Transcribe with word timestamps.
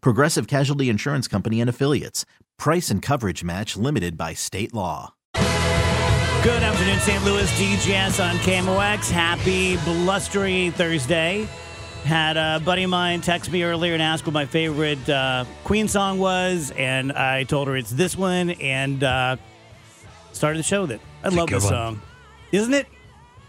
Progressive 0.00 0.46
Casualty 0.46 0.88
Insurance 0.88 1.28
Company 1.28 1.60
and 1.60 1.70
Affiliates. 1.70 2.24
Price 2.58 2.90
and 2.90 3.02
coverage 3.02 3.44
match 3.44 3.76
limited 3.76 4.16
by 4.16 4.34
state 4.34 4.72
law. 4.74 5.14
Good 5.34 6.62
afternoon, 6.62 7.00
St. 7.00 7.24
Louis. 7.24 7.50
DGS 7.58 8.24
on 8.24 8.36
KMOX. 8.36 9.10
Happy 9.10 9.76
blustery 9.78 10.70
Thursday. 10.70 11.48
Had 12.04 12.36
a 12.36 12.62
buddy 12.64 12.84
of 12.84 12.90
mine 12.90 13.20
text 13.20 13.50
me 13.50 13.64
earlier 13.64 13.94
and 13.94 14.00
ask 14.00 14.24
what 14.24 14.32
my 14.32 14.46
favorite 14.46 15.08
uh, 15.08 15.44
Queen 15.64 15.88
song 15.88 16.20
was, 16.20 16.72
and 16.76 17.10
I 17.10 17.42
told 17.42 17.66
her 17.66 17.76
it's 17.76 17.90
this 17.90 18.16
one, 18.16 18.50
and 18.50 19.02
uh, 19.02 19.36
started 20.32 20.60
the 20.60 20.62
show 20.62 20.82
with 20.82 20.92
it. 20.92 21.00
I 21.24 21.30
love 21.30 21.50
this 21.50 21.66
song, 21.66 22.00
isn't 22.52 22.74
it? 22.74 22.86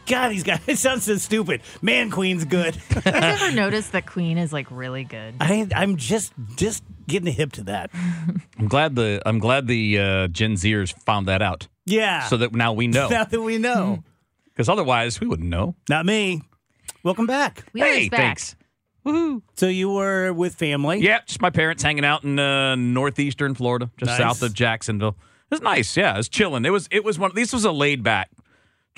God, 0.08 0.30
these 0.30 0.44
guys 0.44 0.60
it 0.68 0.78
sounds 0.78 1.04
so 1.04 1.18
stupid. 1.18 1.62
Man, 1.82 2.10
Queen's 2.10 2.46
good. 2.46 2.78
I've 3.06 3.06
never 3.06 3.52
noticed 3.56 3.92
that 3.92 4.06
Queen 4.06 4.38
is 4.38 4.52
like 4.54 4.72
really 4.72 5.04
good. 5.04 5.36
I, 5.40 5.68
I'm 5.76 5.98
just 5.98 6.34
just 6.56 6.84
getting 7.08 7.28
a 7.28 7.32
hip 7.32 7.52
to 7.54 7.64
that. 7.66 7.90
I'm 8.58 8.68
glad 8.68 8.96
the 8.96 9.22
I'm 9.26 9.40
glad 9.40 9.68
the 9.68 10.00
uh, 10.00 10.28
Gen 10.28 10.54
Zers 10.54 10.94
found 11.04 11.28
that 11.28 11.42
out, 11.42 11.68
Yeah. 11.86 12.24
so 12.28 12.38
that 12.38 12.54
now 12.54 12.74
we 12.74 12.88
know. 12.88 13.08
now 13.10 13.24
that 13.26 13.42
we 13.42 13.58
know, 13.58 14.04
Because 14.46 14.70
otherwise, 14.70 15.20
we 15.20 15.28
wouldn't 15.28 15.50
know. 15.50 15.76
not 15.90 16.06
me. 16.06 16.42
Welcome 17.04 17.28
back. 17.28 17.64
We 17.74 17.82
hey, 17.82 18.10
back. 18.10 18.20
thanks. 18.20 18.56
Woohoo! 19.06 19.42
So 19.56 19.68
you 19.68 19.90
were 19.90 20.34
with 20.34 20.56
family. 20.56 21.00
Yeah, 21.00 21.20
just 21.26 21.42
my 21.42 21.50
parents 21.50 21.82
hanging 21.82 22.04
out 22.04 22.24
in 22.26 22.38
uh, 22.40 22.76
northeastern 22.76 23.56
Florida, 23.56 23.90
just 23.98 24.10
Nice. 24.10 24.18
south 24.18 24.42
of 24.42 24.54
Jacksonville. 24.54 25.16
It 25.50 25.56
was 25.56 25.62
nice. 25.62 25.96
Yeah, 25.96 26.14
it 26.16 26.18
was 26.18 26.28
chilling. 26.28 26.66
It 26.66 26.72
was 26.72 26.90
it 26.92 27.06
was 27.06 27.18
one. 27.18 27.32
This 27.34 27.54
was 27.54 27.64
a 27.64 27.72
laid 27.72 28.04
back 28.04 28.30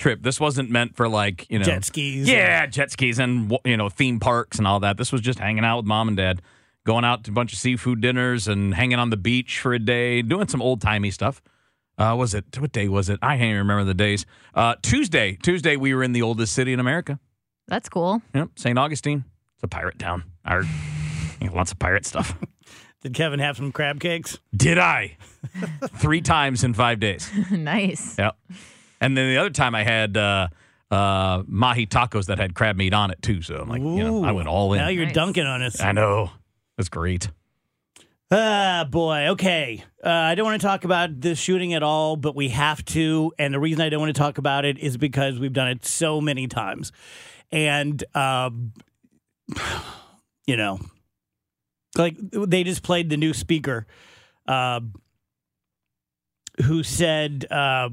trip. 0.00 0.22
This 0.22 0.40
wasn't 0.40 0.70
meant 0.70 0.96
for 0.96 1.08
like 1.08 1.46
you 1.48 1.58
know 1.58 1.64
Jet 1.64 1.84
skis. 1.84 2.28
Yeah, 2.28 2.66
jet 2.66 2.90
skis 2.90 3.18
and 3.18 3.56
you 3.64 3.76
know 3.76 3.88
theme 3.88 4.18
parks 4.18 4.58
and 4.58 4.66
all 4.66 4.80
that. 4.80 4.96
This 4.96 5.12
was 5.12 5.20
just 5.20 5.38
hanging 5.38 5.64
out 5.64 5.78
with 5.78 5.86
mom 5.86 6.08
and 6.08 6.16
dad, 6.16 6.42
going 6.84 7.04
out 7.04 7.24
to 7.24 7.30
a 7.30 7.34
bunch 7.34 7.52
of 7.52 7.58
seafood 7.58 8.00
dinners 8.00 8.48
and 8.48 8.74
hanging 8.74 8.98
on 8.98 9.10
the 9.10 9.16
beach 9.16 9.60
for 9.60 9.72
a 9.72 9.78
day, 9.78 10.22
doing 10.22 10.48
some 10.48 10.60
old 10.60 10.80
timey 10.80 11.10
stuff. 11.10 11.40
Uh, 11.98 12.16
was 12.16 12.34
it 12.34 12.44
what 12.58 12.72
day 12.72 12.88
was 12.88 13.08
it? 13.08 13.18
I 13.22 13.36
can't 13.36 13.42
even 13.42 13.58
remember 13.58 13.84
the 13.84 13.94
days. 13.94 14.26
Uh, 14.54 14.74
Tuesday. 14.82 15.36
Tuesday 15.42 15.76
we 15.76 15.94
were 15.94 16.02
in 16.02 16.12
the 16.12 16.22
oldest 16.22 16.54
city 16.54 16.72
in 16.72 16.80
America. 16.80 17.20
That's 17.68 17.88
cool. 17.88 18.22
Yep, 18.34 18.50
St. 18.56 18.78
Augustine. 18.78 19.24
It's 19.54 19.62
a 19.62 19.68
pirate 19.68 19.98
town. 19.98 20.24
Our, 20.44 20.62
you 21.40 21.48
know, 21.48 21.54
lots 21.54 21.70
of 21.70 21.78
pirate 21.78 22.06
stuff. 22.06 22.36
Did 23.02 23.14
Kevin 23.14 23.40
have 23.40 23.56
some 23.56 23.72
crab 23.72 24.00
cakes? 24.00 24.38
Did 24.54 24.78
I? 24.78 25.16
Three 25.96 26.20
times 26.20 26.64
in 26.64 26.74
five 26.74 27.00
days. 27.00 27.30
nice. 27.50 28.18
Yep. 28.18 28.36
And 29.00 29.16
then 29.16 29.28
the 29.28 29.38
other 29.38 29.50
time 29.50 29.74
I 29.74 29.82
had 29.84 30.16
uh, 30.16 30.48
uh, 30.90 31.42
mahi 31.46 31.86
tacos 31.86 32.26
that 32.26 32.38
had 32.38 32.54
crab 32.54 32.76
meat 32.76 32.92
on 32.92 33.10
it 33.10 33.22
too. 33.22 33.42
So 33.42 33.56
I'm 33.56 33.68
like, 33.68 33.80
you 33.80 34.04
know, 34.04 34.24
I 34.24 34.32
went 34.32 34.48
all 34.48 34.72
in. 34.74 34.78
Now 34.78 34.88
you're 34.88 35.06
Nice. 35.06 35.14
dunking 35.14 35.46
on 35.46 35.62
us. 35.62 35.80
I 35.80 35.92
know. 35.92 36.30
That's 36.76 36.88
great. 36.88 37.30
Ah, 38.32 38.86
boy. 38.88 39.28
Okay. 39.30 39.82
Uh, 40.04 40.08
I 40.08 40.34
don't 40.36 40.44
want 40.46 40.60
to 40.60 40.66
talk 40.66 40.84
about 40.84 41.20
this 41.20 41.38
shooting 41.38 41.74
at 41.74 41.82
all, 41.82 42.14
but 42.16 42.36
we 42.36 42.50
have 42.50 42.84
to. 42.86 43.32
And 43.38 43.52
the 43.52 43.58
reason 43.58 43.80
I 43.80 43.88
don't 43.88 44.00
want 44.00 44.14
to 44.14 44.18
talk 44.18 44.38
about 44.38 44.64
it 44.64 44.78
is 44.78 44.96
because 44.96 45.38
we've 45.40 45.52
done 45.52 45.68
it 45.68 45.84
so 45.84 46.20
many 46.20 46.46
times. 46.46 46.92
And, 47.50 48.02
um, 48.14 48.72
you 50.46 50.56
know, 50.56 50.78
like 51.96 52.16
they 52.20 52.62
just 52.62 52.82
played 52.84 53.10
the 53.10 53.16
new 53.16 53.32
speaker 53.34 53.86
uh, 54.46 54.80
who 56.64 56.82
said, 56.84 57.46
uh, 57.50 57.88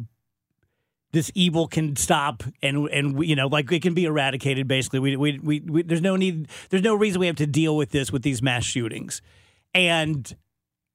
this 1.14 1.32
evil 1.36 1.68
can 1.68 1.96
stop 1.96 2.44
and 2.62 2.88
and 2.90 3.26
you 3.26 3.36
know 3.36 3.48
like 3.48 3.72
it 3.72 3.82
can 3.82 3.94
be 3.94 4.06
eradicated 4.06 4.68
basically 4.68 5.00
we, 5.00 5.16
we 5.16 5.40
we 5.40 5.60
we 5.62 5.82
there's 5.82 6.02
no 6.02 6.16
need 6.16 6.48
there's 6.70 6.84
no 6.84 6.94
reason 6.94 7.20
we 7.20 7.28
have 7.28 7.36
to 7.36 7.48
deal 7.48 7.76
with 7.76 7.92
this 7.92 8.12
with 8.12 8.24
these 8.24 8.42
mass 8.42 8.64
shootings 8.64 9.22
and 9.74 10.36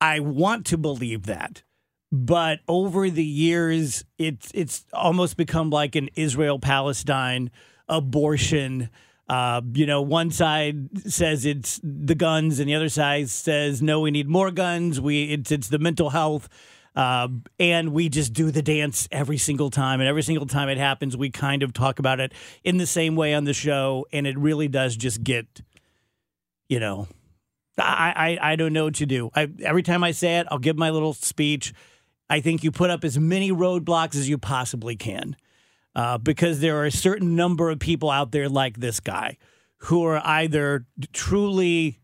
I 0.02 0.18
want 0.18 0.66
to 0.66 0.76
believe 0.76 1.26
that. 1.26 1.62
But 2.10 2.58
over 2.66 3.08
the 3.08 3.24
years, 3.24 4.04
it's 4.18 4.50
it's 4.52 4.84
almost 4.92 5.36
become 5.36 5.70
like 5.70 5.94
an 5.94 6.10
Israel 6.16 6.58
Palestine 6.58 7.50
abortion. 7.88 8.90
Uh, 9.28 9.62
you 9.72 9.86
know, 9.86 10.02
one 10.02 10.30
side 10.30 11.08
says 11.08 11.46
it's 11.46 11.80
the 11.82 12.16
guns, 12.16 12.58
and 12.58 12.68
the 12.68 12.74
other 12.74 12.90
side 12.90 13.30
says 13.30 13.80
no, 13.80 14.00
we 14.00 14.10
need 14.10 14.28
more 14.28 14.50
guns. 14.50 15.00
We 15.00 15.32
it's 15.32 15.52
it's 15.52 15.68
the 15.68 15.78
mental 15.78 16.10
health, 16.10 16.48
uh, 16.94 17.28
and 17.58 17.92
we 17.92 18.08
just 18.08 18.32
do 18.32 18.50
the 18.50 18.62
dance 18.62 19.08
every 19.10 19.38
single 19.38 19.70
time, 19.70 20.00
and 20.00 20.08
every 20.08 20.22
single 20.22 20.46
time 20.46 20.68
it 20.68 20.78
happens, 20.78 21.16
we 21.16 21.30
kind 21.30 21.62
of 21.62 21.72
talk 21.72 21.98
about 21.98 22.20
it 22.20 22.32
in 22.64 22.76
the 22.76 22.86
same 22.86 23.16
way 23.16 23.34
on 23.34 23.44
the 23.44 23.54
show, 23.54 24.06
and 24.12 24.26
it 24.26 24.38
really 24.38 24.68
does 24.68 24.96
just 24.96 25.22
get, 25.22 25.62
you 26.68 26.80
know, 26.80 27.08
I, 27.78 28.38
I, 28.42 28.52
I 28.52 28.56
don't 28.56 28.72
know 28.72 28.84
what 28.84 28.96
to 28.96 29.06
do. 29.06 29.30
I, 29.34 29.48
every 29.62 29.82
time 29.82 30.04
I 30.04 30.12
say 30.12 30.38
it, 30.38 30.46
I'll 30.50 30.58
give 30.58 30.76
my 30.76 30.90
little 30.90 31.14
speech. 31.14 31.72
I 32.28 32.40
think 32.40 32.62
you 32.62 32.70
put 32.70 32.90
up 32.90 33.04
as 33.04 33.18
many 33.18 33.50
roadblocks 33.50 34.14
as 34.14 34.28
you 34.28 34.38
possibly 34.38 34.96
can 34.96 35.36
uh, 35.94 36.18
because 36.18 36.60
there 36.60 36.76
are 36.78 36.86
a 36.86 36.92
certain 36.92 37.36
number 37.36 37.70
of 37.70 37.78
people 37.78 38.10
out 38.10 38.32
there 38.32 38.48
like 38.48 38.78
this 38.78 39.00
guy 39.00 39.38
who 39.78 40.04
are 40.04 40.20
either 40.24 40.86
truly 41.12 42.00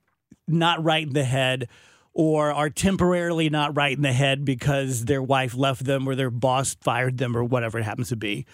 not 0.46 0.82
right 0.82 1.06
in 1.06 1.12
the 1.12 1.24
head 1.24 1.68
or 2.18 2.52
are 2.52 2.68
temporarily 2.68 3.48
not 3.48 3.76
right 3.76 3.96
in 3.96 4.02
the 4.02 4.12
head 4.12 4.44
because 4.44 5.04
their 5.04 5.22
wife 5.22 5.54
left 5.54 5.84
them 5.84 6.08
or 6.08 6.16
their 6.16 6.30
boss 6.32 6.74
fired 6.80 7.16
them 7.16 7.36
or 7.36 7.44
whatever 7.44 7.78
it 7.78 7.84
happens 7.84 8.08
to 8.08 8.16
be. 8.16 8.44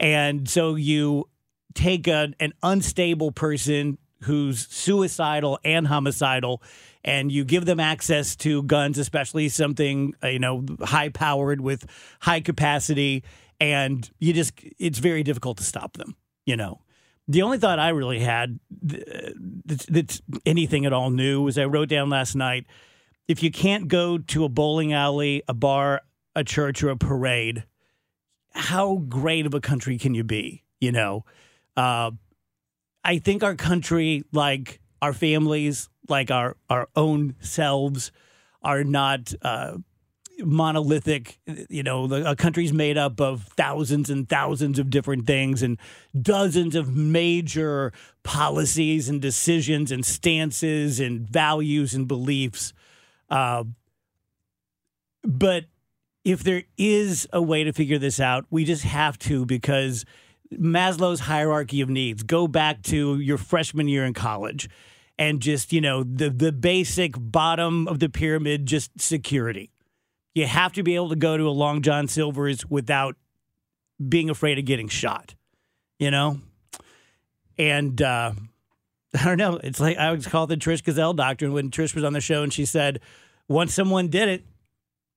And 0.00 0.48
so 0.48 0.76
you 0.76 1.28
take 1.74 2.08
a, 2.08 2.32
an 2.40 2.54
unstable 2.62 3.30
person 3.30 3.98
who's 4.22 4.66
suicidal 4.68 5.58
and 5.62 5.86
homicidal 5.86 6.62
and 7.04 7.30
you 7.30 7.44
give 7.44 7.66
them 7.66 7.80
access 7.80 8.34
to 8.36 8.62
guns 8.62 8.96
especially 8.96 9.48
something 9.48 10.14
uh, 10.22 10.28
you 10.28 10.38
know 10.38 10.64
high 10.80 11.08
powered 11.08 11.60
with 11.60 11.84
high 12.20 12.40
capacity 12.40 13.24
and 13.58 14.10
you 14.20 14.32
just 14.32 14.52
it's 14.78 15.00
very 15.00 15.24
difficult 15.24 15.58
to 15.58 15.64
stop 15.64 15.94
them 15.96 16.14
you 16.46 16.56
know 16.56 16.80
the 17.26 17.42
only 17.42 17.58
thought 17.58 17.80
i 17.80 17.88
really 17.88 18.20
had 18.20 18.60
that's, 18.70 19.86
that's 19.86 20.22
anything 20.46 20.86
at 20.86 20.92
all 20.92 21.10
new 21.10 21.42
was 21.42 21.58
i 21.58 21.64
wrote 21.64 21.88
down 21.88 22.08
last 22.08 22.36
night 22.36 22.64
if 23.28 23.42
you 23.42 23.50
can't 23.50 23.88
go 23.88 24.18
to 24.18 24.44
a 24.44 24.48
bowling 24.48 24.92
alley 24.92 25.42
a 25.48 25.54
bar 25.54 26.02
a 26.34 26.44
church 26.44 26.82
or 26.82 26.90
a 26.90 26.96
parade 26.96 27.64
how 28.52 28.96
great 29.08 29.46
of 29.46 29.54
a 29.54 29.60
country 29.60 29.98
can 29.98 30.14
you 30.14 30.24
be 30.24 30.62
you 30.80 30.92
know 30.92 31.24
uh, 31.76 32.10
I 33.04 33.18
think 33.18 33.42
our 33.42 33.54
country, 33.54 34.24
like 34.32 34.80
our 35.00 35.12
families, 35.12 35.88
like 36.08 36.30
our 36.30 36.56
our 36.70 36.88
own 36.94 37.34
selves, 37.40 38.12
are 38.62 38.84
not 38.84 39.32
uh, 39.42 39.78
monolithic. 40.38 41.40
You 41.46 41.82
know, 41.82 42.06
the, 42.06 42.30
a 42.30 42.36
country's 42.36 42.72
made 42.72 42.96
up 42.96 43.20
of 43.20 43.42
thousands 43.56 44.08
and 44.08 44.28
thousands 44.28 44.78
of 44.78 44.90
different 44.90 45.26
things 45.26 45.62
and 45.62 45.78
dozens 46.20 46.76
of 46.76 46.94
major 46.94 47.92
policies 48.22 49.08
and 49.08 49.20
decisions 49.20 49.90
and 49.90 50.04
stances 50.06 51.00
and 51.00 51.28
values 51.28 51.94
and 51.94 52.06
beliefs. 52.06 52.72
Uh, 53.32 53.64
but 55.24 55.64
if 56.24 56.44
there 56.44 56.64
is 56.76 57.26
a 57.32 57.40
way 57.40 57.64
to 57.64 57.72
figure 57.72 57.98
this 57.98 58.20
out, 58.20 58.44
we 58.50 58.64
just 58.64 58.84
have 58.84 59.18
to 59.20 59.46
because 59.46 60.04
Maslow's 60.52 61.20
hierarchy 61.20 61.80
of 61.80 61.88
needs. 61.88 62.22
Go 62.22 62.46
back 62.46 62.82
to 62.82 63.18
your 63.18 63.38
freshman 63.38 63.88
year 63.88 64.04
in 64.04 64.12
college 64.12 64.68
and 65.18 65.40
just, 65.40 65.72
you 65.72 65.80
know, 65.80 66.04
the 66.04 66.28
the 66.28 66.52
basic 66.52 67.14
bottom 67.16 67.88
of 67.88 68.00
the 68.00 68.10
pyramid 68.10 68.66
just 68.66 69.00
security. 69.00 69.72
You 70.34 70.46
have 70.46 70.72
to 70.74 70.82
be 70.82 70.94
able 70.94 71.08
to 71.08 71.16
go 71.16 71.36
to 71.36 71.48
a 71.48 71.50
Long 71.50 71.82
John 71.82 72.08
Silver's 72.08 72.66
without 72.66 73.16
being 74.06 74.28
afraid 74.30 74.58
of 74.58 74.64
getting 74.64 74.88
shot, 74.88 75.34
you 75.98 76.10
know? 76.10 76.38
And 77.58 78.00
uh, 78.00 78.32
I 79.20 79.24
don't 79.24 79.38
know. 79.38 79.56
It's 79.62 79.80
like 79.80 79.98
I 79.98 80.08
always 80.08 80.26
call 80.26 80.44
it 80.44 80.48
the 80.48 80.56
Trish 80.56 80.82
Gazall 80.82 81.14
doctrine 81.14 81.52
when 81.52 81.70
Trish 81.70 81.94
was 81.94 82.04
on 82.04 82.12
the 82.12 82.20
show 82.20 82.42
and 82.42 82.52
she 82.52 82.64
said, 82.64 83.00
once 83.48 83.74
someone 83.74 84.08
did 84.08 84.28
it, 84.28 84.44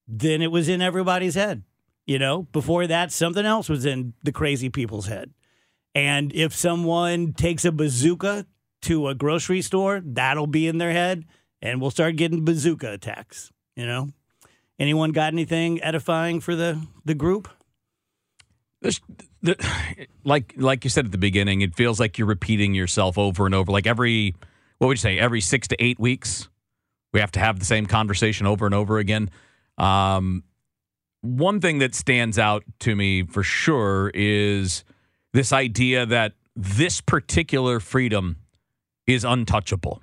then 0.08 0.42
it 0.42 0.52
was 0.52 0.68
in 0.68 0.82
everybody's 0.82 1.36
head. 1.36 1.64
You 2.06 2.20
know, 2.20 2.44
before 2.52 2.86
that, 2.88 3.12
something 3.12 3.46
else 3.46 3.68
was 3.68 3.86
in 3.86 4.14
the 4.24 4.32
crazy 4.32 4.70
people's 4.70 5.08
head. 5.08 5.34
And 5.96 6.34
if 6.36 6.54
someone 6.54 7.34
takes 7.34 7.66
a 7.66 7.72
bazooka 7.72 8.46
to 8.84 9.08
a 9.08 9.16
grocery 9.16 9.62
store, 9.62 10.02
that'll 10.06 10.46
be 10.46 10.68
in 10.68 10.78
their 10.78 10.92
head, 10.92 11.26
and 11.62 11.82
we'll 11.82 11.90
start 11.90 12.18
getting 12.18 12.46
bazooka 12.46 12.92
attacks. 12.92 13.52
You 13.76 13.88
know, 13.88 14.10
anyone 14.78 15.14
got 15.14 15.34
anything 15.34 15.82
edifying 15.82 16.42
for 16.42 16.56
the 16.56 16.80
the 17.06 17.16
group? 17.16 17.48
There's, 18.82 19.02
the, 19.46 20.08
like 20.24 20.54
like 20.58 20.84
you 20.84 20.90
said 20.90 21.06
at 21.06 21.12
the 21.12 21.18
beginning, 21.18 21.62
it 21.62 21.76
feels 21.76 22.00
like 22.00 22.18
you're 22.18 22.28
repeating 22.28 22.74
yourself 22.74 23.18
over 23.18 23.46
and 23.46 23.56
over. 23.56 23.72
Like 23.72 23.88
every 23.88 24.36
what 24.78 24.88
would 24.88 24.98
you 24.98 25.02
say? 25.02 25.18
Every 25.18 25.42
six 25.42 25.68
to 25.70 25.84
eight 25.84 26.00
weeks, 26.00 26.50
we 27.14 27.20
have 27.20 27.32
to 27.32 27.40
have 27.40 27.60
the 27.60 27.66
same 27.66 27.86
conversation 27.86 28.46
over 28.46 28.66
and 28.66 28.76
over 28.76 28.98
again. 28.98 29.30
Um, 29.78 30.44
one 31.22 31.60
thing 31.60 31.80
that 31.80 31.96
stands 31.96 32.38
out 32.38 32.64
to 32.80 32.96
me 32.96 33.24
for 33.24 33.44
sure 33.44 34.12
is 34.14 34.84
this 35.34 35.52
idea 35.52 36.06
that 36.06 36.34
this 36.56 37.02
particular 37.02 37.80
freedom 37.80 38.38
is 39.08 39.24
untouchable. 39.24 40.02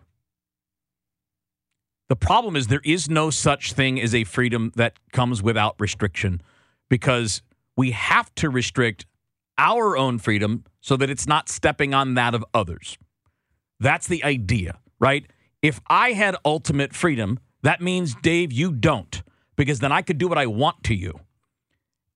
The 2.08 2.16
problem 2.16 2.56
is 2.56 2.66
there 2.66 2.82
is 2.84 3.08
no 3.08 3.30
such 3.30 3.72
thing 3.72 4.00
as 4.00 4.14
a 4.14 4.24
freedom 4.24 4.72
that 4.76 4.98
comes 5.12 5.42
without 5.42 5.76
restriction 5.78 6.42
because 6.90 7.40
we 7.76 7.92
have 7.92 8.34
to 8.34 8.50
restrict 8.50 9.06
our 9.58 9.96
own 9.96 10.18
freedom 10.18 10.64
so 10.80 10.96
that 10.96 11.10
it's 11.10 11.26
not 11.26 11.48
stepping 11.48 11.94
on 11.94 12.14
that 12.14 12.34
of 12.34 12.44
others. 12.52 12.98
That's 13.80 14.06
the 14.06 14.22
idea, 14.24 14.78
right? 14.98 15.26
If 15.60 15.80
I 15.88 16.12
had 16.12 16.36
ultimate 16.44 16.94
freedom, 16.94 17.38
that 17.62 17.80
means, 17.80 18.14
Dave, 18.22 18.52
you 18.52 18.72
don't, 18.72 19.22
because 19.56 19.78
then 19.80 19.92
I 19.92 20.02
could 20.02 20.18
do 20.18 20.28
what 20.28 20.38
I 20.38 20.46
want 20.46 20.82
to 20.84 20.94
you. 20.94 21.20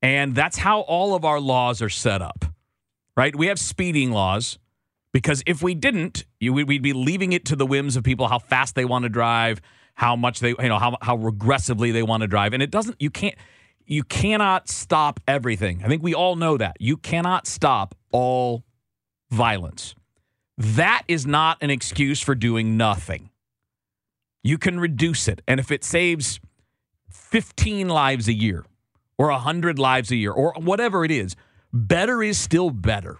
And 0.02 0.34
that's 0.34 0.58
how 0.58 0.80
all 0.80 1.14
of 1.14 1.24
our 1.24 1.40
laws 1.40 1.80
are 1.82 1.88
set 1.88 2.22
up, 2.22 2.44
right? 3.16 3.34
We 3.34 3.46
have 3.46 3.58
speeding 3.58 4.12
laws 4.12 4.58
because 5.12 5.42
if 5.46 5.62
we 5.62 5.74
didn't, 5.74 6.24
you, 6.38 6.52
we'd 6.52 6.82
be 6.82 6.92
leaving 6.92 7.32
it 7.32 7.44
to 7.46 7.56
the 7.56 7.66
whims 7.66 7.96
of 7.96 8.04
people 8.04 8.28
how 8.28 8.38
fast 8.38 8.74
they 8.74 8.84
want 8.84 9.04
to 9.04 9.08
drive, 9.08 9.60
how 9.94 10.14
much 10.14 10.40
they, 10.40 10.50
you 10.50 10.68
know, 10.68 10.78
how, 10.78 10.96
how 11.00 11.16
regressively 11.16 11.92
they 11.92 12.02
want 12.02 12.20
to 12.20 12.26
drive. 12.26 12.52
And 12.52 12.62
it 12.62 12.70
doesn't, 12.70 13.00
you 13.00 13.10
can't, 13.10 13.34
you 13.86 14.02
cannot 14.02 14.68
stop 14.68 15.20
everything. 15.26 15.82
I 15.84 15.88
think 15.88 16.02
we 16.02 16.14
all 16.14 16.36
know 16.36 16.56
that. 16.56 16.76
You 16.80 16.96
cannot 16.96 17.46
stop 17.46 17.94
all 18.12 18.64
violence. 19.30 19.94
That 20.58 21.02
is 21.08 21.26
not 21.26 21.58
an 21.60 21.70
excuse 21.70 22.20
for 22.20 22.34
doing 22.34 22.76
nothing. 22.76 23.30
You 24.42 24.58
can 24.58 24.80
reduce 24.80 25.28
it. 25.28 25.42
And 25.46 25.60
if 25.60 25.70
it 25.70 25.84
saves 25.84 26.40
15 27.10 27.88
lives 27.88 28.28
a 28.28 28.32
year 28.32 28.64
or 29.18 29.30
100 29.30 29.78
lives 29.78 30.10
a 30.10 30.16
year 30.16 30.32
or 30.32 30.54
whatever 30.56 31.04
it 31.04 31.10
is, 31.10 31.36
better 31.72 32.22
is 32.22 32.38
still 32.38 32.70
better. 32.70 33.18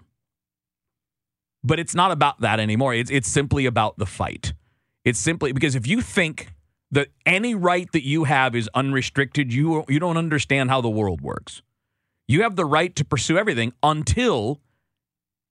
But 1.63 1.79
it's 1.79 1.95
not 1.95 2.11
about 2.11 2.41
that 2.41 2.59
anymore. 2.59 2.93
It's, 2.93 3.11
it's 3.11 3.27
simply 3.27 3.65
about 3.65 3.97
the 3.97 4.05
fight. 4.05 4.53
It's 5.03 5.19
simply 5.19 5.51
because 5.51 5.75
if 5.75 5.87
you 5.87 6.01
think 6.01 6.53
that 6.91 7.09
any 7.25 7.53
right 7.53 7.91
that 7.91 8.05
you 8.05 8.23
have 8.25 8.55
is 8.55 8.69
unrestricted, 8.73 9.53
you, 9.53 9.83
you 9.89 9.99
don't 9.99 10.17
understand 10.17 10.69
how 10.69 10.81
the 10.81 10.89
world 10.89 11.21
works. 11.21 11.61
You 12.27 12.43
have 12.43 12.55
the 12.55 12.65
right 12.65 12.95
to 12.95 13.05
pursue 13.05 13.37
everything 13.37 13.73
until 13.83 14.61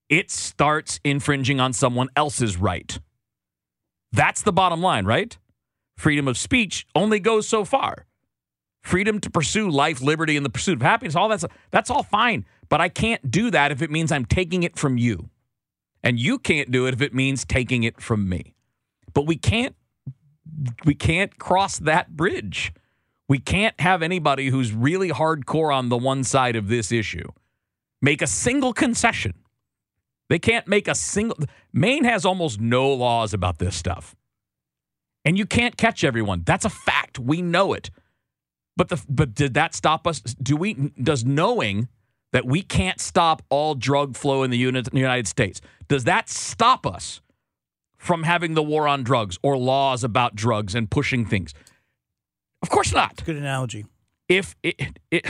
it 0.09 0.31
starts 0.31 1.01
infringing 1.05 1.61
on 1.61 1.73
someone 1.73 2.09
else's 2.17 2.57
right. 2.57 2.99
That's 4.13 4.43
the 4.43 4.53
bottom 4.53 4.81
line, 4.81 5.05
right? 5.05 5.37
Freedom 5.97 6.29
of 6.29 6.39
speech 6.39 6.87
only 6.95 7.19
goes 7.19 7.49
so 7.49 7.65
far. 7.65 8.07
Freedom 8.83 9.19
to 9.21 9.31
pursue 9.31 9.69
life, 9.69 10.01
liberty, 10.01 10.37
and 10.37 10.47
the 10.47 10.51
pursuit 10.51 10.77
of 10.77 10.83
happiness, 10.83 11.17
all 11.17 11.29
that's 11.29 11.45
that's 11.71 11.91
all 11.91 12.05
fine. 12.05 12.45
But 12.69 12.81
I 12.81 12.89
can't 12.89 13.31
do 13.31 13.51
that 13.51 13.73
if 13.73 13.83
it 13.83 13.91
means 13.91 14.13
I'm 14.13 14.25
taking 14.25 14.63
it 14.63 14.79
from 14.79 14.97
you. 14.97 15.31
And 16.03 16.21
you 16.21 16.39
can't 16.39 16.71
do 16.71 16.87
it 16.87 16.95
if 16.95 17.01
it 17.01 17.13
means 17.13 17.45
taking 17.45 17.83
it 17.83 18.01
from 18.01 18.29
me. 18.29 18.55
But 19.13 19.27
we 19.27 19.37
can't 19.37 19.75
we 20.85 20.95
can't 20.95 21.39
cross 21.39 21.79
that 21.79 22.17
bridge. 22.17 22.73
We 23.29 23.39
can't 23.39 23.79
have 23.81 24.03
anybody 24.03 24.49
who's 24.49 24.73
really 24.73 25.11
hardcore 25.11 25.75
on 25.75 25.89
the 25.89 25.97
one 25.97 26.25
side 26.25 26.57
of 26.57 26.69
this 26.69 26.93
issue 26.93 27.29
make 28.03 28.23
a 28.23 28.27
single 28.27 28.73
concession. 28.73 29.35
They 30.29 30.39
can't 30.39 30.69
make 30.69 30.87
a 30.87 30.95
single. 30.95 31.37
Maine 31.73 32.05
has 32.05 32.25
almost 32.25 32.61
no 32.61 32.93
laws 32.93 33.33
about 33.33 33.59
this 33.59 33.75
stuff. 33.75 34.15
And 35.25 35.37
you 35.37 35.47
can't 35.47 35.77
catch 35.77 36.05
everyone. 36.05 36.43
That's 36.45 36.65
a 36.65 36.71
fact. 36.71 37.19
We 37.19 37.43
know 37.43 37.73
it. 37.73 37.91
But 38.77 38.89
the 38.89 39.03
but 39.09 39.35
did 39.35 39.55
that 39.55 39.75
stop 39.75 40.07
us? 40.07 40.21
Do 40.21 40.57
we 40.57 40.75
does 41.03 41.25
knowing 41.25 41.89
that 42.33 42.45
we 42.45 42.63
can't 42.63 43.01
stop 43.01 43.43
all 43.49 43.75
drug 43.75 44.17
flow 44.17 44.43
in 44.43 44.51
the 44.51 44.59
United 44.59 45.27
States 45.27 45.61
does 45.89 46.05
that 46.05 46.29
stop 46.29 46.87
us 46.87 47.23
from 48.07 48.23
having 48.23 48.55
the 48.55 48.63
war 48.63 48.87
on 48.87 49.03
drugs 49.03 49.37
or 49.43 49.59
laws 49.59 50.05
about 50.05 50.37
drugs 50.37 50.75
and 50.75 50.91
pushing 50.91 51.27
things? 51.27 51.53
Of 52.63 52.71
course 52.71 52.95
not. 52.95 53.25
Good 53.25 53.37
analogy. 53.37 53.85
If 54.29 54.55
it, 54.63 54.99
it 55.11 55.27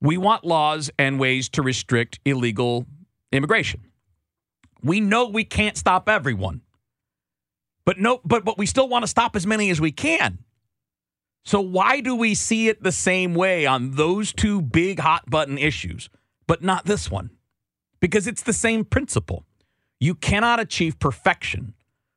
we 0.00 0.16
want 0.18 0.44
laws 0.44 0.90
and 0.98 1.18
ways 1.18 1.48
to 1.50 1.62
restrict 1.62 2.18
illegal 2.24 2.86
immigration. 3.30 3.80
We 4.82 5.00
know 5.00 5.28
we 5.28 5.44
can't 5.44 5.76
stop 5.76 6.08
everyone. 6.08 6.62
But 7.84 7.98
no 7.98 8.20
but 8.24 8.44
but 8.44 8.58
we 8.58 8.66
still 8.66 8.88
want 8.88 9.04
to 9.04 9.08
stop 9.08 9.36
as 9.36 9.46
many 9.46 9.70
as 9.70 9.80
we 9.80 9.92
can. 9.92 10.38
So 11.44 11.60
why 11.60 12.00
do 12.00 12.14
we 12.14 12.34
see 12.34 12.68
it 12.68 12.82
the 12.82 12.92
same 12.92 13.34
way 13.34 13.66
on 13.66 13.92
those 13.92 14.32
two 14.32 14.62
big 14.62 15.00
hot 15.00 15.28
button 15.28 15.58
issues, 15.58 16.08
but 16.46 16.62
not 16.62 16.84
this 16.84 17.10
one? 17.10 17.30
Because 18.00 18.26
it's 18.26 18.42
the 18.42 18.52
same 18.52 18.84
principle. 18.84 19.44
You 20.02 20.16
cannot 20.16 20.58
achieve 20.58 20.98
perfection, 20.98 21.74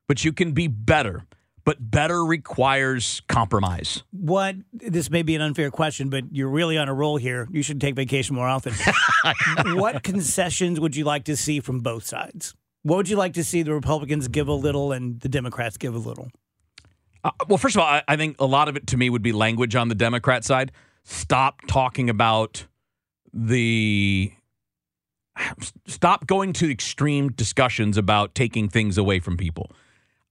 but 0.08 0.26
you 0.26 0.34
can 0.34 0.54
be 0.54 0.66
better. 0.68 1.28
But 1.66 1.92
better 1.92 2.26
requires 2.26 3.22
compromise. 3.28 4.02
What 4.10 4.56
this 4.72 5.12
may 5.12 5.22
be 5.22 5.36
an 5.36 5.42
unfair 5.42 5.70
question, 5.70 6.10
but 6.10 6.24
you're 6.32 6.50
really 6.50 6.80
on 6.80 6.89
a 6.89 6.96
roll 6.96 7.18
here. 7.18 7.48
You 7.51 7.62
should 7.62 7.80
take 7.80 7.94
vacation 7.94 8.36
more 8.36 8.48
often. 8.48 8.74
what 9.75 10.01
concessions 10.01 10.80
would 10.80 10.96
you 10.96 11.06
like 11.06 11.25
to 11.25 11.38
see 11.38 11.60
from 11.60 11.82
both 11.82 12.08
sides? 12.08 12.56
What 12.82 12.98
would 12.98 13.10
you 13.10 13.18
like 13.18 13.34
to 13.34 13.44
see 13.44 13.62
the 13.62 13.74
Republicans 13.75 14.30
give 14.30 14.48
a 14.48 14.54
little 14.54 14.92
and 14.92 15.20
the 15.20 15.30
Democrats 15.30 15.77
give 15.77 15.94
a 15.94 16.00
little? 16.00 16.32
Uh, 17.24 17.30
well, 17.48 17.60
first 17.60 17.75
of 17.75 17.84
all, 17.84 17.88
I, 17.88 18.01
I 18.08 18.15
think 18.15 18.38
a 18.39 18.48
lot 18.48 18.68
of 18.68 18.77
it 18.77 18.88
to 18.88 18.98
me 18.98 19.12
would 19.12 19.22
be 19.22 19.32
language 19.32 19.75
on 19.75 19.89
the 19.89 19.96
Democrat 19.96 20.44
side. 20.44 20.72
Stop 21.04 21.62
talking 21.68 22.10
about 22.10 22.65
the. 23.32 24.34
Stop 25.88 26.27
going 26.27 26.54
to 26.54 26.72
extreme 26.72 27.32
discussions 27.32 27.98
about 27.98 28.36
taking 28.36 28.70
things 28.70 28.98
away 28.98 29.20
from 29.20 29.38
people. 29.38 29.72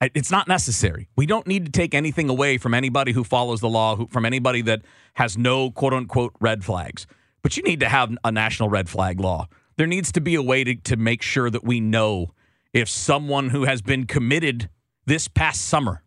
It's 0.00 0.30
not 0.30 0.48
necessary. 0.48 1.08
We 1.16 1.26
don't 1.26 1.46
need 1.46 1.66
to 1.66 1.72
take 1.72 1.94
anything 1.94 2.28
away 2.28 2.58
from 2.58 2.74
anybody 2.74 3.12
who 3.12 3.24
follows 3.24 3.60
the 3.60 3.68
law, 3.68 3.96
who, 3.96 4.06
from 4.08 4.24
anybody 4.24 4.60
that 4.62 4.82
has 5.14 5.38
no 5.38 5.70
quote 5.70 5.94
unquote 5.94 6.34
red 6.40 6.64
flags. 6.64 7.06
But 7.42 7.56
you 7.56 7.62
need 7.62 7.80
to 7.80 7.88
have 7.88 8.14
a 8.24 8.32
national 8.32 8.68
red 8.68 8.88
flag 8.88 9.20
law. 9.20 9.48
There 9.76 9.86
needs 9.86 10.12
to 10.12 10.20
be 10.20 10.34
a 10.34 10.42
way 10.42 10.64
to, 10.64 10.74
to 10.74 10.96
make 10.96 11.22
sure 11.22 11.50
that 11.50 11.64
we 11.64 11.80
know 11.80 12.32
if 12.72 12.88
someone 12.88 13.50
who 13.50 13.64
has 13.64 13.82
been 13.82 14.06
committed 14.06 14.68
this 15.06 15.28
past 15.28 15.62
summer 15.62 16.02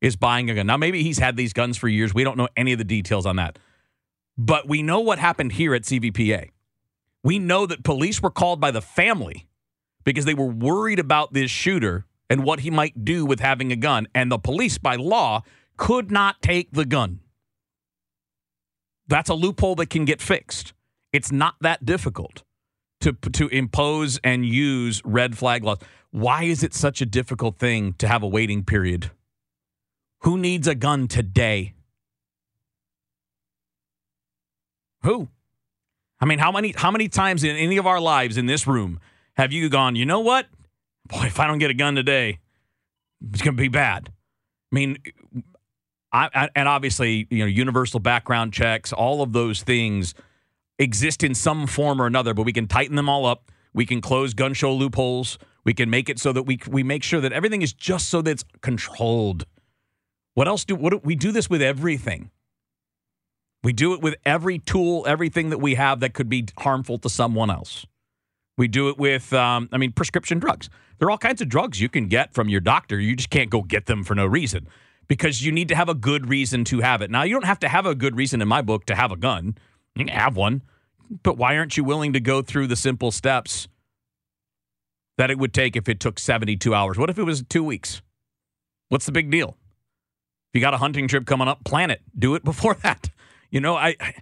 is 0.00 0.16
buying 0.16 0.48
a 0.50 0.54
gun. 0.54 0.66
Now, 0.66 0.76
maybe 0.76 1.02
he's 1.02 1.18
had 1.18 1.36
these 1.36 1.52
guns 1.52 1.76
for 1.76 1.88
years. 1.88 2.14
We 2.14 2.24
don't 2.24 2.36
know 2.36 2.48
any 2.56 2.72
of 2.72 2.78
the 2.78 2.84
details 2.84 3.26
on 3.26 3.36
that. 3.36 3.58
But 4.38 4.66
we 4.66 4.82
know 4.82 5.00
what 5.00 5.18
happened 5.18 5.52
here 5.52 5.74
at 5.74 5.82
CVPA. 5.82 6.50
We 7.22 7.38
know 7.38 7.66
that 7.66 7.84
police 7.84 8.22
were 8.22 8.30
called 8.30 8.60
by 8.60 8.70
the 8.70 8.80
family 8.80 9.48
because 10.04 10.24
they 10.24 10.34
were 10.34 10.46
worried 10.46 10.98
about 10.98 11.32
this 11.32 11.50
shooter 11.50 12.06
and 12.28 12.44
what 12.44 12.60
he 12.60 12.70
might 12.70 13.04
do 13.04 13.26
with 13.26 13.40
having 13.40 13.72
a 13.72 13.76
gun. 13.76 14.08
And 14.14 14.30
the 14.30 14.38
police, 14.38 14.78
by 14.78 14.96
law, 14.96 15.42
could 15.76 16.10
not 16.10 16.40
take 16.40 16.72
the 16.72 16.84
gun. 16.84 17.20
That's 19.08 19.28
a 19.28 19.34
loophole 19.34 19.74
that 19.76 19.90
can 19.90 20.04
get 20.04 20.22
fixed. 20.22 20.72
It's 21.12 21.32
not 21.32 21.56
that 21.60 21.84
difficult 21.84 22.44
to, 23.00 23.12
to 23.12 23.48
impose 23.48 24.20
and 24.22 24.46
use 24.46 25.02
red 25.04 25.36
flag 25.36 25.64
laws. 25.64 25.78
Why 26.12 26.44
is 26.44 26.62
it 26.62 26.74
such 26.74 27.00
a 27.00 27.06
difficult 27.06 27.58
thing 27.58 27.94
to 27.94 28.06
have 28.06 28.22
a 28.22 28.28
waiting 28.28 28.64
period? 28.64 29.10
Who 30.20 30.38
needs 30.38 30.68
a 30.68 30.74
gun 30.74 31.08
today? 31.08 31.74
Who? 35.02 35.28
I 36.20 36.26
mean, 36.26 36.38
how 36.38 36.52
many 36.52 36.74
how 36.76 36.90
many 36.90 37.08
times 37.08 37.44
in 37.44 37.56
any 37.56 37.76
of 37.78 37.86
our 37.86 38.00
lives 38.00 38.36
in 38.36 38.46
this 38.46 38.66
room 38.66 39.00
have 39.34 39.52
you 39.52 39.68
gone, 39.68 39.96
you 39.96 40.04
know 40.04 40.20
what? 40.20 40.46
Boy, 41.06 41.24
if 41.24 41.40
I 41.40 41.46
don't 41.46 41.58
get 41.58 41.70
a 41.70 41.74
gun 41.74 41.94
today, 41.94 42.38
it's 43.32 43.42
going 43.42 43.56
to 43.56 43.60
be 43.60 43.68
bad. 43.68 44.10
I 44.70 44.74
mean, 44.74 44.98
I, 46.12 46.28
I, 46.34 46.48
and 46.54 46.68
obviously, 46.68 47.26
you 47.30 47.38
know, 47.38 47.46
universal 47.46 48.00
background 48.00 48.52
checks, 48.52 48.92
all 48.92 49.22
of 49.22 49.32
those 49.32 49.62
things 49.62 50.14
exist 50.78 51.22
in 51.24 51.34
some 51.34 51.66
form 51.66 52.00
or 52.00 52.06
another, 52.06 52.34
but 52.34 52.44
we 52.44 52.52
can 52.52 52.66
tighten 52.66 52.96
them 52.96 53.08
all 53.08 53.26
up. 53.26 53.50
We 53.72 53.86
can 53.86 54.00
close 54.00 54.34
gun 54.34 54.54
show 54.54 54.72
loopholes. 54.72 55.38
We 55.64 55.74
can 55.74 55.90
make 55.90 56.08
it 56.08 56.18
so 56.18 56.32
that 56.32 56.42
we 56.44 56.58
we 56.68 56.82
make 56.82 57.02
sure 57.02 57.20
that 57.20 57.32
everything 57.32 57.62
is 57.62 57.72
just 57.72 58.08
so 58.08 58.22
that 58.22 58.30
it's 58.30 58.44
controlled. 58.60 59.46
What 60.34 60.48
else 60.48 60.64
do 60.64 60.74
what 60.74 60.90
do, 60.90 61.00
we 61.04 61.14
do 61.14 61.32
this 61.32 61.48
with 61.48 61.62
everything? 61.62 62.30
We 63.62 63.72
do 63.72 63.92
it 63.92 64.00
with 64.00 64.14
every 64.24 64.58
tool, 64.58 65.04
everything 65.06 65.50
that 65.50 65.58
we 65.58 65.74
have 65.74 66.00
that 66.00 66.14
could 66.14 66.28
be 66.28 66.46
harmful 66.58 66.98
to 66.98 67.08
someone 67.10 67.50
else. 67.50 67.86
We 68.56 68.68
do 68.68 68.88
it 68.88 68.98
with, 68.98 69.32
um, 69.32 69.68
I 69.72 69.78
mean, 69.78 69.92
prescription 69.92 70.38
drugs. 70.38 70.70
There 70.98 71.08
are 71.08 71.10
all 71.10 71.18
kinds 71.18 71.40
of 71.40 71.48
drugs 71.48 71.80
you 71.80 71.88
can 71.88 72.08
get 72.08 72.34
from 72.34 72.48
your 72.48 72.60
doctor. 72.60 72.98
You 72.98 73.16
just 73.16 73.30
can't 73.30 73.50
go 73.50 73.62
get 73.62 73.86
them 73.86 74.04
for 74.04 74.14
no 74.14 74.26
reason 74.26 74.66
because 75.08 75.44
you 75.44 75.50
need 75.50 75.68
to 75.68 75.74
have 75.74 75.88
a 75.88 75.94
good 75.94 76.28
reason 76.28 76.64
to 76.64 76.80
have 76.80 77.02
it. 77.02 77.10
Now, 77.10 77.22
you 77.22 77.34
don't 77.34 77.46
have 77.46 77.58
to 77.60 77.68
have 77.68 77.86
a 77.86 77.94
good 77.94 78.16
reason 78.16 78.40
in 78.40 78.48
my 78.48 78.62
book 78.62 78.86
to 78.86 78.94
have 78.94 79.10
a 79.10 79.16
gun. 79.16 79.56
You 79.94 80.04
can 80.04 80.14
have 80.14 80.36
one, 80.36 80.62
but 81.22 81.36
why 81.36 81.56
aren't 81.56 81.76
you 81.76 81.84
willing 81.84 82.12
to 82.12 82.20
go 82.20 82.42
through 82.42 82.68
the 82.68 82.76
simple 82.76 83.10
steps 83.10 83.66
that 85.18 85.30
it 85.30 85.38
would 85.38 85.52
take 85.52 85.74
if 85.74 85.88
it 85.88 86.00
took 86.00 86.18
72 86.18 86.74
hours? 86.74 86.96
What 86.96 87.10
if 87.10 87.18
it 87.18 87.24
was 87.24 87.42
two 87.42 87.64
weeks? 87.64 88.02
What's 88.88 89.06
the 89.06 89.12
big 89.12 89.30
deal? 89.30 89.56
If 90.52 90.58
you 90.58 90.60
got 90.60 90.74
a 90.74 90.78
hunting 90.78 91.08
trip 91.08 91.26
coming 91.26 91.48
up, 91.48 91.64
plan 91.64 91.90
it. 91.90 92.02
Do 92.18 92.34
it 92.34 92.44
before 92.44 92.74
that. 92.82 93.10
You 93.50 93.60
know, 93.60 93.76
I, 93.76 93.96
I 94.00 94.14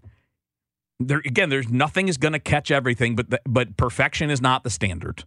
there 1.01 1.19
again, 1.19 1.49
there's 1.49 1.69
nothing 1.69 2.09
is 2.09 2.17
going 2.17 2.33
to 2.33 2.39
catch 2.39 2.71
everything, 2.71 3.15
but 3.15 3.31
the, 3.31 3.41
but 3.47 3.77
perfection 3.77 4.31
is 4.31 4.41
not 4.41 4.65
the 4.65 4.71
standard. 4.71 5.25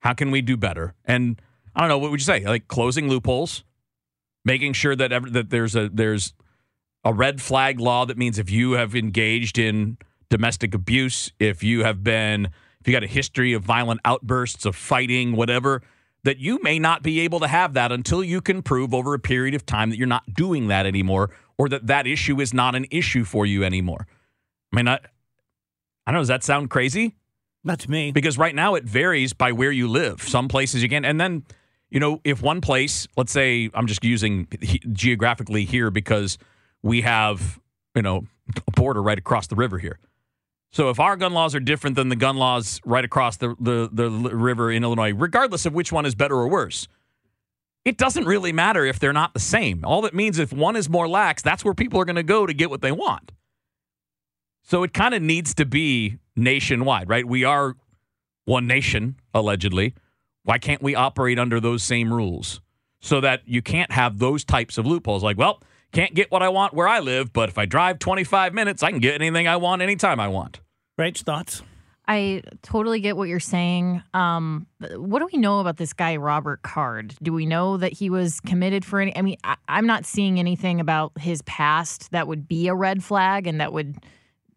How 0.00 0.12
can 0.12 0.30
we 0.30 0.40
do 0.42 0.56
better? 0.56 0.94
And 1.04 1.40
I 1.74 1.80
don't 1.80 1.88
know 1.88 1.98
what 1.98 2.10
would 2.10 2.20
you 2.20 2.24
say? 2.24 2.44
Like 2.44 2.68
closing 2.68 3.08
loopholes, 3.08 3.64
making 4.44 4.74
sure 4.74 4.94
that 4.94 5.12
ever, 5.12 5.28
that 5.30 5.50
there's 5.50 5.74
a 5.74 5.88
there's 5.88 6.34
a 7.04 7.12
red 7.12 7.42
flag 7.42 7.80
law 7.80 8.04
that 8.04 8.16
means 8.16 8.38
if 8.38 8.50
you 8.50 8.72
have 8.72 8.94
engaged 8.94 9.58
in 9.58 9.98
domestic 10.30 10.74
abuse, 10.74 11.32
if 11.38 11.62
you 11.62 11.84
have 11.84 12.04
been 12.04 12.46
if 12.80 12.88
you 12.88 12.92
got 12.92 13.02
a 13.02 13.08
history 13.08 13.54
of 13.54 13.62
violent 13.62 14.00
outbursts 14.04 14.66
of 14.66 14.76
fighting, 14.76 15.34
whatever, 15.34 15.82
that 16.24 16.38
you 16.38 16.58
may 16.62 16.78
not 16.78 17.02
be 17.02 17.20
able 17.20 17.40
to 17.40 17.46
have 17.46 17.74
that 17.74 17.92
until 17.92 18.24
you 18.24 18.40
can 18.40 18.62
prove 18.62 18.92
over 18.92 19.14
a 19.14 19.18
period 19.18 19.54
of 19.54 19.64
time 19.64 19.90
that 19.90 19.98
you're 19.98 20.06
not 20.06 20.34
doing 20.34 20.68
that 20.68 20.86
anymore 20.86 21.30
or 21.56 21.68
that 21.68 21.86
that 21.86 22.06
issue 22.06 22.40
is 22.40 22.52
not 22.52 22.74
an 22.74 22.86
issue 22.90 23.24
for 23.24 23.46
you 23.46 23.62
anymore. 23.62 24.06
I 24.72 24.76
mean, 24.76 24.88
I, 24.88 24.94
I 24.94 26.10
don't 26.10 26.14
know. 26.14 26.20
Does 26.20 26.28
that 26.28 26.42
sound 26.42 26.70
crazy? 26.70 27.14
Not 27.62 27.78
to 27.80 27.90
me. 27.90 28.10
Because 28.12 28.36
right 28.36 28.54
now 28.54 28.74
it 28.74 28.84
varies 28.84 29.32
by 29.32 29.52
where 29.52 29.70
you 29.70 29.88
live. 29.88 30.22
Some 30.22 30.48
places 30.48 30.82
you 30.82 30.88
can, 30.88 31.04
and 31.04 31.20
then 31.20 31.44
you 31.90 32.00
know, 32.00 32.20
if 32.24 32.42
one 32.42 32.60
place, 32.60 33.06
let's 33.16 33.30
say, 33.30 33.70
I'm 33.72 33.86
just 33.86 34.02
using 34.02 34.48
geographically 34.92 35.64
here 35.64 35.90
because 35.90 36.38
we 36.82 37.02
have 37.02 37.60
you 37.94 38.02
know 38.02 38.24
a 38.66 38.70
border 38.72 39.02
right 39.02 39.18
across 39.18 39.46
the 39.46 39.54
river 39.54 39.78
here. 39.78 39.98
So 40.74 40.90
if 40.90 40.98
our 40.98 41.16
gun 41.16 41.32
laws 41.32 41.54
are 41.54 41.60
different 41.60 41.94
than 41.94 42.08
the 42.08 42.16
gun 42.16 42.36
laws 42.36 42.80
right 42.84 43.04
across 43.04 43.36
the 43.36 43.54
the, 43.60 43.88
the 43.92 44.10
river 44.10 44.72
in 44.72 44.82
Illinois, 44.82 45.14
regardless 45.14 45.66
of 45.66 45.72
which 45.72 45.92
one 45.92 46.04
is 46.04 46.16
better 46.16 46.34
or 46.34 46.48
worse, 46.48 46.88
it 47.84 47.96
doesn't 47.96 48.24
really 48.24 48.52
matter 48.52 48.84
if 48.84 48.98
they're 48.98 49.12
not 49.12 49.34
the 49.34 49.40
same. 49.40 49.84
All 49.84 50.02
that 50.02 50.14
means 50.14 50.40
if 50.40 50.52
one 50.52 50.74
is 50.74 50.88
more 50.88 51.06
lax, 51.06 51.42
that's 51.42 51.64
where 51.64 51.74
people 51.74 52.00
are 52.00 52.04
going 52.04 52.16
to 52.16 52.24
go 52.24 52.44
to 52.44 52.52
get 52.52 52.70
what 52.70 52.80
they 52.80 52.90
want. 52.90 53.30
So 54.64 54.82
it 54.82 54.92
kind 54.92 55.14
of 55.14 55.22
needs 55.22 55.54
to 55.54 55.64
be 55.64 56.18
nationwide, 56.34 57.08
right? 57.08 57.24
We 57.24 57.44
are 57.44 57.76
one 58.44 58.66
nation, 58.66 59.14
allegedly. 59.32 59.94
Why 60.42 60.58
can't 60.58 60.82
we 60.82 60.96
operate 60.96 61.38
under 61.38 61.60
those 61.60 61.84
same 61.84 62.12
rules 62.12 62.60
so 62.98 63.20
that 63.20 63.42
you 63.46 63.62
can't 63.62 63.92
have 63.92 64.18
those 64.18 64.44
types 64.44 64.76
of 64.76 64.86
loopholes? 64.86 65.22
Like, 65.22 65.38
well, 65.38 65.62
can't 65.92 66.14
get 66.14 66.32
what 66.32 66.42
I 66.42 66.48
want 66.48 66.74
where 66.74 66.88
I 66.88 66.98
live, 66.98 67.32
but 67.32 67.48
if 67.48 67.58
I 67.58 67.64
drive 67.64 68.00
25 68.00 68.52
minutes, 68.52 68.82
I 68.82 68.90
can 68.90 68.98
get 68.98 69.14
anything 69.14 69.46
I 69.46 69.56
want 69.56 69.80
anytime 69.80 70.18
I 70.18 70.26
want. 70.26 70.58
Rach, 70.98 71.22
thoughts? 71.22 71.62
I 72.06 72.42
totally 72.62 73.00
get 73.00 73.16
what 73.16 73.28
you're 73.28 73.40
saying. 73.40 74.02
Um, 74.12 74.66
what 74.96 75.20
do 75.20 75.28
we 75.32 75.38
know 75.38 75.60
about 75.60 75.78
this 75.78 75.94
guy, 75.94 76.16
Robert 76.16 76.62
Card? 76.62 77.14
Do 77.22 77.32
we 77.32 77.46
know 77.46 77.78
that 77.78 77.94
he 77.94 78.10
was 78.10 78.40
committed 78.40 78.84
for 78.84 79.00
any? 79.00 79.16
I 79.16 79.22
mean, 79.22 79.36
I, 79.42 79.56
I'm 79.68 79.86
not 79.86 80.04
seeing 80.04 80.38
anything 80.38 80.80
about 80.80 81.12
his 81.18 81.40
past 81.42 82.10
that 82.12 82.28
would 82.28 82.46
be 82.46 82.68
a 82.68 82.74
red 82.74 83.02
flag 83.02 83.46
and 83.46 83.60
that 83.60 83.72
would 83.72 83.96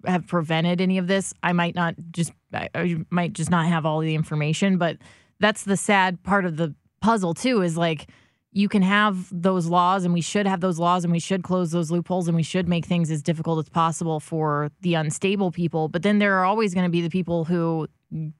have 0.05 0.27
prevented 0.27 0.81
any 0.81 0.97
of 0.97 1.07
this. 1.07 1.33
I 1.41 1.53
might 1.53 1.73
not 1.73 1.95
just, 2.11 2.33
I, 2.53 2.69
I 2.75 2.97
might 3.09 3.31
just 3.31 3.49
not 3.49 3.65
have 3.67 3.85
all 3.85 3.99
the 3.99 4.13
information, 4.13 4.77
but 4.77 4.97
that's 5.39 5.63
the 5.63 5.77
sad 5.77 6.21
part 6.23 6.45
of 6.45 6.57
the 6.57 6.75
puzzle 7.01 7.33
too. 7.33 7.61
Is 7.61 7.77
like 7.77 8.09
you 8.57 8.67
can 8.67 8.81
have 8.81 9.27
those 9.31 9.67
laws 9.67 10.03
and 10.03 10.13
we 10.15 10.21
should 10.21 10.47
have 10.47 10.61
those 10.61 10.79
laws 10.79 11.03
and 11.03 11.13
we 11.13 11.19
should 11.19 11.43
close 11.43 11.69
those 11.69 11.91
loopholes 11.91 12.27
and 12.27 12.35
we 12.35 12.41
should 12.41 12.67
make 12.67 12.85
things 12.85 13.11
as 13.11 13.21
difficult 13.21 13.59
as 13.59 13.69
possible 13.69 14.19
for 14.19 14.71
the 14.81 14.95
unstable 14.95 15.51
people 15.51 15.87
but 15.89 16.01
then 16.01 16.17
there 16.17 16.33
are 16.39 16.45
always 16.45 16.73
going 16.73 16.83
to 16.83 16.89
be 16.89 17.01
the 17.01 17.09
people 17.09 17.45
who 17.45 17.87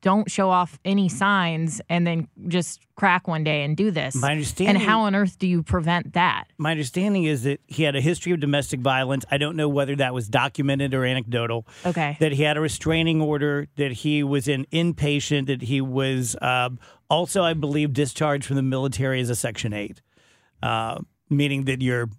don't 0.02 0.32
show 0.32 0.50
off 0.50 0.80
any 0.86 1.10
signs 1.10 1.82
and 1.90 2.08
then 2.08 2.28
just 2.48 2.80
crack 2.96 3.28
one 3.28 3.44
day 3.44 3.64
and 3.64 3.76
do 3.78 3.92
this 3.92 4.16
My 4.16 4.32
understanding- 4.32 4.78
and 4.78 4.84
how 4.84 5.02
on 5.02 5.14
earth 5.14 5.38
do 5.38 5.46
you 5.46 5.62
prevent 5.62 6.14
that 6.14 6.46
My 6.58 6.72
understanding 6.72 7.26
is 7.26 7.44
that 7.44 7.60
he 7.68 7.84
had 7.84 7.96
a 7.96 8.02
history 8.02 8.32
of 8.32 8.40
domestic 8.40 8.80
violence. 8.80 9.26
I 9.30 9.38
don't 9.38 9.56
know 9.56 9.70
whether 9.70 9.96
that 9.98 10.14
was 10.14 10.30
documented 10.30 10.94
or 10.94 11.06
anecdotal. 11.06 11.68
Okay. 11.86 12.18
That 12.20 12.32
he 12.32 12.44
had 12.44 12.58
a 12.58 12.62
restraining 12.62 13.22
order, 13.22 13.68
that 13.76 13.92
he 13.92 14.24
was 14.24 14.48
an 14.48 14.66
inpatient, 14.72 15.48
that 15.48 15.64
he 15.64 15.82
was 15.82 16.36
um, 16.42 16.80
also, 17.10 17.44
I 17.44 17.54
believe, 17.54 17.94
discharged 17.94 18.46
from 18.46 18.56
the 18.56 18.62
military 18.62 19.22
as 19.22 19.30
a 19.30 19.36
Section 19.36 19.74
8, 19.74 20.02
uh, 20.64 21.00
meaning 21.30 21.66
that 21.66 21.82
you're 21.82 22.10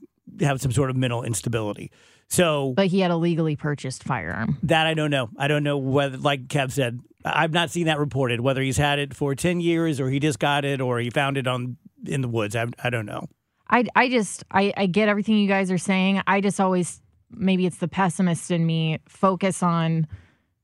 have 0.41 0.61
some 0.61 0.73
sort 0.73 0.91
of 0.91 0.97
mental 0.97 1.23
instability. 1.23 1.91
So 2.29 2.75
but 2.77 2.89
he 2.89 3.01
had 3.01 3.11
a 3.11 3.17
legally 3.17 3.57
purchased 3.57 4.05
firearm 4.05 4.59
that 4.65 4.87
I 4.87 4.95
don't 4.95 5.11
know. 5.11 5.31
I 5.39 5.49
don't 5.49 5.63
know 5.63 5.79
whether, 5.79 6.19
like 6.19 6.49
Kev 6.49 6.71
said, 6.73 7.01
I've 7.25 7.53
not 7.53 7.71
seen 7.71 7.87
that 7.87 7.99
reported. 7.99 8.41
Whether 8.41 8.63
he's 8.63 8.77
had 8.77 8.99
it 8.99 9.15
for 9.15 9.35
ten 9.35 9.61
years, 9.61 9.99
or 10.01 10.11
he 10.11 10.21
just 10.21 10.39
got 10.39 10.65
it, 10.65 10.81
or 10.81 10.99
he 10.99 11.11
found 11.11 11.39
it 11.39 11.47
on 11.47 11.77
in 12.07 12.21
the 12.21 12.29
woods. 12.29 12.55
I, 12.55 12.67
I 12.83 12.91
don't 12.91 13.07
know. 13.07 13.29
I, 13.71 13.85
I 13.95 14.09
just 14.09 14.45
I, 14.51 14.73
I 14.77 14.87
get 14.87 15.09
everything 15.09 15.39
you 15.39 15.49
guys 15.49 15.71
are 15.71 15.79
saying. 15.79 16.23
I 16.27 16.41
just 16.41 16.61
always 16.61 17.01
maybe 17.31 17.67
it's 17.67 17.79
the 17.79 17.89
pessimist 17.89 18.51
in 18.51 18.65
me 18.65 18.99
focus 19.09 19.63
on 19.63 20.07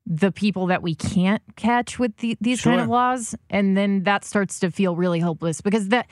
the 0.07 0.31
people 0.31 0.67
that 0.67 0.83
we 0.83 0.95
can't 0.95 1.43
catch 1.57 1.99
with 1.99 2.17
the, 2.19 2.37
these 2.41 2.61
kind 2.61 2.81
of 2.81 2.89
laws, 2.89 3.35
and 3.49 3.77
then 3.77 4.03
that 4.05 4.25
starts 4.25 4.61
to 4.61 4.71
feel 4.71 4.97
really 4.97 5.21
hopeless 5.21 5.61
because 5.61 5.89
that 5.89 6.07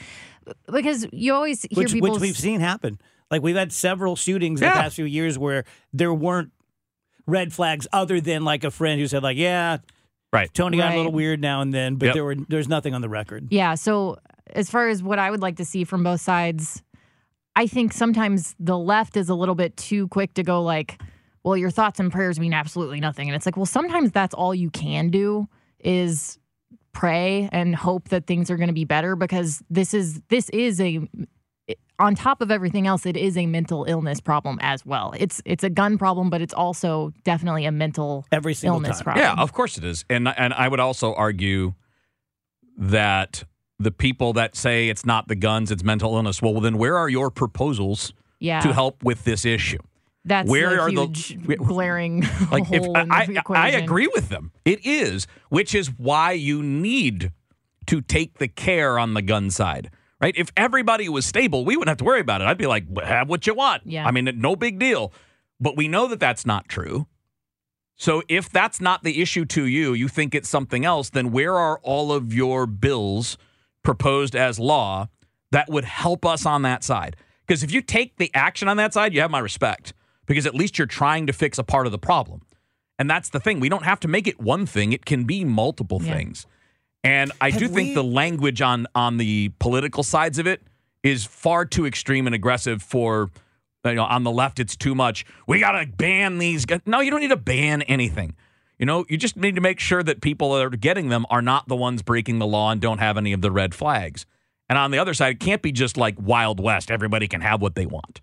because 0.73 1.07
you 1.13 1.35
always 1.35 1.63
hear 1.71 1.85
which, 1.85 1.93
people 1.93 2.11
which 2.13 2.21
we've 2.21 2.37
seen 2.39 2.61
happen. 2.61 2.99
Like 3.31 3.43
we've 3.43 3.57
had 3.57 3.73
several 3.73 4.17
shootings 4.17 4.61
in 4.61 4.67
Yeah. 4.67 4.75
the 4.75 4.81
past 4.81 4.97
few 4.97 5.05
years 5.05 5.39
where 5.39 5.65
there 5.93 6.13
weren't 6.13 6.53
red 7.27 7.53
flags 7.53 7.87
other 7.93 8.21
than 8.21 8.45
like 8.45 8.65
a 8.65 8.71
friend 8.71 9.01
who 9.01 9.07
said 9.07 9.23
like, 9.23 9.37
"Yeah, 9.37 9.79
Right. 10.33 10.53
Tony 10.55 10.79
got 10.79 10.95
a 10.95 10.97
little 10.97 11.13
weird 11.13 11.41
now 11.41 11.61
and 11.61 11.73
then," 11.73 11.97
but 11.97 12.07
Yep. 12.07 12.15
there 12.15 12.25
were 12.25 12.35
there's 12.49 12.69
nothing 12.69 12.95
on 12.95 13.03
the 13.03 13.09
record. 13.11 13.49
Yeah. 13.51 13.75
So, 13.75 14.17
as 14.55 14.71
far 14.71 14.89
as 14.89 15.03
what 15.03 15.19
I 15.19 15.31
would 15.31 15.41
like 15.43 15.57
to 15.59 15.65
see 15.65 15.85
from 15.85 16.03
both 16.03 16.21
sides, 16.23 16.83
I 17.55 17.67
think 17.67 17.93
sometimes 17.93 18.55
the 18.59 18.79
left 18.79 19.17
is 19.19 19.29
a 19.29 19.35
little 19.35 19.55
bit 19.55 19.77
too 19.77 20.09
quick 20.09 20.33
to 20.35 20.43
go, 20.43 20.63
like, 20.63 21.01
well, 21.45 21.57
your 21.57 21.71
thoughts 21.71 21.99
and 21.99 22.13
prayers 22.13 22.39
mean 22.39 22.55
absolutely 22.55 23.01
nothing. 23.01 23.29
And 23.29 23.37
it's 23.37 23.47
like, 23.47 23.57
well, 23.57 23.67
sometimes 23.67 24.13
that's 24.13 24.35
all 24.35 24.55
you 24.55 24.71
can 24.71 25.11
do 25.11 25.49
is 25.81 26.39
pray 26.93 27.49
and 27.53 27.75
hope 27.75 28.09
that 28.11 28.27
things 28.27 28.51
are 28.51 28.57
going 28.57 28.69
to 28.69 28.75
be 28.75 28.85
better 28.85 29.17
because 29.17 29.63
this 29.71 29.95
is 29.95 30.21
this 30.29 30.49
is 30.51 30.81
a 30.81 31.01
on 31.99 32.15
top 32.15 32.43
of 32.43 32.51
everything 32.51 32.87
else 32.87 33.07
it 33.07 33.17
is 33.17 33.37
a 33.39 33.47
mental 33.47 33.85
illness 33.85 34.21
problem 34.21 34.59
as 34.61 34.85
well 34.85 35.15
it's 35.17 35.41
it's 35.47 35.65
a 35.65 35.71
gun 35.71 35.97
problem 35.97 36.29
but 36.29 36.43
it's 36.43 36.53
also 36.53 37.11
definitely 37.25 37.65
a 37.65 37.73
mental 37.73 38.27
Every 38.31 38.53
single 38.53 38.77
illness 38.77 38.99
time. 38.99 39.05
problem 39.05 39.25
Yeah, 39.25 39.43
of 39.43 39.53
course 39.55 39.79
it 39.79 39.85
is. 39.85 40.05
And 40.11 40.29
and 40.29 40.53
I 40.53 40.69
would 40.69 40.81
also 40.81 41.15
argue 41.15 41.75
that 42.77 43.45
the 43.79 43.91
people 43.91 44.33
that 44.35 44.55
say 44.55 44.89
it's 44.89 45.05
not 45.05 45.29
the 45.29 45.35
guns, 45.35 45.71
it's 45.71 45.83
mental 45.83 46.15
illness. 46.15 46.41
Well, 46.43 46.61
then 46.61 46.79
where 46.79 46.97
are 46.97 47.09
your 47.09 47.31
proposals 47.31 48.13
yeah 48.39 48.61
to 48.61 48.73
help 48.73 49.03
with 49.03 49.25
this 49.25 49.45
issue? 49.45 49.79
That's 50.25 50.49
Where 50.49 50.79
a 50.79 50.83
are 50.83 50.91
the- 50.93 51.57
glaring 51.57 52.21
Like 52.51 52.71
if 52.71 52.85
I, 52.95 53.33
I 53.51 53.69
agree 53.71 54.09
with 54.15 54.29
them. 54.29 54.53
It 54.65 54.85
is, 54.87 55.27
which 55.49 55.75
is 55.75 55.89
why 55.99 56.33
you 56.33 56.63
need 56.63 57.33
to 57.87 58.01
take 58.01 58.39
the 58.39 58.49
care 58.49 58.99
on 58.99 59.15
the 59.15 59.23
gun 59.23 59.51
side. 59.51 59.91
Right? 60.21 60.35
If 60.37 60.53
everybody 60.57 61.09
was 61.09 61.27
stable, 61.27 61.65
we 61.65 61.77
wouldn't 61.77 61.89
have 61.91 61.99
to 61.99 62.05
worry 62.05 62.21
about 62.21 62.41
it. 62.41 62.45
I'd 62.47 62.57
be 62.57 62.69
like, 62.69 62.85
have 63.03 63.29
what 63.29 63.45
you 63.49 63.55
want. 63.55 63.83
Yeah. 63.85 64.07
I 64.07 64.13
mean, 64.13 64.31
no 64.37 64.55
big 64.55 64.79
deal. 64.79 65.13
But 65.59 65.77
we 65.77 65.89
know 65.89 66.07
that 66.07 66.21
that's 66.21 66.47
not 66.47 66.69
true. 66.69 67.09
So 67.97 68.23
if 68.29 68.49
that's 68.49 68.81
not 68.81 69.03
the 69.03 69.21
issue 69.21 69.45
to 69.47 69.67
you, 69.67 69.93
you 69.95 70.07
think 70.07 70.35
it's 70.35 70.49
something 70.49 70.85
else, 70.85 71.11
then 71.11 71.33
where 71.33 71.57
are 71.59 71.81
all 71.83 72.13
of 72.13 72.33
your 72.33 72.67
bills 72.67 73.37
proposed 73.83 74.37
as 74.37 74.61
law 74.61 75.09
that 75.51 75.69
would 75.69 75.85
help 75.85 76.25
us 76.25 76.47
on 76.47 76.63
that 76.63 76.85
side? 76.85 77.17
Because 77.47 77.65
if 77.65 77.73
you 77.73 77.83
take 77.83 78.17
the 78.19 78.31
action 78.33 78.69
on 78.69 78.77
that 78.77 78.95
side, 78.95 79.13
you 79.13 79.21
have 79.21 79.31
my 79.31 79.41
respect 79.41 79.93
because 80.27 80.47
at 80.47 80.55
least 80.55 80.79
you're 80.79 80.87
trying 80.87 81.27
to 81.27 81.33
fix 81.33 81.59
a 81.59 81.65
part 81.65 81.87
of 81.87 81.93
the 81.93 81.99
problem. 81.99 82.43
And 82.99 83.09
that's 83.11 83.29
the 83.31 83.41
thing. 83.41 83.59
We 83.61 83.69
don't 83.69 83.85
have 83.85 84.01
to 84.01 84.09
make 84.09 84.27
it 84.27 84.41
one 84.41 84.67
thing, 84.67 84.93
it 84.93 85.05
can 85.05 85.25
be 85.25 85.45
multiple 85.45 86.01
Yeah. 86.03 86.15
things. 86.15 86.47
And 87.05 87.33
I 87.41 87.51
do 87.51 87.65
Have 87.65 87.75
think 87.75 87.89
we- 87.89 87.95
the 87.95 88.05
language 88.05 88.63
on 88.63 88.87
on 88.95 89.17
the 89.17 89.51
political 89.59 90.03
sides 90.05 90.39
of 90.39 90.47
it 90.47 90.63
is 91.03 91.25
far 91.25 91.65
too 91.65 91.85
extreme 91.87 92.27
and 92.27 92.35
aggressive 92.35 92.83
for 92.83 93.31
You 93.85 93.95
know, 93.95 94.05
on 94.05 94.23
the 94.23 94.31
left, 94.31 94.61
it's 94.61 94.77
too 94.77 94.95
much. 94.95 95.25
We 95.49 95.59
got 95.59 95.73
to 95.73 95.85
ban 95.89 96.39
these. 96.39 96.65
No, 96.87 97.01
you 97.01 97.11
don't 97.11 97.19
need 97.19 97.31
to 97.31 97.37
ban 97.37 97.83
anything. 97.83 98.37
You 98.79 98.87
know, 98.87 99.05
you 99.09 99.17
just 99.17 99.37
need 99.37 99.57
to 99.57 99.61
make 99.61 99.81
sure 99.81 100.05
that 100.05 100.21
people 100.21 100.55
that 100.55 100.65
are 100.65 100.71
getting 100.71 101.09
them 101.09 101.27
are 101.31 101.43
not 101.43 101.67
the 101.67 101.75
ones 101.75 102.01
breaking 102.01 102.39
the 102.39 102.47
law 102.47 102.71
and 102.71 102.81
don't 102.81 102.99
have 102.99 103.17
any 103.17 103.33
of 103.33 103.41
the 103.41 103.51
red 103.51 103.75
flags. 103.75 104.25
And 104.69 104.79
on 104.79 104.93
the 104.93 104.99
other 104.99 105.15
side, 105.15 105.33
it 105.33 105.41
can't 105.41 105.63
be 105.63 105.73
just 105.73 105.97
like 105.97 106.15
Wild 106.17 106.61
West. 106.61 106.93
Everybody 106.93 107.27
can 107.27 107.41
have 107.41 107.61
what 107.61 107.75
they 107.75 107.87
want. 107.87 108.21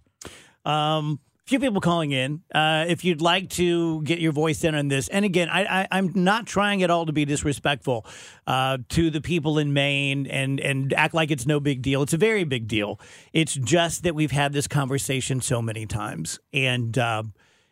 Um, 0.63 1.19
few 1.49 1.59
people 1.59 1.81
calling 1.81 2.11
in. 2.11 2.41
Uh, 2.53 2.85
if 2.87 3.03
you'd 3.03 3.21
like 3.21 3.49
to 3.49 4.01
get 4.03 4.19
your 4.19 4.31
voice 4.31 4.63
in 4.63 4.75
on 4.75 4.87
this, 4.87 5.07
and 5.09 5.25
again, 5.25 5.49
I, 5.49 5.87
am 5.91 6.11
not 6.13 6.45
trying 6.45 6.83
at 6.83 6.91
all 6.91 7.07
to 7.07 7.11
be 7.11 7.25
disrespectful 7.25 8.05
uh, 8.45 8.77
to 8.89 9.09
the 9.09 9.19
people 9.19 9.57
in 9.57 9.73
Maine 9.73 10.27
and 10.27 10.59
and 10.59 10.93
act 10.93 11.13
like 11.13 11.31
it's 11.31 11.47
no 11.47 11.59
big 11.59 11.81
deal. 11.81 12.03
It's 12.03 12.13
a 12.13 12.17
very 12.17 12.43
big 12.43 12.67
deal. 12.67 12.99
It's 13.33 13.55
just 13.55 14.03
that 14.03 14.13
we've 14.13 14.31
had 14.31 14.53
this 14.53 14.67
conversation 14.67 15.41
so 15.41 15.61
many 15.61 15.87
times, 15.87 16.39
and 16.53 16.95
uh, 16.97 17.23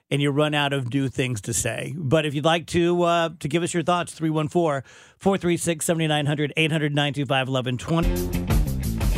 and 0.10 0.22
you 0.22 0.32
run 0.32 0.56
out 0.56 0.74
of 0.74 0.92
new 0.92 1.08
things 1.08 1.40
to 1.42 1.54
say. 1.54 1.94
But 1.96 2.26
if 2.26 2.34
you'd 2.34 2.46
like 2.46 2.66
to 2.68 3.04
uh, 3.04 3.30
to 3.40 3.48
give 3.48 3.62
us 3.62 3.74
your 3.74 3.84
thoughts, 3.84 4.12
314 4.14 4.90
436 5.20 5.86
7900 5.86 6.54
800 6.58 6.96
925 6.96 7.48
1120. 7.48 8.48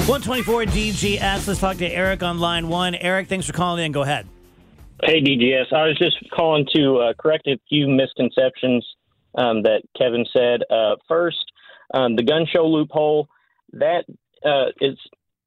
124 0.10 0.64
DGS. 0.66 1.48
Let's 1.48 1.60
talk 1.60 1.78
to 1.78 1.88
Eric 1.88 2.24
on 2.24 2.40
line 2.40 2.68
one. 2.68 2.96
Eric, 2.96 3.30
thanks 3.30 3.46
for 3.46 3.54
calling 3.54 3.86
in. 3.86 3.92
Go 3.94 4.02
ahead. 4.02 4.28
Hey, 5.02 5.22
DGS. 5.22 5.72
I 5.72 5.88
was 5.88 5.98
just 5.98 6.18
calling 6.30 6.68
to 6.76 6.98
uh, 6.98 7.14
correct 7.14 7.48
a 7.48 7.58
few 7.70 7.88
misconceptions 7.88 8.86
um, 9.34 9.64
that 9.64 9.84
Kevin 9.98 10.26
said. 10.34 10.62
Uh, 10.70 10.98
first, 11.08 11.46
um, 11.94 12.18
the 12.18 12.24
gun 12.24 12.46
show 12.52 12.68
loophole. 12.68 13.30
That 13.74 14.04
uh, 14.46 14.72
is 14.82 14.98